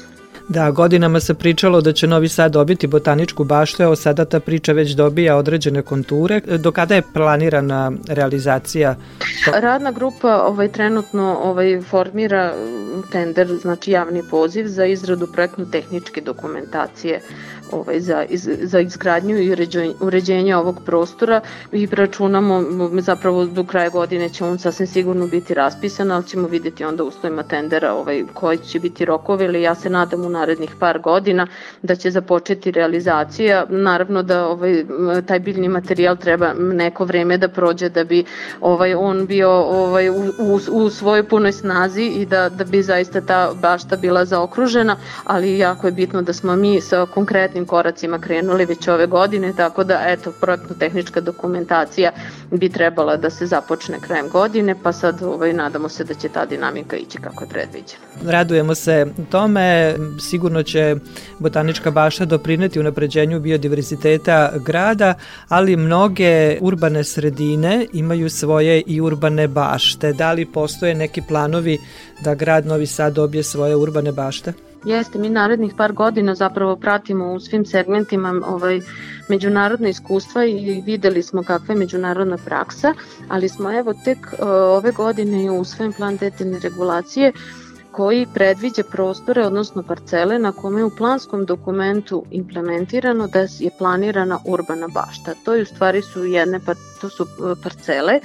Da, 0.49 0.71
godinama 0.71 1.19
se 1.19 1.33
pričalo 1.33 1.81
da 1.81 1.93
će 1.93 2.07
Novi 2.07 2.29
Sad 2.29 2.51
dobiti 2.51 2.87
botaničku 2.87 3.43
baštu, 3.43 3.83
evo 3.83 3.95
sada 3.95 4.25
ta 4.25 4.39
priča 4.39 4.73
već 4.73 4.91
dobija 4.91 5.37
određene 5.37 5.81
konture. 5.81 6.41
Do 6.57 6.71
kada 6.71 6.95
je 6.95 7.03
planirana 7.13 7.91
realizacija? 8.07 8.95
Radna 9.53 9.91
grupa 9.91 10.43
ovaj, 10.47 10.67
trenutno 10.67 11.39
ovaj, 11.43 11.81
formira 11.81 12.53
tender, 13.11 13.57
znači 13.61 13.91
javni 13.91 14.23
poziv 14.31 14.67
za 14.67 14.85
izradu 14.85 15.27
projektno-tehničke 15.27 16.21
dokumentacije 16.21 17.21
ovaj, 17.71 17.99
za, 17.99 18.23
iz, 18.29 18.49
za 18.61 18.79
izgradnju 18.79 19.37
i 19.37 19.51
uređenje, 19.51 19.93
uređenje 19.99 20.55
ovog 20.55 20.81
prostora 20.85 21.41
i 21.71 21.87
računamo 21.91 22.63
zapravo 23.01 23.45
do 23.45 23.63
kraja 23.63 23.89
godine 23.89 24.29
će 24.29 24.45
on 24.45 24.59
sasvim 24.59 24.87
sigurno 24.87 25.27
biti 25.27 25.53
raspisan, 25.53 26.11
ali 26.11 26.27
ćemo 26.27 26.47
videti 26.47 26.83
onda 26.83 27.03
uslovima 27.03 27.43
tendera 27.43 27.93
ovaj, 27.93 28.23
koji 28.33 28.57
će 28.57 28.79
biti 28.79 29.05
rokovi, 29.05 29.45
ili 29.45 29.61
ja 29.61 29.75
se 29.75 29.89
nadam 29.89 30.25
u 30.25 30.29
narednih 30.33 30.75
par 30.79 30.99
godina 30.99 31.47
da 31.81 31.95
će 31.95 32.11
započeti 32.11 32.71
realizacija. 32.71 33.65
Naravno 33.69 34.23
da 34.23 34.47
ovaj, 34.47 34.85
taj 35.27 35.39
biljni 35.39 35.69
materijal 35.69 36.17
treba 36.17 36.53
neko 36.53 37.05
vreme 37.05 37.37
da 37.37 37.47
prođe 37.47 37.89
da 37.89 38.03
bi 38.03 38.23
ovaj, 38.61 38.93
on 38.93 39.25
bio 39.27 39.51
ovaj, 39.51 40.09
u, 40.09 40.33
u, 40.39 40.59
u 40.71 40.89
svojoj 40.89 41.23
punoj 41.23 41.51
snazi 41.51 42.03
i 42.03 42.25
da, 42.25 42.49
da 42.49 42.63
bi 42.63 42.81
zaista 42.83 43.21
ta 43.21 43.51
bašta 43.61 43.97
bila 43.97 44.25
zaokružena, 44.25 44.97
ali 45.23 45.57
jako 45.57 45.87
je 45.87 45.91
bitno 45.91 46.21
da 46.21 46.33
smo 46.33 46.55
mi 46.55 46.81
sa 46.81 47.05
konkretnim 47.05 47.65
koracima 47.65 48.19
krenuli 48.19 48.65
već 48.65 48.87
ove 48.87 49.07
godine, 49.07 49.53
tako 49.57 49.83
da 49.83 50.01
eto, 50.07 50.33
projektno-tehnička 50.41 51.21
dokumentacija 51.21 52.11
bi 52.51 52.69
trebala 52.69 53.17
da 53.17 53.29
se 53.29 53.45
započne 53.45 53.99
krajem 53.99 54.29
godine, 54.29 54.75
pa 54.83 54.91
sad 54.91 55.23
ovaj, 55.23 55.53
nadamo 55.53 55.89
se 55.89 56.03
da 56.03 56.13
će 56.13 56.29
ta 56.29 56.45
dinamika 56.45 56.97
ići 56.97 57.17
kako 57.17 57.43
je 57.43 57.49
predviđena. 57.49 58.31
Radujemo 58.31 58.75
se 58.75 59.07
tome, 59.31 59.95
sigurno 60.23 60.63
će 60.63 60.95
Botanička 61.39 61.91
bašta 61.91 62.25
doprineti 62.25 62.79
unapređenju 62.79 63.39
biodiverziteta 63.39 64.51
grada, 64.65 65.13
ali 65.49 65.77
mnoge 65.77 66.57
urbane 66.61 67.03
sredine 67.03 67.85
imaju 67.93 68.29
svoje 68.29 68.81
i 68.87 69.01
urbane 69.01 69.47
bašte. 69.47 70.13
Da 70.13 70.33
li 70.33 70.45
postoje 70.45 70.95
neki 70.95 71.21
planovi 71.27 71.77
da 72.23 72.35
grad 72.35 72.65
Novi 72.65 72.85
Sad 72.85 73.13
dobije 73.13 73.43
svoje 73.43 73.75
urbane 73.75 74.11
bašte? 74.11 74.53
Jeste, 74.85 75.19
mi 75.19 75.29
narednih 75.29 75.73
par 75.77 75.93
godina 75.93 76.35
zapravo 76.35 76.75
pratimo 76.75 77.33
u 77.33 77.39
svim 77.39 77.65
segmentima 77.65 78.41
ovaj, 78.47 78.81
međunarodne 79.29 79.89
iskustva 79.89 80.45
i 80.45 80.83
videli 80.85 81.23
smo 81.23 81.43
kakva 81.43 81.73
je 81.73 81.79
međunarodna 81.79 82.37
praksa, 82.37 82.93
ali 83.29 83.49
smo 83.49 83.71
evo 83.79 83.93
tek 84.05 84.17
uh, 84.17 84.47
ove 84.49 84.91
godine 84.91 85.51
usvojen 85.51 85.93
plan 85.93 86.17
detaljne 86.17 86.59
regulacije 86.59 87.31
koji 87.93 88.27
predviđa 88.33 88.83
prostore, 88.91 89.45
odnosno 89.45 89.83
parcele 89.83 90.39
na 90.39 90.51
kome 90.51 90.81
je 90.81 90.85
u 90.85 90.95
planskom 90.97 91.45
dokumentu 91.45 92.23
implementirano 92.31 93.27
da 93.27 93.39
je 93.39 93.71
planirana 93.77 94.39
urbana 94.45 94.87
bašta. 94.87 95.35
To 95.45 95.53
je 95.53 95.61
u 95.61 95.65
stvari 95.65 96.01
su 96.01 96.25
jedne, 96.25 96.59
to 97.01 97.09
su 97.09 97.23
e, 97.23 97.61
parcele 97.63 98.19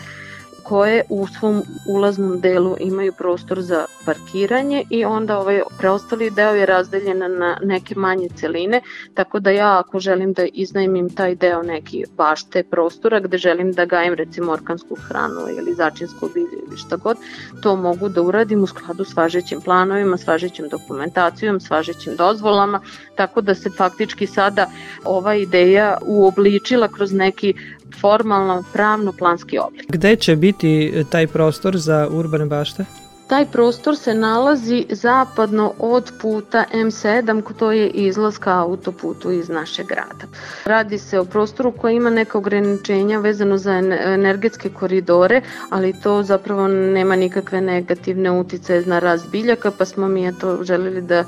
koje 0.68 1.02
u 1.08 1.26
svom 1.26 1.62
ulaznom 1.86 2.40
delu 2.40 2.76
imaju 2.80 3.12
prostor 3.18 3.60
za 3.60 3.84
parkiranje 4.04 4.84
i 4.90 5.04
onda 5.04 5.38
ovaj 5.38 5.60
preostali 5.78 6.30
deo 6.30 6.54
je 6.54 6.66
razdeljen 6.66 7.18
na 7.18 7.58
neke 7.62 7.94
manje 7.94 8.28
celine, 8.36 8.80
tako 9.14 9.40
da 9.40 9.50
ja 9.50 9.78
ako 9.78 9.98
želim 10.00 10.32
da 10.32 10.46
iznajmim 10.52 11.10
taj 11.10 11.34
deo 11.34 11.62
neki 11.62 12.04
bašte 12.16 12.62
prostora 12.62 13.20
gde 13.20 13.38
želim 13.38 13.72
da 13.72 13.84
gajem 13.84 14.14
recimo 14.14 14.52
orkansku 14.52 14.94
hranu 14.94 15.40
ili 15.58 15.74
začinsko 15.74 16.28
bilje 16.34 16.58
ili 16.66 16.76
šta 16.76 16.96
god, 16.96 17.16
to 17.62 17.76
mogu 17.76 18.08
da 18.08 18.22
uradim 18.22 18.62
u 18.62 18.66
skladu 18.66 19.04
s 19.04 19.16
važećim 19.16 19.60
planovima, 19.60 20.16
s 20.16 20.26
važećim 20.26 20.68
dokumentacijom, 20.68 21.60
s 21.60 21.70
važećim 21.70 22.16
dozvolama, 22.16 22.80
tako 23.14 23.40
da 23.40 23.54
se 23.54 23.70
faktički 23.70 24.26
sada 24.26 24.66
ova 25.04 25.34
ideja 25.34 25.98
uobličila 26.02 26.88
kroz 26.88 27.12
neki 27.12 27.54
formalno, 28.00 28.64
pravno, 28.72 29.12
planski 29.12 29.58
oblik. 29.58 29.92
Gde 29.92 30.16
će 30.16 30.36
biti 30.36 31.04
taj 31.10 31.26
prostor 31.26 31.76
za 31.76 32.08
urbane 32.10 32.46
bašte? 32.46 32.84
Taj 33.28 33.46
prostor 33.46 33.96
se 33.96 34.14
nalazi 34.14 34.86
zapadno 34.90 35.72
od 35.78 36.12
puta 36.20 36.64
M7, 36.74 37.42
to 37.58 37.72
je 37.72 37.88
izlaz 37.88 38.38
ka 38.38 38.58
autoputu 38.60 39.30
iz 39.30 39.48
našeg 39.48 39.86
grada. 39.86 40.26
Radi 40.64 40.98
se 40.98 41.18
o 41.18 41.24
prostoru 41.24 41.72
koji 41.72 41.96
ima 41.96 42.10
neka 42.10 42.38
ograničenja 42.38 43.18
vezano 43.18 43.58
za 43.58 43.72
energetske 44.04 44.70
koridore, 44.70 45.42
ali 45.70 46.00
to 46.02 46.22
zapravo 46.22 46.68
nema 46.68 47.16
nikakve 47.16 47.60
negativne 47.60 48.30
utice 48.30 48.82
na 48.86 48.98
rast 48.98 49.30
biljaka, 49.30 49.70
pa 49.70 49.84
smo 49.84 50.08
mi 50.08 50.38
to 50.38 50.64
želeli 50.64 51.02
da 51.02 51.24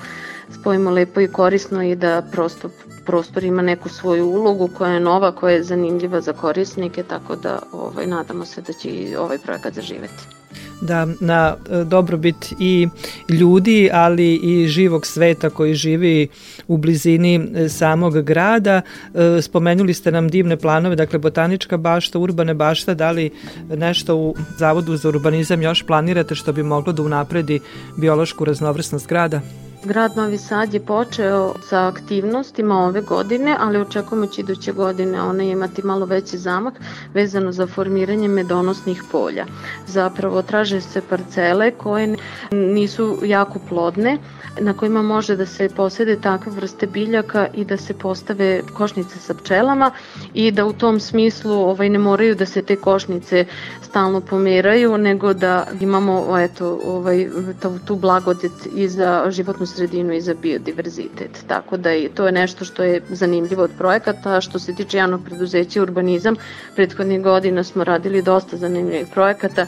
spojimo 0.61 0.91
lepo 0.91 1.21
i 1.21 1.29
korisno 1.29 1.83
i 1.83 1.97
da 1.97 2.23
prosto 2.33 2.71
prostor 3.11 3.45
ima 3.45 3.63
neku 3.63 3.89
svoju 3.89 4.27
ulogu 4.27 4.69
koja 4.79 4.93
je 4.93 5.01
nova, 5.01 5.33
koja 5.33 5.55
je 5.55 5.63
zanimljiva 5.63 6.21
za 6.21 6.33
korisnike, 6.33 7.03
tako 7.03 7.37
da 7.37 7.59
ovaj, 7.73 8.07
nadamo 8.07 8.45
se 8.45 8.63
da 8.63 8.73
će 8.73 8.89
i 8.89 9.17
ovaj 9.17 9.39
projekat 9.39 9.75
zaživeti 9.75 10.41
da 10.81 11.07
na 11.21 11.57
e, 11.71 11.85
dobrobit 11.85 12.53
i 12.59 12.89
ljudi, 13.29 13.91
ali 13.93 14.35
i 14.35 14.69
živog 14.69 15.07
sveta 15.07 15.51
koji 15.51 15.75
živi 15.75 16.29
u 16.69 16.77
blizini 16.77 17.35
e, 17.35 17.69
samog 17.69 18.23
grada. 18.23 18.81
E, 19.15 19.43
spomenuli 19.43 19.95
ste 19.95 20.13
nam 20.13 20.29
divne 20.29 20.57
planove, 20.57 20.97
dakle 20.97 21.19
botanička 21.19 21.77
bašta, 21.77 22.19
urbane 22.19 22.55
bašta, 22.55 22.95
da 22.95 23.11
li 23.11 23.31
nešto 23.77 24.17
u 24.17 24.35
Zavodu 24.59 24.97
za 24.97 25.09
urbanizam 25.09 25.63
još 25.63 25.83
planirate 25.87 26.35
što 26.35 26.53
bi 26.53 26.63
moglo 26.63 26.93
da 26.93 27.03
unapredi 27.03 27.61
biološku 27.97 28.45
raznovrsnost 28.45 29.09
grada? 29.09 29.41
Grad 29.85 30.16
Novi 30.16 30.39
Sad 30.39 30.74
je 30.74 30.81
počeo 30.81 31.55
sa 31.62 31.87
aktivnostima 31.87 32.78
ove 32.78 33.01
godine, 33.01 33.57
ali 33.61 33.78
očekujemo 33.78 34.26
će 34.26 34.41
iduće 34.41 34.72
godine 34.72 35.22
ona 35.22 35.43
imati 35.43 35.83
malo 35.83 36.07
veći 36.07 36.39
zamak 36.39 36.74
vezano 37.14 37.53
za 37.53 37.66
formiranje 37.66 38.28
medonosnih 38.28 39.03
polja. 39.12 39.47
Zapravo 39.87 40.43
traže 40.43 40.81
se 40.81 41.01
parcele 41.01 41.70
koje 41.70 42.16
nisu 42.51 43.18
jako 43.22 43.59
plodne, 43.68 44.18
na 44.61 44.73
kojima 44.73 45.03
može 45.03 45.37
da 45.37 45.47
se 45.47 45.69
posede 45.77 46.17
takve 46.21 46.53
vrste 46.53 46.87
biljaka 46.87 47.47
i 47.55 47.65
da 47.65 47.77
se 47.77 47.95
postave 47.95 48.63
košnice 48.75 49.19
sa 49.19 49.35
pčelama 49.35 49.91
i 50.35 50.51
da 50.51 50.65
u 50.65 50.73
tom 50.73 51.01
smislu 51.01 51.53
ovaj, 51.53 51.89
ne 51.89 51.99
moraju 51.99 52.35
da 52.35 52.47
se 52.47 52.63
te 52.63 52.77
košnice 52.77 53.45
stalno 53.83 54.21
pomeraju, 54.21 54.99
nego 54.99 55.35
da 55.35 55.67
imamo 55.81 56.39
eto, 56.39 56.81
ovaj, 56.85 57.29
tu, 57.63 57.79
tu 57.85 57.97
blagodet 57.97 58.53
i 58.75 58.89
za 58.89 59.31
životnu 59.31 59.67
sredinu 59.67 60.13
i 60.13 60.21
za 60.21 60.35
biodiverzitet. 60.35 61.45
Tako 61.47 61.77
da 61.77 61.95
i 61.95 62.09
to 62.15 62.27
je 62.27 62.33
nešto 62.33 62.65
što 62.65 62.83
je 62.83 63.03
zanimljivo 63.09 63.63
od 63.63 63.71
projekata. 63.79 64.41
Što 64.41 64.59
se 64.59 64.75
tiče 64.75 64.97
javnog 64.97 65.25
preduzeća 65.25 65.83
urbanizam, 65.83 66.37
prethodnih 66.77 67.23
godina 67.23 67.65
smo 67.65 67.85
radili 67.85 68.23
dosta 68.23 68.57
zanimljivih 68.57 69.07
projekata. 69.15 69.67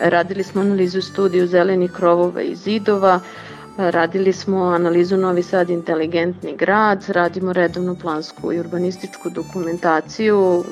Radili 0.00 0.42
smo 0.42 0.60
analizu 0.60 1.02
studiju 1.02 1.46
zelenih 1.46 1.92
krovova 1.92 2.42
i 2.42 2.54
zidova, 2.54 3.20
Radili 3.76 4.32
smo 4.32 4.64
analizu 4.64 5.16
Novi 5.16 5.42
Sad 5.42 5.70
inteligentni 5.70 6.56
grad, 6.56 7.04
radimo 7.08 7.52
redovnu 7.52 7.96
plansku 8.02 8.52
i 8.52 8.58
urbanističku 8.60 9.30
dokumentaciju 9.30 10.64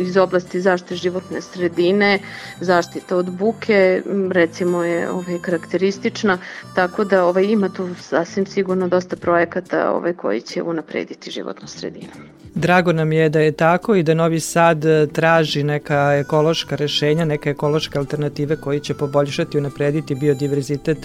iz 0.00 0.16
oblasti 0.16 0.60
zaštite 0.60 0.94
životne 0.94 1.40
sredine, 1.40 2.18
zaštita 2.60 3.16
od 3.16 3.30
buke, 3.30 4.02
recimo 4.30 4.84
je 4.84 5.10
ovaj, 5.10 5.38
karakteristična, 5.42 6.38
tako 6.74 7.04
da 7.04 7.24
ovaj, 7.24 7.44
ima 7.44 7.68
tu 7.68 7.88
sasvim 8.00 8.46
sigurno 8.46 8.88
dosta 8.88 9.16
projekata 9.16 9.92
ovaj, 9.92 10.12
koji 10.12 10.40
će 10.40 10.62
unaprediti 10.62 11.30
životnu 11.30 11.68
sredinu. 11.68 12.33
Drago 12.54 12.92
nam 12.92 13.12
je 13.12 13.28
da 13.28 13.40
je 13.40 13.52
tako 13.52 13.94
i 13.94 14.02
da 14.02 14.14
Novi 14.14 14.40
Sad 14.40 14.84
e, 14.84 15.06
traži 15.06 15.62
neka 15.62 16.14
ekološka 16.14 16.76
rešenja, 16.76 17.24
neke 17.24 17.50
ekološke 17.50 17.98
alternative 17.98 18.56
koji 18.56 18.80
će 18.80 18.94
poboljšati 18.94 19.56
i 19.56 19.60
unaprediti 19.60 20.14
biodiverzitet 20.14 20.98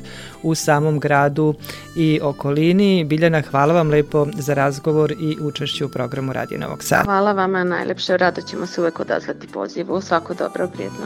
u 0.44 0.56
samom 0.56 1.00
gradu 1.00 1.56
i 1.96 2.20
okolini. 2.24 3.04
Biljana, 3.04 3.42
hvala 3.42 3.74
vam 3.74 3.90
lepo 3.90 4.28
za 4.38 4.54
razgovor 4.54 5.12
i 5.12 5.38
učešću 5.42 5.86
u 5.86 5.90
programu 5.90 6.34
Radio 6.34 6.58
Novog 6.58 6.84
Sada. 6.84 7.04
Hvala 7.04 7.32
vama 7.32 7.64
najlepše, 7.64 8.18
rado 8.18 8.42
ćemo 8.42 8.66
se 8.66 8.82
uvek 8.82 9.00
odazvati 9.00 9.48
pozivu. 9.48 10.02
Svako 10.02 10.34
dobro, 10.34 10.68
prijetno. 10.68 11.06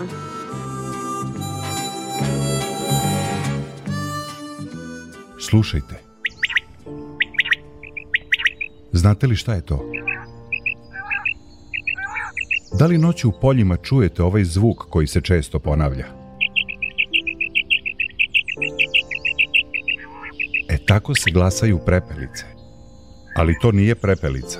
Slušajte. 5.39 5.95
Znate 8.91 9.27
li 9.27 9.35
šta 9.35 9.53
je 9.53 9.61
to? 9.61 9.85
Da 12.79 12.85
li 12.85 12.97
noću 12.97 13.29
u 13.29 13.31
poljima 13.41 13.77
čujete 13.77 14.23
ovaj 14.23 14.43
zvuk 14.43 14.77
koji 14.89 15.07
se 15.07 15.21
često 15.21 15.59
ponavlja? 15.59 16.05
E 20.69 20.77
tako 20.85 21.15
se 21.15 21.31
glasaju 21.31 21.79
prepelice. 21.85 22.45
Ali 23.35 23.55
to 23.61 23.71
nije 23.71 23.95
prepelica. 23.95 24.59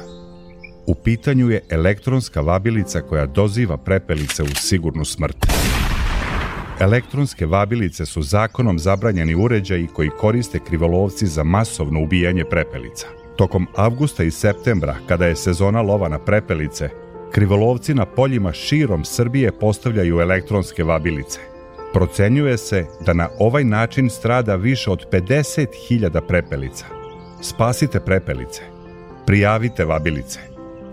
U 0.87 0.95
pitanju 0.95 1.49
je 1.49 1.61
elektronska 1.69 2.41
vabilica 2.41 3.01
koja 3.01 3.25
doziva 3.25 3.77
prepelice 3.77 4.43
u 4.43 4.55
sigurnu 4.55 5.05
smrt. 5.05 5.45
Elektronske 6.79 7.45
vabilice 7.45 8.05
su 8.05 8.21
zakonom 8.21 8.79
zabranjeni 8.79 9.35
uređaji 9.35 9.87
koji 9.93 10.09
koriste 10.09 10.59
krivolovci 10.59 11.27
za 11.27 11.43
masovno 11.43 12.03
ubijanje 12.03 12.43
prepelica. 12.49 13.07
Tokom 13.37 13.67
avgusta 13.75 14.23
i 14.23 14.31
septembra, 14.31 14.95
kada 15.07 15.25
je 15.25 15.35
sezona 15.35 15.81
lova 15.81 16.09
na 16.09 16.19
prepelice, 16.19 16.89
krivolovci 17.33 17.93
na 17.93 18.05
poljima 18.05 18.53
širom 18.53 19.05
Srbije 19.05 19.51
postavljaju 19.51 20.19
elektronske 20.19 20.83
vabilice. 20.83 21.39
Procenjuje 21.93 22.57
se 22.57 22.85
da 23.05 23.13
na 23.13 23.29
ovaj 23.39 23.63
način 23.63 24.09
strada 24.09 24.55
više 24.55 24.91
od 24.91 25.05
50.000 25.11 26.21
prepelica. 26.27 26.85
Spasite 27.41 27.99
prepelice. 27.99 28.61
Prijavite 29.25 29.85
vabilice. 29.85 30.39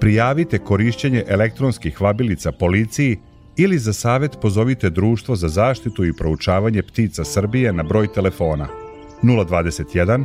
Prijavite 0.01 0.59
korišćenje 0.59 1.24
elektronskih 1.28 2.01
vabilica 2.01 2.53
policiji 2.53 3.18
ili 3.57 3.78
za 3.78 3.93
savet 3.93 4.38
pozovite 4.43 4.91
Društvo 4.91 5.36
za 5.36 5.49
zaštitu 5.49 6.05
i 6.05 6.12
proučavanje 6.12 6.82
ptica 6.82 7.24
Srbije 7.24 7.72
na 7.72 7.82
broj 7.82 8.12
telefona 8.12 8.68
021 9.22 10.24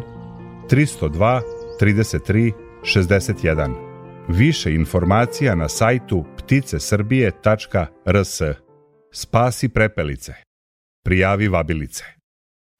302 0.69 1.41
33 1.81 2.51
61. 2.83 3.94
Više 4.27 4.73
informacija 4.73 5.55
na 5.55 5.69
sajtu 5.69 6.25
pticesrbije.rs. 6.37 8.41
Spasi 9.11 9.69
prepelice. 9.69 10.33
Prijavi 11.03 11.47
vabilice. 11.47 12.03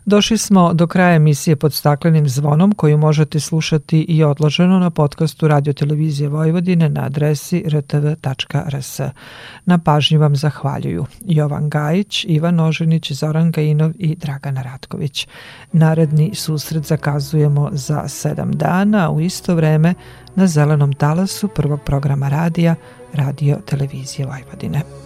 Došli 0.06 0.38
smo 0.38 0.74
do 0.74 0.88
kraja 0.88 1.16
emisije 1.16 1.56
pod 1.56 1.74
staklenim 1.74 2.30
zvonom 2.30 2.72
koju 2.72 2.98
možete 2.98 3.40
slušati 3.40 4.02
i 4.02 4.24
odloženo 4.24 4.80
na 4.80 4.90
podcastu 4.90 5.48
Radio 5.48 5.74
Televizije 5.74 6.30
Vojvodine 6.30 6.90
na 6.90 7.06
adresi 7.06 7.66
rtv.rs. 7.70 9.00
Na 9.66 9.78
pažnju 9.78 10.20
vam 10.20 10.36
zahvaljuju 10.36 11.06
Jovan 11.26 11.70
Gajić, 11.70 12.26
Ivan 12.28 12.60
Oženić, 12.60 13.12
Zoran 13.12 13.52
Gajinov 13.52 13.92
i 14.00 14.16
Dragana 14.16 14.62
Ratković. 14.62 15.28
Naredni 15.72 16.32
susret 16.36 16.84
zakazujemo 16.84 17.70
za 17.72 18.08
sedam 18.08 18.52
dana 18.52 19.12
u 19.12 19.22
isto 19.22 19.56
vreme 19.56 19.94
na 20.36 20.48
zelenom 20.48 20.94
talasu 20.94 21.48
prvog 21.48 21.82
programa 21.82 22.30
radija 22.30 22.76
Radio 23.14 23.58
Televizije 23.66 24.28
Vojvodine. 24.28 25.05